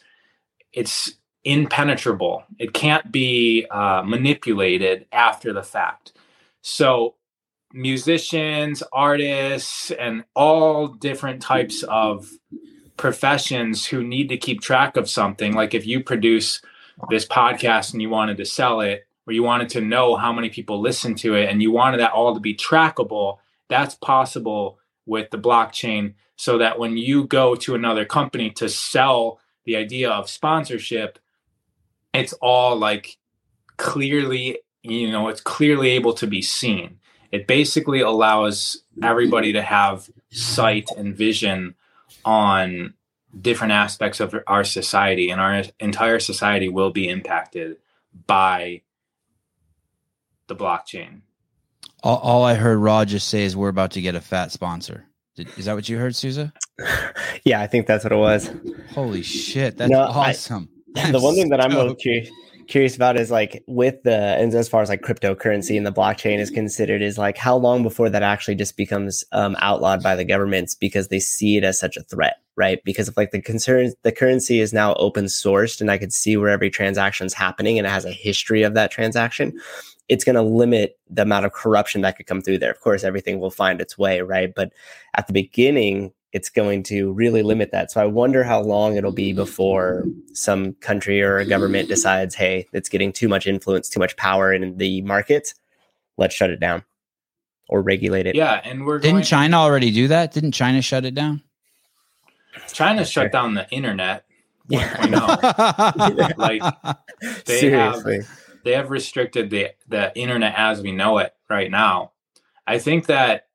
[0.74, 1.14] it's
[1.44, 2.44] impenetrable.
[2.58, 6.14] It can't be uh, manipulated after the fact.
[6.62, 7.16] So
[7.74, 12.30] musicians, artists, and all different types of
[13.00, 16.62] professions who need to keep track of something like if you produce
[17.10, 20.50] this podcast and you wanted to sell it or you wanted to know how many
[20.50, 23.38] people listen to it and you wanted that all to be trackable
[23.70, 29.40] that's possible with the blockchain so that when you go to another company to sell
[29.66, 31.20] the idea of sponsorship,
[32.14, 33.18] it's all like
[33.78, 37.00] clearly, you know, it's clearly able to be seen.
[37.32, 41.76] It basically allows everybody to have sight and vision
[42.30, 42.94] on
[43.42, 47.78] different aspects of our society, and our entire society will be impacted
[48.28, 48.82] by
[50.48, 51.22] the blockchain.
[52.04, 55.06] All, all I heard Rod just say is we're about to get a fat sponsor.
[55.36, 56.54] Did, is that what you heard, Souza?
[57.44, 58.50] yeah, I think that's what it was.
[58.94, 60.70] Holy shit, that's No, I- awesome.
[61.12, 61.88] the one thing that I'm stoked.
[61.90, 62.30] most curious,
[62.70, 66.38] curious about is like with the and as far as like cryptocurrency and the blockchain
[66.38, 70.24] is considered is like how long before that actually just becomes um, outlawed by the
[70.24, 72.84] governments because they see it as such a threat right?
[72.84, 76.38] Because if like the concern the currency is now open sourced and i could see
[76.38, 79.58] where every transaction is happening and it has a history of that transaction.
[80.08, 82.72] It's going to limit the amount of corruption that could come through there.
[82.72, 84.54] Of course everything will find its way right?
[84.54, 84.74] But
[85.16, 87.92] at the beginning it's going to really limit that.
[87.92, 92.68] So I wonder how long it'll be before some country or a government decides, hey,
[92.72, 95.54] it's getting too much influence, too much power in the market.
[96.18, 96.84] Let's shut it down
[97.68, 98.36] or regulate it.
[98.36, 100.32] Yeah, and we're Didn't going, China already do that?
[100.32, 101.42] Didn't China shut it down?
[102.74, 104.26] China shut down the internet.
[104.70, 106.36] 1.0.
[106.38, 106.62] Like,
[107.46, 108.22] they Seriously.
[108.64, 112.12] they have restricted the the internet as we know it right now.
[112.68, 113.48] I think that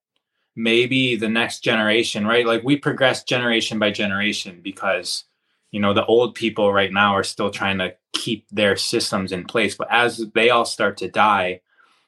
[0.56, 2.46] maybe the next generation, right?
[2.46, 5.24] Like we progress generation by generation because
[5.70, 9.44] you know the old people right now are still trying to keep their systems in
[9.44, 11.60] place, but as they all start to die,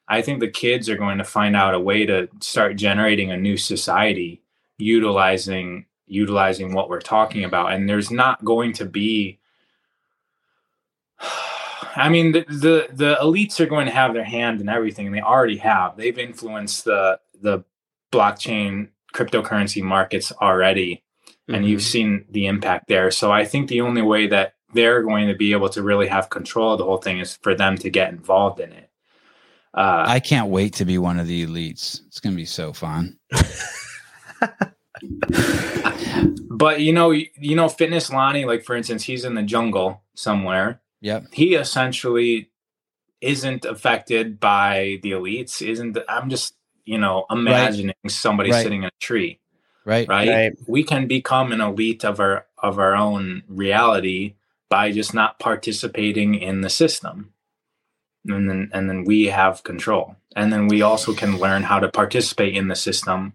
[0.08, 3.36] I think the kids are going to find out a way to start generating a
[3.36, 4.42] new society
[4.78, 9.38] utilizing utilizing what we're talking about and there's not going to be
[11.96, 15.14] I mean, the, the the elites are going to have their hand in everything, and
[15.14, 15.96] they already have.
[15.96, 17.64] They've influenced the the
[18.16, 21.02] blockchain cryptocurrency markets already,
[21.48, 23.10] and you've seen the impact there.
[23.10, 26.30] So I think the only way that they're going to be able to really have
[26.30, 28.90] control of the whole thing is for them to get involved in it.
[29.72, 32.00] Uh, I can't wait to be one of the elites.
[32.06, 33.18] It's gonna be so fun.
[36.50, 40.02] but you know, you, you know, Fitness Lonnie, like for instance, he's in the jungle
[40.14, 40.80] somewhere.
[41.02, 41.26] Yep.
[41.32, 42.50] he essentially
[43.20, 46.55] isn't affected by the elites isn't i'm just
[46.86, 48.64] you know imagining somebody Right.
[48.64, 49.40] sitting in a tree
[49.84, 50.08] Right.
[50.08, 50.28] right?
[50.28, 50.52] Right.
[50.66, 54.34] we can become an elite of our of our own reality
[54.70, 57.32] by just not participating in the system
[58.28, 61.88] and then and then we have control and then we also can learn how to
[61.88, 63.34] participate in the system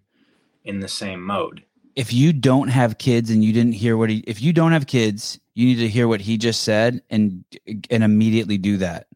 [0.66, 1.64] in the same mode
[1.96, 4.88] If you don't have kids and you didn't hear what he, if you don't have
[4.88, 7.46] kids, you need to hear what he just said and
[7.92, 9.08] and immediately do that.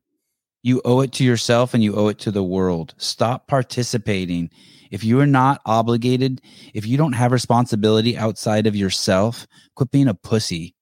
[0.65, 2.95] You owe it to yourself and you owe it to the world.
[2.97, 4.49] Stop participating.
[4.89, 6.41] If you are not obligated,
[6.73, 10.73] if you don't have responsibility outside of yourself, quit being a pussy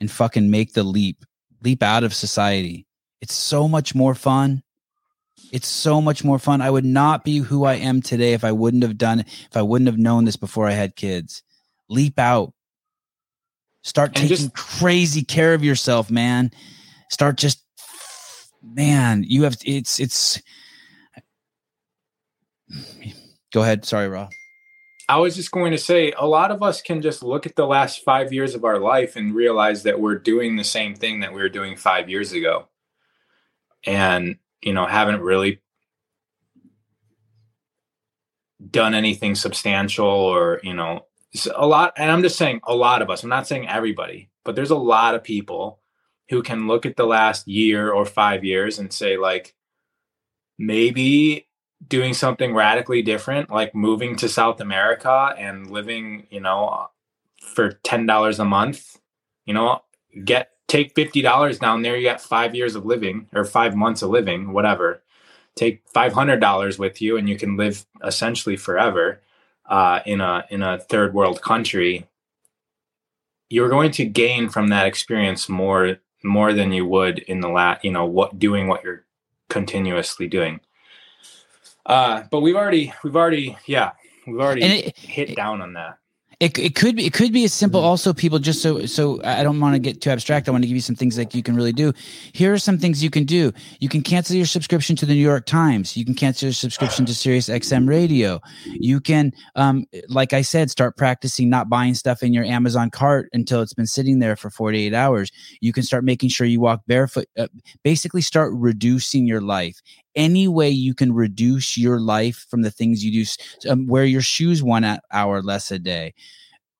[0.00, 1.24] and fucking make the leap.
[1.62, 2.84] Leap out of society.
[3.20, 4.64] It's so much more fun.
[5.52, 6.60] It's so much more fun.
[6.60, 9.62] I would not be who I am today if I wouldn't have done if I
[9.62, 11.44] wouldn't have known this before I had kids.
[11.88, 12.54] Leap out.
[13.84, 16.50] Start And taking just- crazy care of yourself, man.
[17.08, 17.61] Start just
[18.62, 20.40] man, you have it's it's
[23.52, 23.84] Go ahead.
[23.84, 24.28] Sorry, Ra.
[25.08, 27.66] I was just going to say a lot of us can just look at the
[27.66, 31.34] last five years of our life and realize that we're doing the same thing that
[31.34, 32.68] we were doing five years ago.
[33.84, 35.60] And, you know, haven't really
[38.70, 41.04] done anything substantial or, you know,
[41.54, 41.94] a lot.
[41.96, 44.76] And I'm just saying a lot of us, I'm not saying everybody, but there's a
[44.76, 45.81] lot of people
[46.32, 49.54] who can look at the last year or five years and say, like,
[50.58, 51.46] maybe
[51.86, 56.88] doing something radically different, like moving to South America and living, you know,
[57.42, 58.98] for ten dollars a month,
[59.44, 59.82] you know,
[60.24, 64.00] get take fifty dollars down there, you got five years of living or five months
[64.00, 65.02] of living, whatever.
[65.54, 69.20] Take five hundred dollars with you, and you can live essentially forever
[69.68, 72.06] uh, in a in a third world country.
[73.50, 77.84] You're going to gain from that experience more more than you would in the lat,
[77.84, 79.04] you know, what doing what you're
[79.48, 80.60] continuously doing.
[81.84, 83.92] Uh, but we've already, we've already, yeah,
[84.26, 85.98] we've already it, hit down on that.
[86.42, 87.84] It, it could be it could be as simple Mhm.
[87.84, 90.48] also people just so so I don't want to get too abstract.
[90.48, 91.92] I want to give you some things that you can really do.
[92.32, 93.52] Here are some things you can do.
[93.80, 95.96] You can cancel your subscription to the New York Times.
[95.96, 98.40] You can cancel your subscription to Sirius XM Radio.
[98.66, 103.30] You can um like I said start practicing not buying stuff in your Amazon cart
[103.32, 105.30] until it's been sitting there for 48 hours.
[105.62, 107.28] You can start making sure you walk barefoot.
[107.38, 107.46] Uh,
[107.84, 109.80] basically start reducing your life.
[110.14, 114.22] Any way you can reduce your life from the things you do, um, wear your
[114.22, 116.14] shoes one hour less a day,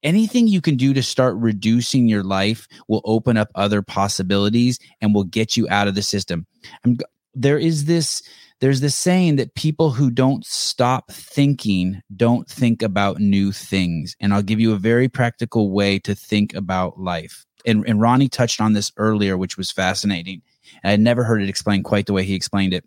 [0.02, 5.14] anything you can do to start reducing your life will open up other possibilities and
[5.14, 6.46] will get you out of the system.
[6.84, 6.98] I'm,
[7.34, 8.22] there is this
[8.60, 14.14] there's this saying that people who don't stop thinking don't think about new things.
[14.20, 17.44] And I'll give you a very practical way to think about life.
[17.66, 20.42] And, and Ronnie touched on this earlier, which was fascinating.
[20.84, 22.84] I had never heard it explained quite the way he explained it.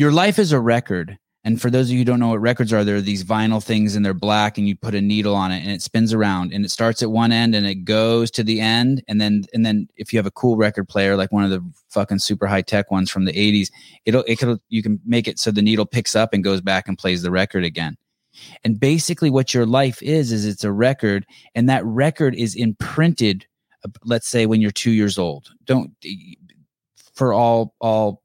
[0.00, 1.18] Your life is a record.
[1.44, 3.94] And for those of you who don't know what records are, they're these vinyl things
[3.94, 6.64] and they're black and you put a needle on it and it spins around and
[6.64, 9.04] it starts at one end and it goes to the end.
[9.08, 11.62] And then, and then if you have a cool record player, like one of the
[11.90, 13.70] fucking super high tech ones from the eighties,
[14.06, 16.88] it'll, it could, you can make it so the needle picks up and goes back
[16.88, 17.98] and plays the record again.
[18.64, 23.44] And basically what your life is, is it's a record and that record is imprinted,
[24.06, 25.50] let's say when you're two years old.
[25.66, 25.90] Don't,
[27.12, 28.19] for all, all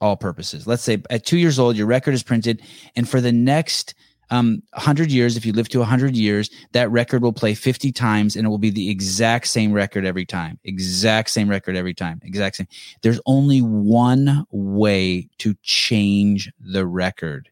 [0.00, 0.66] all purposes.
[0.66, 2.62] Let's say at two years old, your record is printed,
[2.96, 3.94] and for the next
[4.30, 8.36] um, 100 years, if you live to 100 years, that record will play 50 times
[8.36, 10.58] and it will be the exact same record every time.
[10.64, 12.20] Exact same record every time.
[12.22, 12.68] Exact same.
[13.02, 17.48] There's only one way to change the record,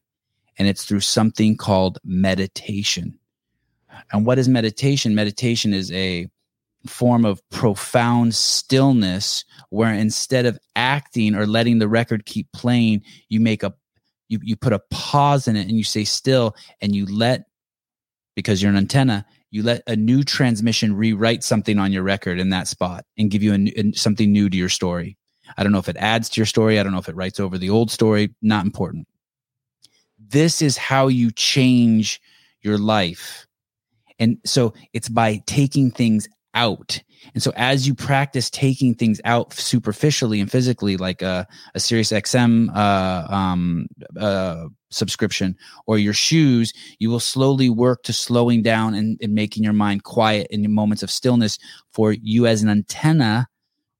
[0.58, 3.18] and it's through something called meditation.
[4.12, 5.14] And what is meditation?
[5.14, 6.28] Meditation is a
[6.86, 13.40] form of profound stillness where instead of acting or letting the record keep playing you
[13.40, 13.72] make a
[14.28, 17.44] you, you put a pause in it and you say still and you let
[18.34, 22.50] because you're an antenna you let a new transmission rewrite something on your record in
[22.50, 25.16] that spot and give you a, something new to your story.
[25.56, 26.78] I don't know if it adds to your story.
[26.78, 28.34] I don't know if it writes over the old story.
[28.42, 29.06] Not important.
[30.18, 32.20] This is how you change
[32.60, 33.46] your life.
[34.18, 37.00] And so it's by taking things out.
[37.34, 42.10] And so as you practice taking things out superficially and physically, like a, a Sirius
[42.10, 43.86] XM uh, um,
[44.18, 45.54] uh, subscription
[45.86, 50.02] or your shoes, you will slowly work to slowing down and, and making your mind
[50.02, 51.58] quiet in moments of stillness
[51.92, 53.46] for you as an antenna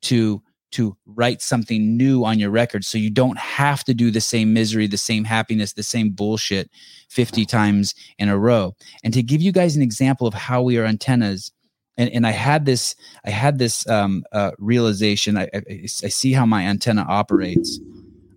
[0.02, 0.42] to
[0.72, 4.52] to write something new on your record so you don't have to do the same
[4.52, 6.68] misery, the same happiness, the same bullshit
[7.08, 8.74] 50 times in a row.
[9.04, 11.52] And to give you guys an example of how we are antennas,
[11.96, 12.94] and, and I had this
[13.24, 15.36] I had this um, uh, realization.
[15.36, 17.80] I, I, I, see how my antenna operates.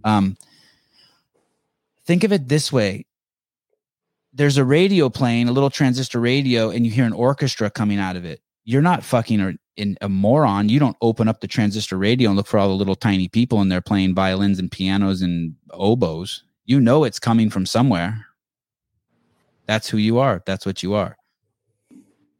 [0.04, 0.38] Um,
[2.06, 3.06] think of it this way:
[4.34, 8.16] there's a radio playing, a little transistor radio, and you hear an orchestra coming out
[8.16, 8.42] of it.
[8.64, 10.70] You're not fucking a, in a moron.
[10.70, 13.62] You don't open up the transistor radio and look for all the little tiny people
[13.62, 16.44] in there playing violins and pianos and oboes.
[16.66, 18.26] You know it's coming from somewhere.
[19.66, 20.42] That's who you are.
[20.46, 21.18] That's what you are.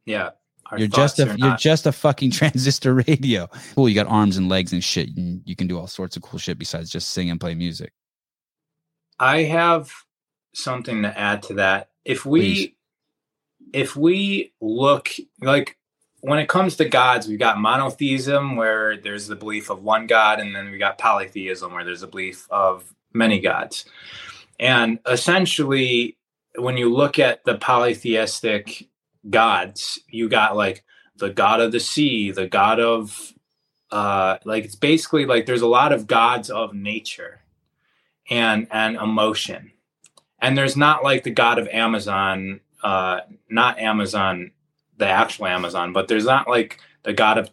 [0.04, 0.30] Yeah
[0.76, 3.48] you're just a you're just a fucking transistor radio.
[3.76, 6.22] Well, you got arms and legs and shit, and you can do all sorts of
[6.22, 7.92] cool shit besides just sing and play music.
[9.18, 9.92] I have
[10.54, 11.90] something to add to that.
[12.04, 12.74] If we Please.
[13.72, 15.10] if we look
[15.40, 15.76] like
[16.20, 20.40] when it comes to gods, we've got monotheism where there's the belief of one god,
[20.40, 23.84] and then we got polytheism where there's a belief of many gods.
[24.58, 26.18] And essentially,
[26.56, 28.89] when you look at the polytheistic
[29.28, 30.00] gods.
[30.08, 30.84] You got like
[31.16, 33.32] the god of the sea, the god of
[33.90, 37.40] uh like it's basically like there's a lot of gods of nature
[38.30, 39.72] and and emotion.
[40.40, 44.52] And there's not like the god of Amazon, uh not Amazon,
[44.96, 47.50] the actual Amazon, but there's not like the god of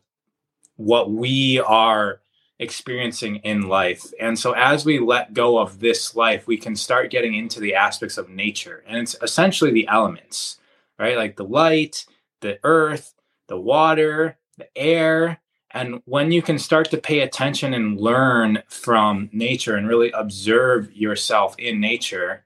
[0.78, 2.22] what we are
[2.60, 4.04] experiencing in life.
[4.20, 7.76] And so as we let go of this life, we can start getting into the
[7.76, 8.84] aspects of nature.
[8.88, 10.60] And it's essentially the elements
[11.00, 11.18] right?
[11.18, 12.06] Like the light,
[12.42, 13.14] the earth,
[13.48, 15.40] the water, the air.
[15.72, 20.92] And when you can start to pay attention and learn from nature and really observe
[20.94, 22.46] yourself in nature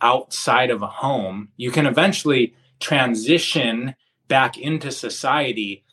[0.00, 3.94] outside of a home, you can eventually transition
[4.28, 5.84] back into society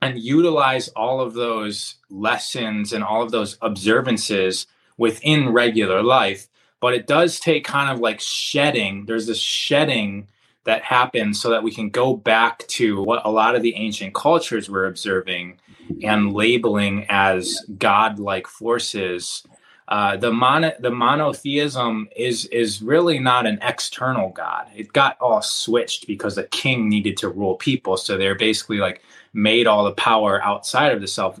[0.00, 4.66] and utilize all of those lessons and all of those observances
[4.98, 6.46] within regular life.
[6.80, 10.28] But it does take kind of like shedding, there's this shedding
[10.64, 14.14] that happens so that we can go back to what a lot of the ancient
[14.14, 15.58] cultures were observing
[16.02, 19.46] and labeling as godlike forces.
[19.88, 24.66] Uh, the mono, the monotheism is is really not an external god.
[24.74, 29.02] It got all switched because the king needed to rule people, so they're basically like
[29.34, 31.38] made all the power outside of the self.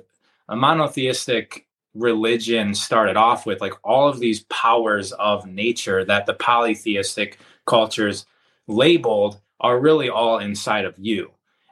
[0.50, 6.34] A monotheistic religion started off with like all of these powers of nature that the
[6.34, 8.26] polytheistic cultures
[8.66, 11.30] labeled are really all inside of you.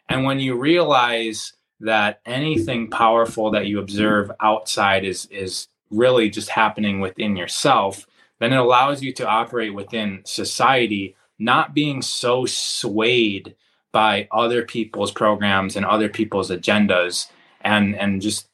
[0.08, 6.48] And when you realize that anything powerful that you observe outside is is really just
[6.48, 8.06] happening within yourself,
[8.38, 13.54] then it allows you to operate within society, not being so swayed
[13.92, 18.48] by other people's programs and other people's agendas and and just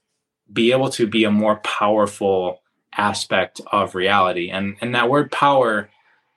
[0.53, 2.61] be able to be a more powerful
[2.97, 5.89] aspect of reality and and that word power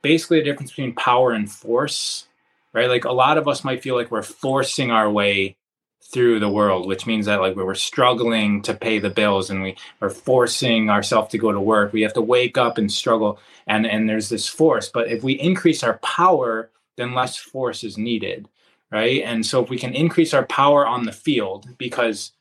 [0.02, 2.28] basically the difference between power and force
[2.74, 2.90] right?
[2.90, 5.58] Like a lot of us might feel like we're forcing our way
[6.04, 9.62] through the world which means that like we we're struggling to pay the bills and
[9.64, 11.94] we are forcing ourselves to go to work.
[11.94, 14.90] We have to wake up and struggle and and there's this force.
[14.90, 18.48] But if we increase our power then less force is needed
[18.92, 19.22] right?
[19.24, 22.34] And so if we can increase our power on the field because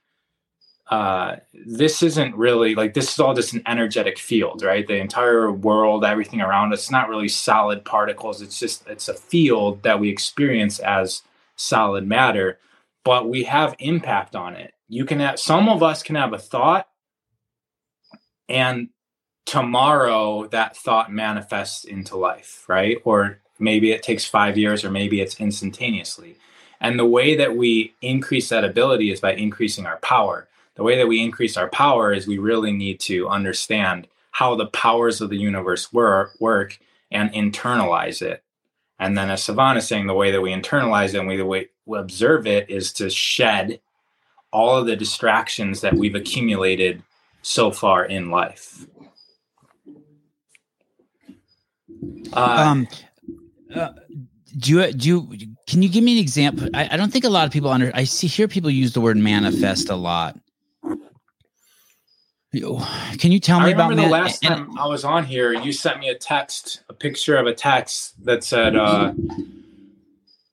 [0.91, 4.87] uh, this isn't really like this is all just an energetic field, right?
[4.89, 8.43] The entire world, everything around us, not really solid particles.
[8.43, 11.23] It's just it's a field that we experience as
[11.55, 12.59] solid matter,
[13.05, 14.75] but we have impact on it.
[14.89, 16.89] You can have some of us can have a thought,
[18.49, 18.89] and
[19.47, 22.99] tomorrow that thought manifests into life, right?
[23.05, 26.37] Or maybe it takes five years, or maybe it's instantaneously.
[26.81, 30.97] And the way that we increase that ability is by increasing our power the way
[30.97, 35.31] that we increase our power is we really need to understand how the powers of
[35.31, 36.79] the universe work, work
[37.11, 38.43] and internalize it.
[38.99, 41.47] And then, as Sevan is saying, the way that we internalize it and we, the
[41.47, 43.81] way we observe it is to shed
[44.53, 47.03] all of the distractions that we've accumulated
[47.43, 48.87] so far in life.
[52.33, 52.89] Uh, um,
[53.75, 53.91] uh,
[54.59, 56.69] do you do you can you give me an example?
[56.75, 59.01] I, I don't think a lot of people under I see hear people use the
[59.01, 60.39] word manifest a lot.
[63.19, 65.53] Can you tell me I about the last time I was on here?
[65.53, 69.13] You sent me a text, a picture of a text that said, uh,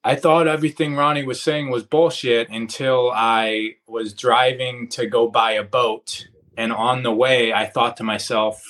[0.04, 5.52] "I thought everything Ronnie was saying was bullshit until I was driving to go buy
[5.52, 8.62] a boat, and on the way, I thought to myself,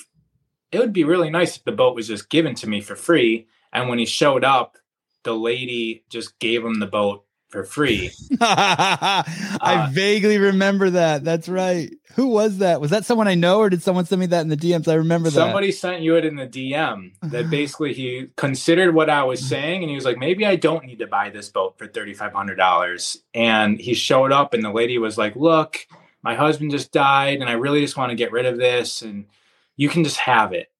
[0.71, 3.47] it would be really nice if the boat was just given to me for free."
[3.71, 4.77] And when he showed up,
[5.23, 8.11] the lady just gave him the boat for free.
[8.41, 9.23] I
[9.61, 11.23] uh, vaguely remember that.
[11.23, 11.91] That's right.
[12.19, 12.81] Who was that?
[12.81, 14.89] Was that someone I know, or did someone send me that in the DMs?
[14.89, 15.77] I remember somebody that.
[15.77, 17.13] Somebody sent you it in the DM.
[17.21, 19.45] That basically he considered what I was mm.
[19.45, 22.13] saying, and he was like, maybe I don't need to buy this boat for thirty
[22.13, 23.17] five hundred dollars.
[23.33, 25.87] And he showed up, and the lady was like, "Look,
[26.21, 29.25] my husband just died, and I really just want to get rid of this, and
[29.77, 30.71] you can just have it."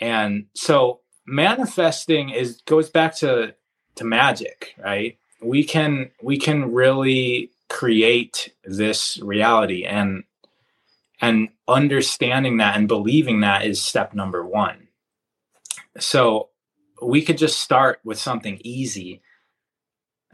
[0.00, 3.54] And so manifesting is goes back to
[3.94, 5.16] to magic, right?
[5.40, 10.24] we can we can really create this reality and
[11.20, 14.88] and understanding that and believing that is step number 1
[15.98, 16.48] so
[17.02, 19.22] we could just start with something easy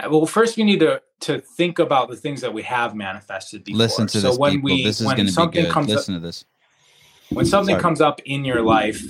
[0.01, 3.65] uh, well first we need to to think about the things that we have manifested
[3.65, 3.79] before.
[3.79, 4.71] listen to so this when people.
[4.71, 6.45] we this is when something comes listen up, to this
[7.31, 7.83] when something Sorry.
[7.83, 9.03] comes up in your life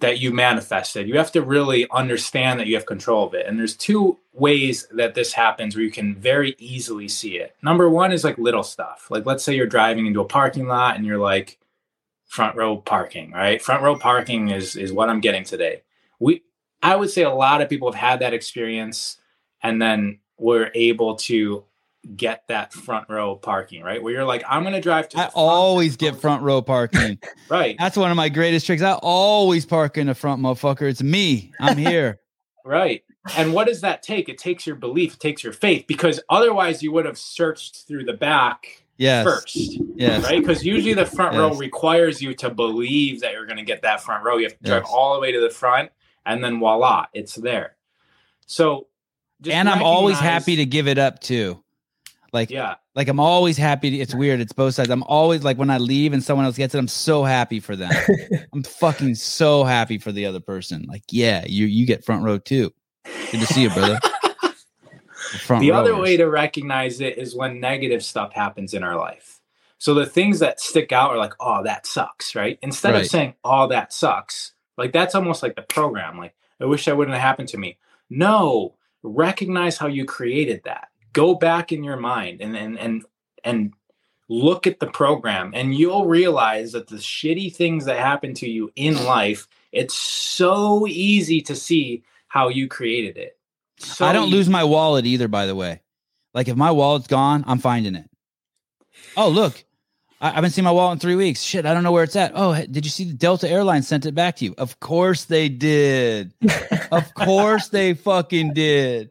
[0.00, 1.08] that you manifested.
[1.08, 3.46] You have to really understand that you have control of it.
[3.46, 7.54] And there's two ways that this happens where you can very easily see it.
[7.62, 9.06] Number one is like little stuff.
[9.10, 11.58] Like let's say you're driving into a parking lot and you're like
[12.26, 13.60] front row parking, right?
[13.60, 15.82] Front row parking is is what I'm getting today.
[16.18, 16.42] We
[16.82, 19.18] I would say a lot of people have had that experience
[19.62, 21.64] and then we're able to
[22.16, 24.02] get that front row parking, right?
[24.02, 25.18] Where you're like, I'm going to drive to.
[25.18, 27.18] I always get front row parking.
[27.50, 27.76] right.
[27.78, 28.80] That's one of my greatest tricks.
[28.80, 30.88] I always park in the front, motherfucker.
[30.88, 31.52] It's me.
[31.60, 32.20] I'm here.
[32.64, 33.02] right.
[33.36, 34.28] And what does that take?
[34.28, 38.04] It takes your belief, it takes your faith, because otherwise you would have searched through
[38.04, 39.24] the back yes.
[39.24, 39.56] first.
[39.94, 40.24] Yes.
[40.24, 40.40] Right.
[40.40, 41.40] Because usually the front yes.
[41.40, 44.36] row requires you to believe that you're going to get that front row.
[44.36, 44.92] You have to drive yes.
[44.92, 45.90] all the way to the front,
[46.24, 47.76] and then voila, it's there.
[48.46, 48.88] So,
[49.48, 51.62] and I'm always happy to give it up too.
[52.32, 54.00] Like, yeah, like I'm always happy.
[54.00, 54.40] It's weird.
[54.40, 54.90] It's both sides.
[54.90, 57.74] I'm always like when I leave and someone else gets it, I'm so happy for
[57.74, 57.90] them.
[58.52, 60.84] I'm fucking so happy for the other person.
[60.88, 62.72] Like, yeah, you you get front row too.
[63.04, 63.98] Good to see you, brother.
[65.48, 69.40] the, the other way to recognize it is when negative stuff happens in our life.
[69.78, 72.58] So the things that stick out are like, oh, that sucks, right?
[72.62, 73.02] Instead right.
[73.02, 76.18] of saying, oh, that sucks, like that's almost like the program.
[76.18, 77.78] Like, I wish that wouldn't have happened to me.
[78.10, 83.04] No, recognize how you created that go back in your mind and and and
[83.44, 83.72] and
[84.28, 88.70] look at the program and you'll realize that the shitty things that happen to you
[88.76, 93.38] in life it's so easy to see how you created it
[93.78, 94.36] so i don't easy.
[94.36, 95.80] lose my wallet either by the way
[96.34, 98.08] like if my wallet's gone i'm finding it
[99.16, 99.64] oh look
[100.22, 101.40] I haven't seen my wallet in three weeks.
[101.40, 102.32] Shit, I don't know where it's at.
[102.34, 104.54] Oh, did you see the Delta Airlines sent it back to you?
[104.58, 106.34] Of course they did.
[106.92, 109.08] of course they fucking did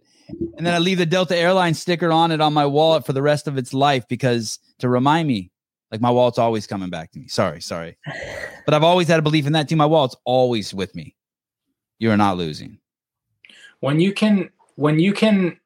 [0.57, 3.21] and then I leave the Delta Airlines sticker on it on my wallet for the
[3.21, 5.51] rest of its life because to remind me
[5.91, 7.27] Like my wallet's always coming back to me.
[7.27, 7.97] Sorry, sorry.
[8.65, 9.75] But I've always had a belief in that too.
[9.75, 11.15] My wallet's always with me.
[11.97, 12.78] You are not losing.
[13.79, 15.59] When you can when you can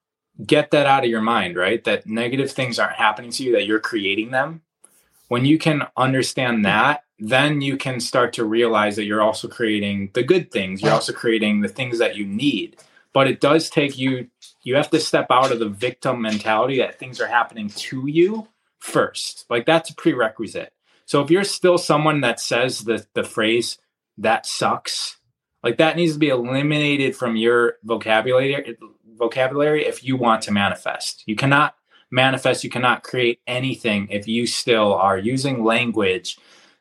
[0.46, 1.84] get that out of your mind, right?
[1.84, 4.62] That negative things aren't happening to you, that you're creating them.
[5.28, 10.12] When you can understand that, then you can start to realize that you're also creating
[10.14, 10.82] the good things.
[10.82, 12.78] You're also creating the things that you need.
[13.14, 14.28] But it does take you,
[14.64, 18.48] you have to step out of the victim mentality that things are happening to you
[18.80, 19.46] first.
[19.50, 20.74] Like that's a prerequisite.
[21.06, 23.78] So if you're still someone that says the, the phrase,
[24.18, 25.18] that sucks,
[25.64, 28.78] like that needs to be eliminated from your vocabulary
[29.16, 31.24] vocabulary if you want to manifest.
[31.26, 31.76] You cannot
[32.12, 36.38] manifest, you cannot create anything if you still are using language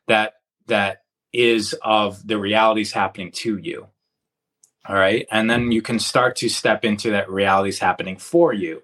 [0.09, 0.35] that
[0.67, 1.03] that
[1.33, 3.87] is of the realities happening to you.
[4.87, 5.27] All right?
[5.31, 8.83] And then you can start to step into that realities happening for you.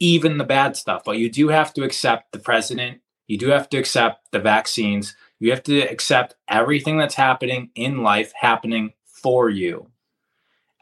[0.00, 3.68] Even the bad stuff, but you do have to accept the president, you do have
[3.68, 8.92] to accept the vaccines, you have to accept everything that's happening in life happening
[9.22, 9.88] for you.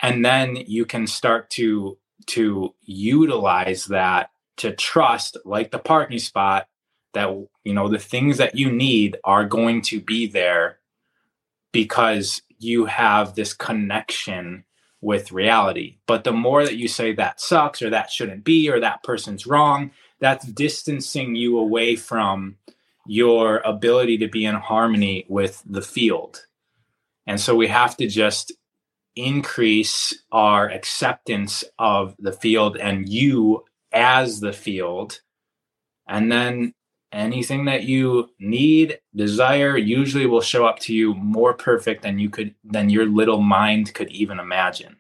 [0.03, 6.69] And then you can start to to utilize that to trust like the parking spot
[7.15, 7.29] that
[7.65, 10.79] you know the things that you need are going to be there
[11.73, 14.65] because you have this connection
[15.01, 15.97] with reality.
[16.07, 19.47] But the more that you say that sucks or that shouldn't be or that person's
[19.47, 22.57] wrong that's distancing you away from
[23.07, 26.45] your ability to be in harmony with the field
[27.26, 28.52] and so we have to just
[29.16, 35.20] increase our acceptance of the field and you as the field.
[36.06, 36.74] And then
[37.12, 42.30] anything that you need, desire, usually will show up to you more perfect than you
[42.30, 44.97] could, than your little mind could even imagine.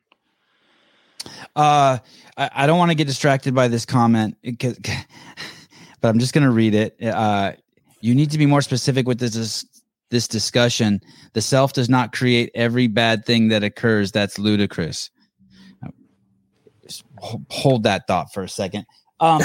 [1.54, 1.98] Uh,
[2.36, 4.78] I, I don't want to get distracted by this comment, because,
[6.00, 6.96] but I'm just going to read it.
[7.02, 7.52] Uh,
[8.00, 9.66] you need to be more specific with this
[10.10, 11.00] this discussion.
[11.32, 14.12] The self does not create every bad thing that occurs.
[14.12, 15.10] That's ludicrous.
[17.50, 18.86] hold that thought for a second.
[19.20, 19.42] Um,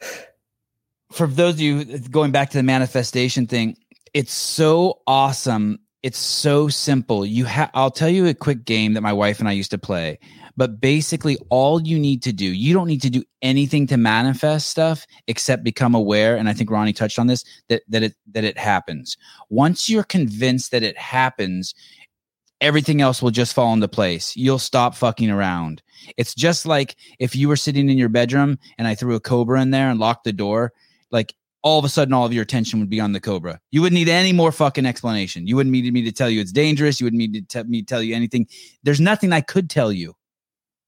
[1.12, 3.76] for those of you going back to the manifestation thing,
[4.14, 5.78] it's so awesome.
[6.02, 7.24] It's so simple.
[7.24, 7.70] You have.
[7.74, 10.18] I'll tell you a quick game that my wife and I used to play.
[10.56, 14.68] But basically, all you need to do, you don't need to do anything to manifest
[14.68, 16.36] stuff except become aware.
[16.36, 19.16] And I think Ronnie touched on this that that it that it happens.
[19.50, 21.74] Once you're convinced that it happens,
[22.60, 24.36] everything else will just fall into place.
[24.36, 25.82] You'll stop fucking around.
[26.16, 29.60] It's just like if you were sitting in your bedroom and I threw a cobra
[29.60, 30.72] in there and locked the door,
[31.10, 33.58] like all of a sudden all of your attention would be on the cobra.
[33.70, 35.46] You wouldn't need any more fucking explanation.
[35.46, 37.00] You wouldn't need me to tell you it's dangerous.
[37.00, 37.32] You wouldn't need
[37.68, 38.46] me to tell you anything.
[38.82, 40.14] There's nothing I could tell you.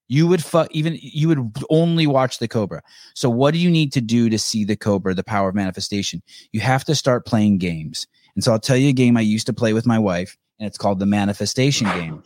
[0.09, 2.83] You would fuck even you would only watch the Cobra.
[3.15, 6.23] So what do you need to do to see the Cobra, the power of manifestation?
[6.53, 8.07] You have to start playing games.
[8.35, 10.67] And so I'll tell you a game I used to play with my wife, and
[10.67, 12.23] it's called the manifestation game.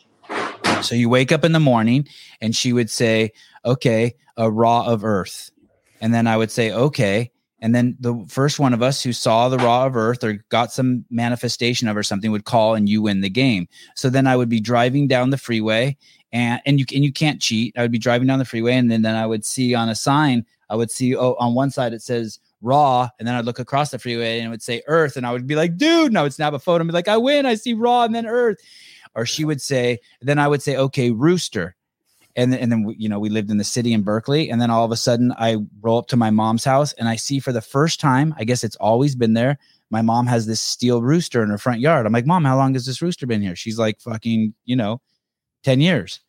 [0.82, 2.07] So you wake up in the morning
[2.40, 3.32] and she would say,
[3.65, 5.51] Okay, a raw of earth.
[6.01, 7.31] And then I would say, Okay.
[7.61, 10.73] And then the first one of us who saw the raw of earth or got
[10.73, 13.69] some manifestation of or something would call and you win the game.
[13.95, 15.97] So then I would be driving down the freeway
[16.32, 17.77] and and you and you can't cheat.
[17.77, 19.95] I would be driving down the freeway, and then then I would see on a
[19.95, 23.59] sign, I would see oh on one side it says raw, and then I'd look
[23.59, 26.19] across the freeway and it would say earth, and I would be like, dude, and
[26.19, 28.27] I would snap a photo and be like, I win, I see raw and then
[28.27, 28.59] earth,
[29.15, 31.74] or she would say, then I would say, okay, rooster.
[32.36, 34.85] And and then you know we lived in the city in Berkeley, and then all
[34.85, 37.61] of a sudden I roll up to my mom's house and I see for the
[37.61, 39.59] first time, I guess it's always been there.
[39.90, 42.07] My mom has this steel rooster in her front yard.
[42.07, 43.57] I'm like, Mom, how long has this rooster been here?
[43.57, 45.01] She's like, fucking, you know,
[45.65, 46.20] 10 years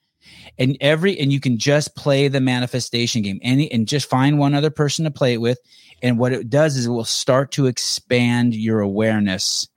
[0.57, 4.53] and every and you can just play the manifestation game any and just find one
[4.53, 5.59] other person to play it with
[6.01, 9.67] and what it does is it will start to expand your awareness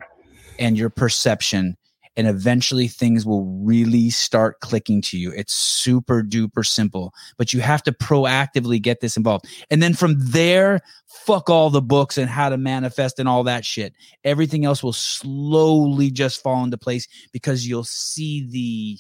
[0.59, 1.77] and your perception
[2.17, 7.61] and eventually things will really start clicking to you it's super duper simple but you
[7.61, 12.29] have to proactively get this involved and then from there fuck all the books and
[12.29, 17.09] how to manifest and all that shit everything else will slowly just fall into place
[17.33, 18.99] because you'll see the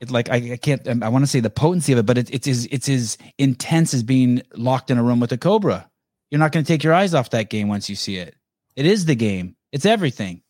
[0.00, 2.18] it like I, I can't um, I want to say the potency of it, but
[2.18, 5.88] it, it's as it's as intense as being locked in a room with a cobra.
[6.30, 8.34] You're not going to take your eyes off that game once you see it.
[8.80, 9.56] It is the game.
[9.72, 10.40] It's everything.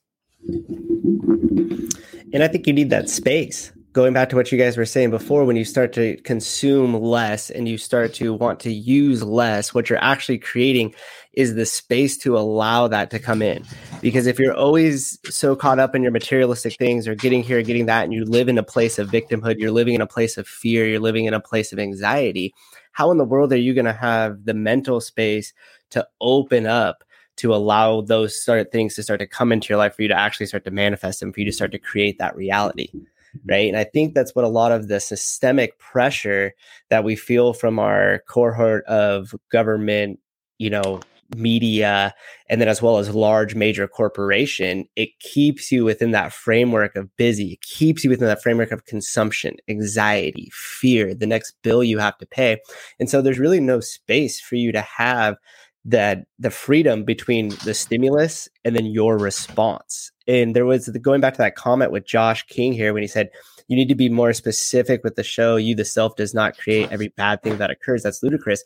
[2.32, 3.72] And I think you need that space.
[3.92, 7.50] Going back to what you guys were saying before, when you start to consume less
[7.50, 10.94] and you start to want to use less, what you're actually creating
[11.32, 13.64] is the space to allow that to come in.
[14.00, 17.86] Because if you're always so caught up in your materialistic things or getting here, getting
[17.86, 20.46] that, and you live in a place of victimhood, you're living in a place of
[20.46, 22.54] fear, you're living in a place of anxiety,
[22.92, 25.52] how in the world are you going to have the mental space
[25.90, 27.02] to open up
[27.40, 30.08] to allow those sort of things to start to come into your life for you
[30.08, 32.88] to actually start to manifest them, for you to start to create that reality?
[33.36, 33.48] Mm-hmm.
[33.48, 33.68] right?
[33.68, 36.52] And I think that's what a lot of the systemic pressure
[36.88, 40.18] that we feel from our cohort of government,
[40.58, 41.00] you know,
[41.36, 42.12] media,
[42.48, 47.14] and then as well as large major corporation, it keeps you within that framework of
[47.16, 47.52] busy.
[47.52, 52.18] It keeps you within that framework of consumption, anxiety, fear, the next bill you have
[52.18, 52.58] to pay.
[52.98, 55.36] And so there's really no space for you to have
[55.84, 60.12] that the freedom between the stimulus and then your response.
[60.28, 63.08] And there was the, going back to that comment with Josh King here when he
[63.08, 63.30] said,
[63.68, 65.56] you need to be more specific with the show.
[65.56, 68.02] You, the self, does not create every bad thing that occurs.
[68.02, 68.64] That's ludicrous.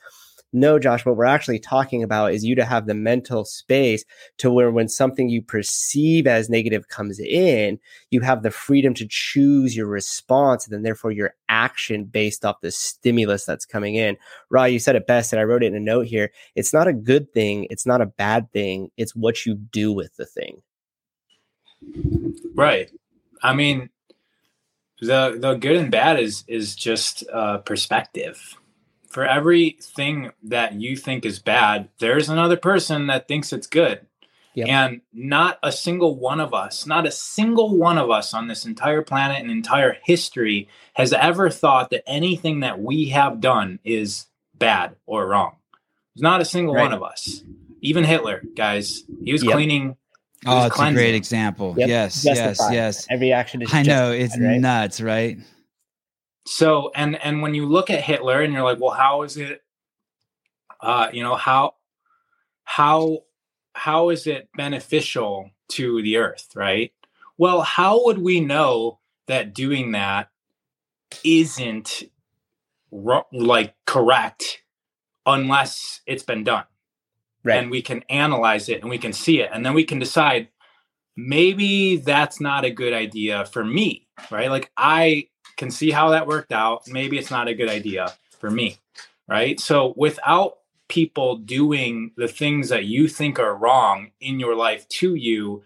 [0.56, 4.05] No, Josh, what we're actually talking about is you to have the mental space
[4.39, 9.06] to where when something you perceive as negative comes in, you have the freedom to
[9.10, 14.16] choose your response and then therefore your action based off the stimulus that's coming in.
[14.48, 16.31] Ra, you said it best, and I wrote it in a note here.
[16.55, 20.14] It's not a good thing, it's not a bad thing, it's what you do with
[20.14, 20.62] the thing.
[22.55, 22.93] Right.
[23.43, 23.90] I mean,
[25.01, 28.56] the the good and bad is is just uh, perspective
[29.15, 34.05] for everything that you think is bad, there's another person that thinks it's good.
[34.55, 34.69] Yep.
[34.69, 38.66] And not a single one of us, not a single one of us on this
[38.66, 44.27] entire planet and entire history has ever thought that anything that we have done is
[44.53, 45.59] bad or wrong.
[46.16, 46.82] There's not a single right.
[46.82, 47.45] one of us.
[47.82, 49.53] Even Hitler, guys, he was yep.
[49.53, 49.97] cleaning.
[50.45, 51.77] oh, it's a great example.
[51.78, 51.89] Yep.
[51.89, 53.07] Yes, yes, yes.
[53.09, 53.73] Every action is.
[53.73, 54.61] I know it's right?
[54.61, 55.39] nuts, right?
[56.46, 59.62] So and and when you look at hitler and you're like well how is it
[60.80, 61.74] uh you know how
[62.64, 63.20] how
[63.74, 66.92] how is it beneficial to the earth right?
[67.38, 70.30] Well how would we know that doing that
[71.24, 72.02] isn't
[72.90, 74.62] like correct
[75.26, 76.64] unless it's been done?
[77.44, 77.56] Right.
[77.56, 80.48] And we can analyze it and we can see it and then we can decide
[81.16, 84.50] maybe that's not a good idea for me right?
[84.50, 86.89] Like i can see how that worked out.
[86.89, 88.78] Maybe it's not a good idea for me.
[89.28, 89.59] Right.
[89.59, 90.59] So without
[90.89, 95.62] people doing the things that you think are wrong in your life to you,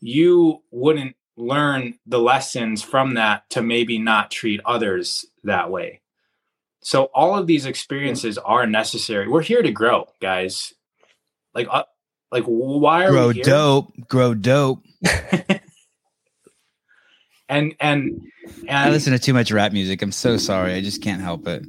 [0.00, 6.00] you wouldn't learn the lessons from that to maybe not treat others that way.
[6.80, 9.28] So all of these experiences are necessary.
[9.28, 10.74] We're here to grow, guys.
[11.54, 11.84] Like, uh,
[12.30, 13.44] like why are grow we here?
[13.44, 14.08] dope?
[14.08, 14.82] Grow dope.
[17.48, 18.30] and and
[18.66, 20.02] and I listen to too much rap music.
[20.02, 20.74] I'm so sorry.
[20.74, 21.64] I just can't help it.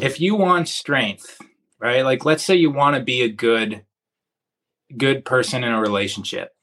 [0.00, 1.40] If you want strength,
[1.78, 2.04] right?
[2.04, 3.84] Like let's say you want to be a good
[4.96, 6.54] good person in a relationship.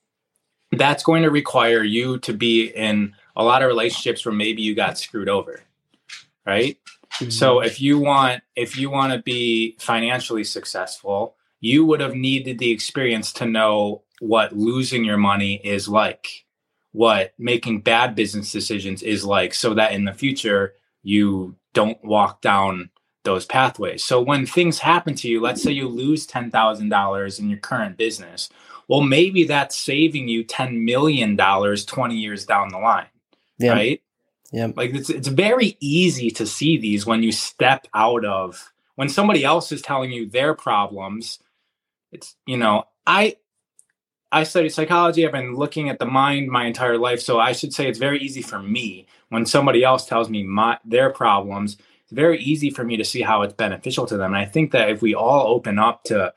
[0.71, 4.73] That's going to require you to be in a lot of relationships where maybe you
[4.73, 5.61] got screwed over.
[6.45, 6.77] Right?
[7.15, 7.29] Mm-hmm.
[7.29, 12.57] So if you want if you want to be financially successful, you would have needed
[12.57, 16.45] the experience to know what losing your money is like
[16.91, 20.73] what making bad business decisions is like so that in the future
[21.03, 22.89] you don't walk down
[23.23, 24.03] those pathways.
[24.03, 28.49] So when things happen to you, let's say you lose $10,000 in your current business,
[28.87, 33.07] well maybe that's saving you 10 million dollars 20 years down the line.
[33.57, 33.73] Yeah.
[33.73, 34.01] Right?
[34.51, 34.67] Yeah.
[34.75, 39.45] Like it's it's very easy to see these when you step out of when somebody
[39.45, 41.39] else is telling you their problems.
[42.11, 43.37] It's you know, I
[44.31, 45.25] I study psychology.
[45.25, 47.19] I've been looking at the mind my entire life.
[47.19, 50.77] So I should say it's very easy for me when somebody else tells me my,
[50.85, 51.77] their problems.
[52.03, 54.33] It's very easy for me to see how it's beneficial to them.
[54.33, 56.33] And I think that if we all open up to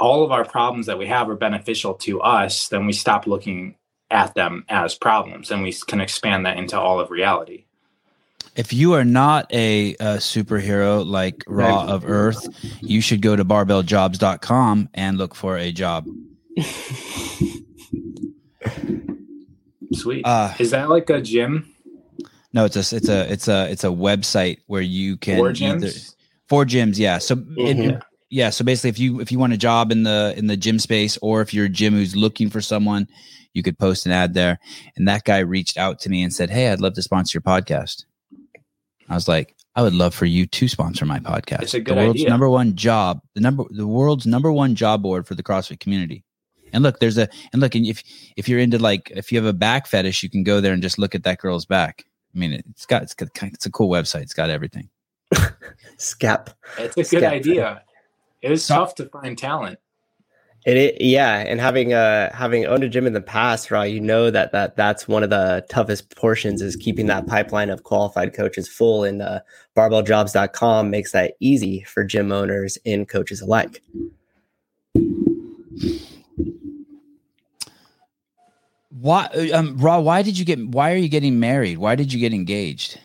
[0.00, 3.76] all of our problems that we have are beneficial to us, then we stop looking
[4.10, 7.64] at them as problems and we can expand that into all of reality.
[8.54, 12.48] If you are not a, a superhero like Ra of Earth,
[12.80, 16.06] you should go to barbelljobs.com and look for a job.
[19.96, 20.24] Sweet.
[20.24, 21.72] Uh, Is that like a gym?
[22.52, 25.84] No, it's a it's a it's a it's a website where you can four gyms.
[25.84, 25.90] Either,
[26.48, 27.18] four gyms, yeah.
[27.18, 27.90] So mm-hmm.
[27.90, 30.56] it, yeah, so basically, if you if you want a job in the in the
[30.56, 33.08] gym space, or if you're a gym who's looking for someone,
[33.52, 34.58] you could post an ad there.
[34.96, 37.42] And that guy reached out to me and said, "Hey, I'd love to sponsor your
[37.42, 38.04] podcast."
[39.08, 41.62] I was like, I would love for you to sponsor my podcast.
[41.62, 42.30] It's a good the world's idea.
[42.30, 46.24] number one job, the number the world's number one job board for the CrossFit community.
[46.72, 48.02] And look, there's a and look, and if
[48.36, 50.82] if you're into like if you have a back fetish, you can go there and
[50.82, 52.04] just look at that girl's back.
[52.34, 54.22] I mean, it's got it's got, it's a cool website.
[54.22, 54.90] It's got everything.
[55.96, 56.48] Scap.
[56.78, 57.82] It's a good idea.
[58.42, 59.78] It was tough to find talent.
[60.66, 63.90] It, it yeah, and having uh having owned a gym in the past, right?
[63.90, 67.84] You know that that that's one of the toughest portions is keeping that pipeline of
[67.84, 69.04] qualified coaches full.
[69.04, 69.40] And uh,
[69.76, 73.82] barbelljobs.com makes that easy for gym owners and coaches alike.
[79.00, 79.98] Why, um, Ra?
[79.98, 80.58] Why did you get?
[80.68, 81.78] Why are you getting married?
[81.78, 82.98] Why did you get engaged?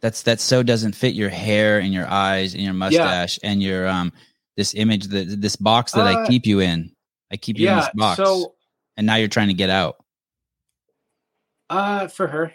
[0.00, 3.88] That's that so doesn't fit your hair and your eyes and your mustache and your
[3.88, 4.12] um
[4.56, 6.92] this image that this box that I Uh, keep you in.
[7.30, 8.54] I keep you in this box, So,
[8.96, 9.96] and now you're trying to get out.
[11.68, 12.52] uh, for her.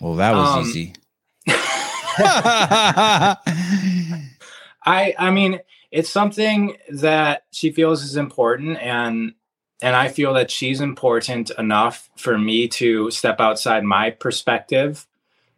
[0.00, 0.94] Well, that was Um, easy.
[4.84, 5.60] I I mean,
[5.90, 9.34] it's something that she feels is important and
[9.82, 15.06] and I feel that she's important enough for me to step outside my perspective.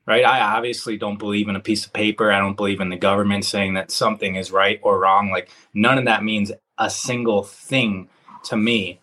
[0.05, 0.25] Right?
[0.25, 2.33] I obviously don't believe in a piece of paper.
[2.33, 5.31] I don't believe in the government saying that something is right or wrong.
[5.31, 8.09] Like none of that means a single thing
[8.45, 9.01] to me.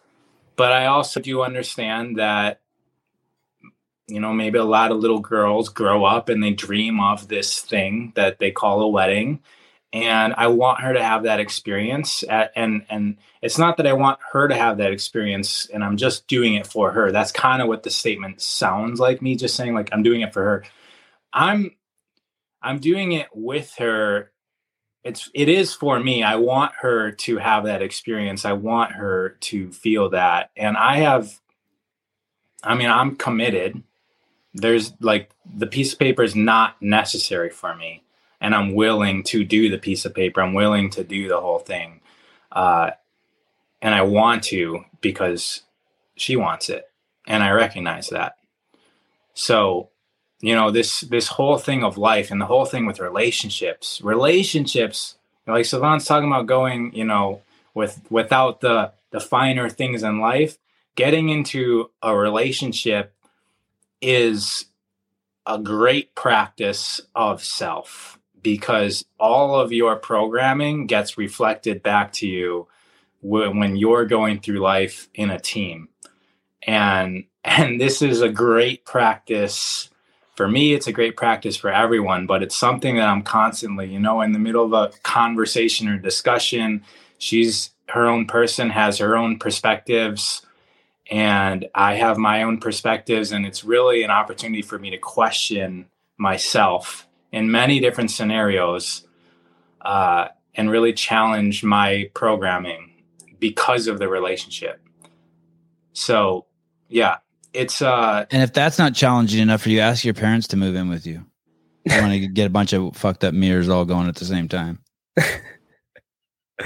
[0.57, 2.59] But I also do understand that
[4.09, 7.59] you know, maybe a lot of little girls grow up and they dream of this
[7.59, 9.39] thing that they call a wedding.
[9.91, 12.23] And I want her to have that experience.
[12.29, 15.97] At, and and it's not that I want her to have that experience and I'm
[15.97, 17.11] just doing it for her.
[17.11, 20.33] That's kind of what the statement sounds like me just saying like I'm doing it
[20.33, 20.65] for her.
[21.33, 21.75] I'm
[22.61, 24.31] I'm doing it with her.
[25.03, 26.21] It's it is for me.
[26.21, 28.45] I want her to have that experience.
[28.45, 30.51] I want her to feel that.
[30.55, 31.39] And I have
[32.63, 33.81] I mean, I'm committed
[34.53, 38.03] there's like the piece of paper is not necessary for me
[38.41, 40.41] and i'm willing to do the piece of paper.
[40.41, 42.01] I'm willing to do the whole thing.
[42.51, 42.91] Uh,
[43.81, 45.61] and i want to because
[46.15, 46.89] she wants it
[47.27, 48.35] and i recognize that.
[49.33, 49.89] So
[50.41, 55.15] you know this this whole thing of life and the whole thing with relationships relationships
[55.47, 57.41] like Sevan's talking about going you know
[57.73, 60.57] with without the the finer things in life
[60.95, 63.13] getting into a relationship
[64.01, 64.65] is
[65.45, 72.67] a great practice of self because all of your programming gets reflected back to you
[73.21, 75.89] when, you're going through life in a team.
[76.63, 79.89] And and this is a great practice.
[80.35, 83.99] For me it's a great practice for everyone but it's something that i'm constantly you
[83.99, 86.85] know in the middle of a conversation or discussion
[87.17, 90.41] she's her own person has her own perspectives
[91.09, 95.87] and I have my own perspectives, and it's really an opportunity for me to question
[96.17, 99.07] myself in many different scenarios
[99.81, 102.91] uh, and really challenge my programming
[103.39, 104.81] because of the relationship.
[105.93, 106.45] So,
[106.87, 107.17] yeah,
[107.53, 110.75] it's uh, And if that's not challenging enough for you, ask your parents to move
[110.75, 111.25] in with you.
[111.85, 114.47] You want to get a bunch of fucked up mirrors all going at the same
[114.47, 114.79] time.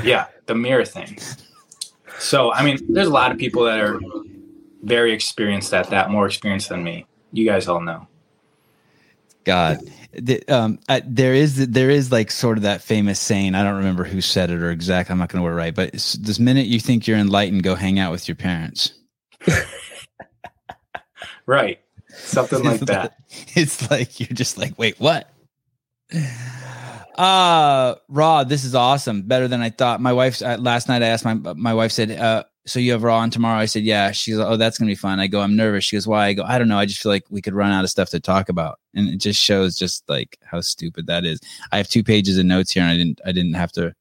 [0.03, 1.17] yeah, the mirror thing.
[2.19, 3.99] So, I mean, there's a lot of people that are
[4.81, 7.05] very experienced at that, more experienced than me.
[7.31, 8.07] You guys all know.
[9.43, 9.79] God,
[10.13, 13.55] the, um, I, there is there is like sort of that famous saying.
[13.55, 15.09] I don't remember who said it or exact.
[15.09, 17.75] I'm not going to word it right, but this minute you think you're enlightened, go
[17.75, 18.93] hang out with your parents.
[21.45, 21.79] Right.
[22.09, 23.15] Something like that.
[23.55, 25.29] It's like you're just like, wait, what?
[27.17, 29.23] Uh Ra, this is awesome.
[29.23, 30.01] Better than I thought.
[30.01, 33.03] My wife's uh, last night I asked my my wife said, uh, so you have
[33.03, 33.59] Ra on tomorrow?
[33.59, 34.11] I said, yeah.
[34.11, 35.19] She's like, oh, that's gonna be fun.
[35.19, 35.83] I go, I'm nervous.
[35.83, 36.27] She goes, why?
[36.27, 36.77] I go, I don't know.
[36.77, 38.79] I just feel like we could run out of stuff to talk about.
[38.93, 41.41] And it just shows just like how stupid that is.
[41.71, 43.93] I have two pages of notes here and I didn't I didn't have to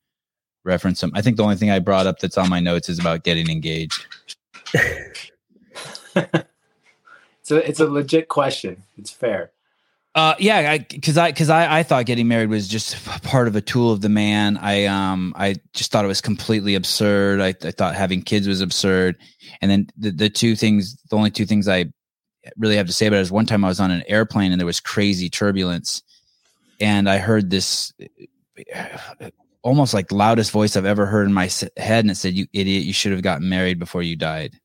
[0.65, 1.13] reference them.
[1.15, 3.51] I think the only thing I brought up that's on my notes is about getting
[3.51, 4.07] engaged.
[7.51, 8.83] A it's a legit question.
[8.97, 9.51] It's fair.
[10.15, 13.63] Uh, yeah, because I because I, I thought getting married was just part of a
[13.63, 14.59] tool of the man.
[14.59, 17.41] I um I just thought it was completely absurd.
[17.41, 19.17] I, I thought having kids was absurd,
[19.63, 21.87] and then the the two things, the only two things I
[22.59, 24.61] really have to say about it is one time I was on an airplane and
[24.61, 26.03] there was crazy turbulence,
[26.79, 27.91] and I heard this
[29.63, 31.49] almost like loudest voice I've ever heard in my
[31.79, 32.85] head, and it said, "You idiot!
[32.85, 34.59] You should have gotten married before you died."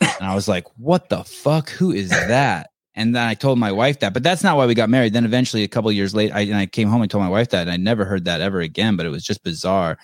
[0.00, 1.70] And I was like, "What the fuck?
[1.70, 4.74] Who is that?" And then I told my wife that, but that's not why we
[4.74, 5.12] got married.
[5.12, 7.50] Then eventually, a couple years later, I, and I came home and told my wife
[7.50, 8.96] that, and I never heard that ever again.
[8.96, 9.98] But it was just bizarre.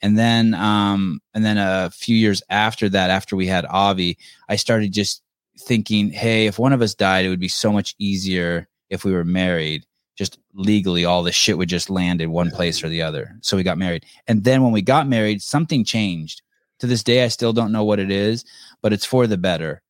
[0.00, 4.18] And then, um, and then a few years after that, after we had Avi,
[4.48, 5.22] I started just
[5.60, 9.12] thinking, hey, if one of us died, it would be so much easier if we
[9.12, 9.84] were married.
[10.16, 13.36] Just legally, all the shit would just land in one place or the other.
[13.42, 14.04] So we got married.
[14.26, 16.42] And then when we got married, something changed.
[16.80, 18.44] To this day, I still don't know what it is,
[18.82, 19.82] but it's for the better.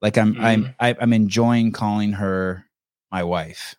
[0.00, 0.42] Like I'm, Mhm.
[0.42, 2.64] I'm, I, I'm enjoying calling her
[3.10, 3.74] my wife.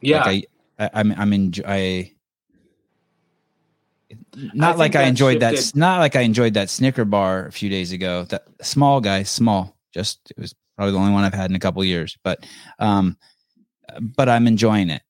[0.00, 0.24] Yeah.
[0.24, 0.48] Like
[0.78, 1.64] I, I, I'm, I'm enjoy.
[1.66, 2.12] I,
[4.54, 5.72] not think like I enjoyed that.
[5.74, 8.24] Not like I enjoyed that Snicker bar a few days ago.
[8.24, 9.76] That small guy, small.
[9.92, 12.16] Just it was probably the only one I've had in a couple years.
[12.22, 12.46] But,
[12.78, 13.16] um,
[14.00, 15.02] but I'm enjoying it.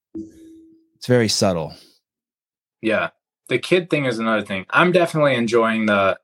[0.97, 1.75] It's very subtle.
[2.81, 3.11] Yeah.
[3.49, 4.67] The kid thing is another thing.
[4.71, 6.19] I'm definitely enjoying the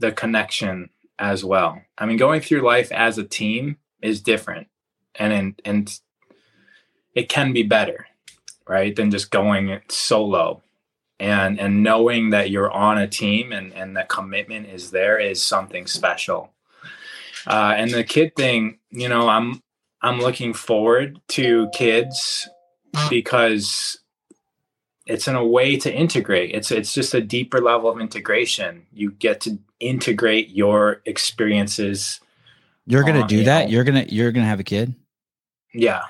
[0.00, 1.80] the connection as well.
[1.98, 4.68] I mean, going through life as a team is different.
[5.14, 6.00] And and, and
[7.14, 8.06] it can be better,
[8.66, 8.94] right?
[8.94, 10.62] Than just going solo.
[11.20, 15.40] And and knowing that you're on a team and and the commitment is there is
[15.40, 16.50] something special.
[17.46, 19.62] Uh, and the kid thing, you know, I'm
[20.02, 22.48] I'm looking forward to kids
[23.08, 23.98] because
[25.06, 26.54] it's in a way to integrate.
[26.54, 28.86] It's it's just a deeper level of integration.
[28.92, 32.20] You get to integrate your experiences.
[32.86, 33.66] You're gonna Uh, do you that.
[33.66, 33.70] know.
[33.70, 34.94] You're gonna you're gonna have a kid.
[35.72, 36.02] Yeah,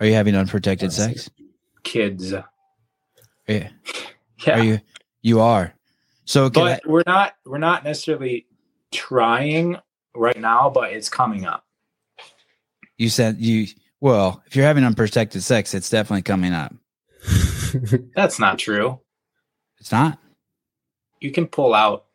[0.00, 1.28] Are you having unprotected sex?
[1.82, 2.32] kids.
[3.48, 3.68] Yeah.
[4.46, 4.80] Yeah, Are you?
[5.22, 5.72] You are.
[6.24, 8.46] So can I- but we're not we're not necessarily
[8.92, 9.76] trying
[10.16, 11.64] right now, but it's coming up.
[12.98, 13.68] you said you.
[14.00, 16.74] Well, if you're having unprotected sex, it's definitely coming up.
[18.14, 19.00] That's not true.
[19.78, 20.18] It's not.
[21.20, 22.06] You can pull out.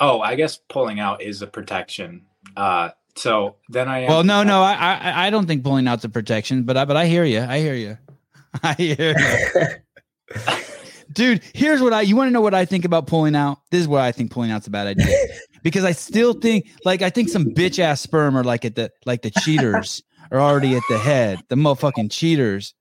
[0.00, 2.26] Oh, I guess pulling out is a protection.
[2.56, 6.08] Uh, so then I Well, no, no, I, I, I don't think pulling out's a
[6.08, 7.40] protection, but I, but I hear you.
[7.40, 7.98] I hear you.
[8.62, 10.46] I hear you.
[11.12, 13.58] Dude, here's what I you want to know what I think about pulling out?
[13.70, 15.16] This is what I think pulling out's a bad idea.
[15.62, 18.92] because I still think like I think some bitch ass sperm are like at the
[19.06, 22.74] like the cheaters are already at the head, the motherfucking cheaters.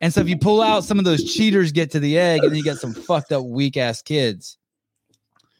[0.00, 2.50] And so if you pull out some of those cheaters get to the egg and
[2.50, 4.56] then you got some fucked up weak ass kids.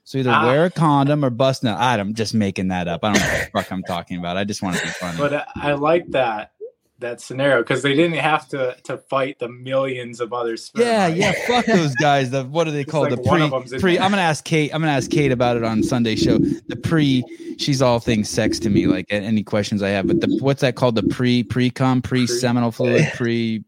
[0.04, 0.46] So either Ah.
[0.46, 1.74] wear a condom or bust no.
[1.74, 3.04] I'm just making that up.
[3.04, 4.36] I don't know what the fuck I'm talking about.
[4.36, 5.18] I just want to be funny.
[5.18, 6.52] but I, I like that
[6.98, 10.84] that scenario because they didn't have to to fight the millions of other sperm.
[10.86, 11.32] Yeah, yeah.
[11.46, 12.30] Fuck those guys.
[12.30, 13.10] The what are they called?
[13.10, 13.98] like the pre of them's in pre.
[13.98, 14.74] I'm gonna ask Kate.
[14.74, 16.38] I'm gonna ask Kate about it on Sunday show.
[16.38, 17.22] The pre.
[17.58, 18.86] She's all things sex to me.
[18.86, 20.06] Like any questions I have.
[20.08, 20.94] But the what's that called?
[20.94, 23.64] The pre pre cum pre seminal fluid pre.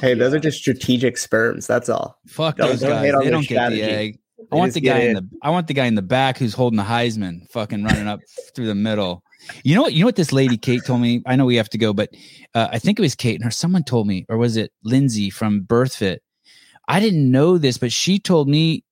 [0.00, 1.66] Hey, those are just strategic sperms.
[1.66, 2.18] That's all.
[2.26, 3.02] Fuck Don't- those don't guys.
[3.02, 3.82] They don't get the strategy.
[3.82, 4.18] egg.
[4.52, 5.14] I want the guy in in.
[5.16, 5.28] the.
[5.42, 8.20] I want the guy in the back who's holding the Heisman, fucking running up
[8.54, 9.22] through the middle.
[9.64, 9.92] You know what?
[9.94, 11.22] You know what this lady Kate told me.
[11.26, 12.10] I know we have to go, but
[12.54, 15.62] uh, I think it was Kate, or someone told me, or was it Lindsay from
[15.64, 16.18] BirthFit?
[16.86, 18.84] I didn't know this, but she told me.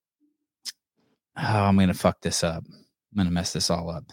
[1.37, 2.63] Oh, I'm gonna fuck this up.
[2.67, 4.03] I'm gonna mess this all up.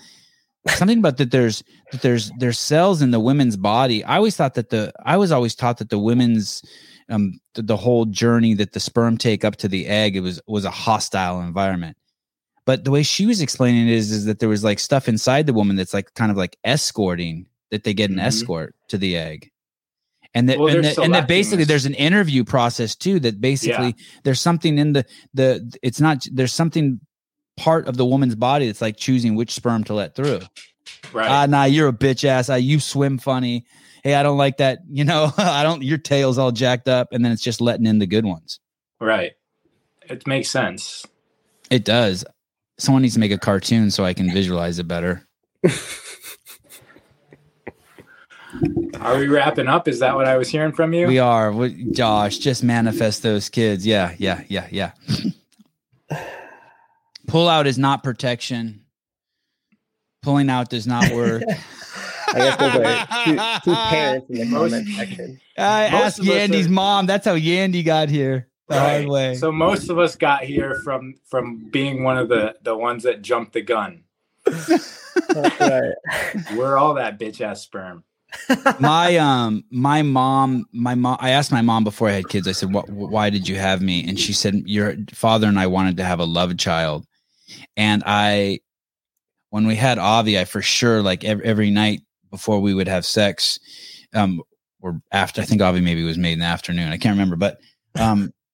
[0.69, 1.31] Something about that.
[1.31, 1.63] There's
[1.93, 4.03] that there's there's cells in the women's body.
[4.05, 6.63] I always thought that the I was always taught that the women's
[7.11, 10.41] um the, the whole journey that the sperm take up to the egg it was
[10.47, 11.97] was a hostile environment.
[12.65, 15.47] But the way she was explaining it is is that there was like stuff inside
[15.47, 18.23] the woman that's like kind of like escorting that they get an Mhm.
[18.25, 19.51] escort to the egg.
[20.37, 21.69] And that, Well, and, that, and that basically this.
[21.69, 25.05] there's an interview process too that basically there's something in the
[25.35, 27.01] the it's not there's something
[27.57, 30.41] part of the woman's body that's like choosing which sperm to let through.
[31.13, 31.31] right.
[31.31, 32.49] Ah, nah, you're a bitch ass.
[32.51, 33.65] Ah, you swim funny.
[34.03, 34.81] Hey, I don't like that.
[34.89, 35.83] You know, I don't.
[35.83, 38.61] Your tail's all jacked up, and then it's just letting in the good ones.
[39.01, 39.33] right.
[40.07, 41.07] It makes sense.
[41.71, 42.27] It does.
[42.77, 45.27] Someone needs to make a cartoon so I can visualize it better.
[49.01, 49.89] Are we wrapping up?
[49.89, 51.07] Is that what I was hearing from you?
[51.07, 51.53] We are.
[51.93, 53.87] Josh, just manifest those kids.
[53.87, 54.93] Yeah, yeah, yeah, yeah.
[57.27, 58.85] Pull out is not protection.
[60.23, 61.43] Pulling out does not work.
[62.29, 65.41] I guess those are two, two parents in the Most- comment section.
[65.59, 67.07] I Most asked Yandy's are- mom.
[67.07, 69.09] That's how Yandy got here the hard Right.
[69.09, 69.35] way.
[69.37, 73.23] So most of us got here from from being one of the the ones that
[73.23, 74.05] jumped the gun.
[74.47, 75.01] That's
[75.61, 75.93] right.
[76.57, 78.05] We're all that bitch ass sperm.
[78.81, 82.53] my um my mom my mom i asked my mom before i had kids i
[82.53, 85.97] said what why did you have me and she said your father and i wanted
[85.97, 87.07] to have a love child
[87.77, 88.59] and i
[89.51, 92.01] when we had avi i for sure like every, every night
[92.31, 93.59] before we would have sex
[94.15, 94.41] um
[94.81, 97.59] or after i think avi maybe was made in the afternoon i can't remember but
[97.99, 98.31] um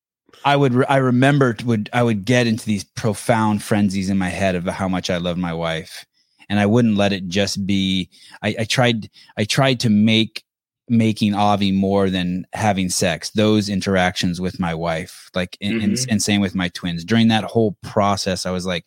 [0.45, 4.29] I would re- I remember would I would get into these profound frenzies in my
[4.29, 6.07] head of how much I loved my wife.
[6.49, 8.09] And I wouldn't let it just be
[8.43, 10.45] I, I tried I tried to make
[10.91, 13.31] making Avi more than having sex.
[13.31, 16.07] Those interactions with my wife, like and, and, Mhm.
[16.11, 17.05] and same with my twins.
[17.05, 18.87] During that whole process, I was like,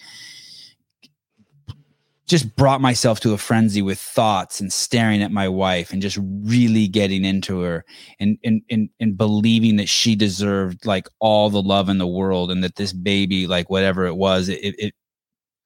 [2.26, 6.18] just brought myself to a frenzy with thoughts and staring at my wife and just
[6.22, 7.84] really getting into her
[8.20, 12.50] and and and, and believing that she deserved like all the love in the world
[12.50, 14.94] and that this baby, like whatever it was, it it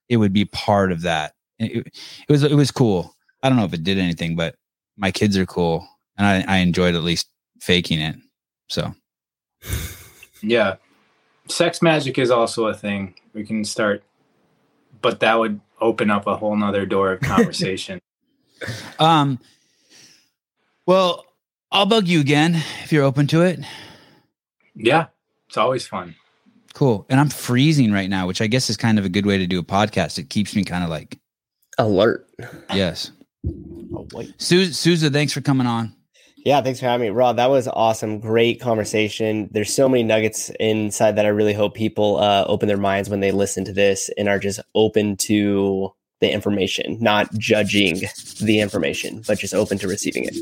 [0.09, 1.33] it would be part of that.
[1.59, 3.15] It, it was it was cool.
[3.43, 4.55] I don't know if it did anything, but
[4.97, 5.87] my kids are cool,
[6.17, 7.27] and I, I enjoyed at least
[7.61, 8.15] faking it.
[8.69, 8.93] So
[10.41, 10.75] Yeah.
[11.47, 13.15] sex magic is also a thing.
[13.33, 14.03] We can start,
[15.01, 17.99] but that would open up a whole nother door of conversation.
[18.99, 19.39] Um,
[20.85, 21.25] well,
[21.71, 23.59] I'll bug you again if you're open to it.
[24.75, 25.07] yeah,
[25.47, 26.15] it's always fun.
[26.73, 27.05] Cool.
[27.09, 29.47] And I'm freezing right now, which I guess is kind of a good way to
[29.47, 30.17] do a podcast.
[30.19, 31.17] It keeps me kind of like,
[31.79, 32.27] Alert.
[32.73, 33.11] yes.
[33.93, 34.33] Oh, wait.
[34.39, 35.95] Su- Souza, thanks for coming on.
[36.47, 37.35] Yeah, thanks for having me, Rob.
[37.35, 38.21] That was awesome.
[38.21, 39.49] Great conversation.
[39.51, 43.19] There's so many nuggets inside that I really hope people uh, open their minds when
[43.19, 47.99] they listen to this and are just open to the information, not judging
[48.39, 50.35] the information, but just open to receiving it.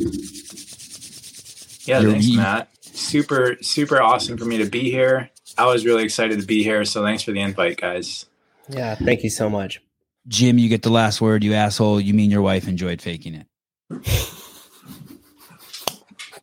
[1.88, 2.70] Yeah, You're- thanks, you- Matt.
[2.84, 5.32] Super, super awesome for me to be here.
[5.58, 6.86] I was really excited to be here.
[6.86, 8.28] So thanks for the invite, guys.
[8.70, 9.82] Yeah, thank you so much.
[10.28, 12.00] Jim, you get the last word, you asshole.
[12.00, 13.48] You mean your wife enjoyed faking it.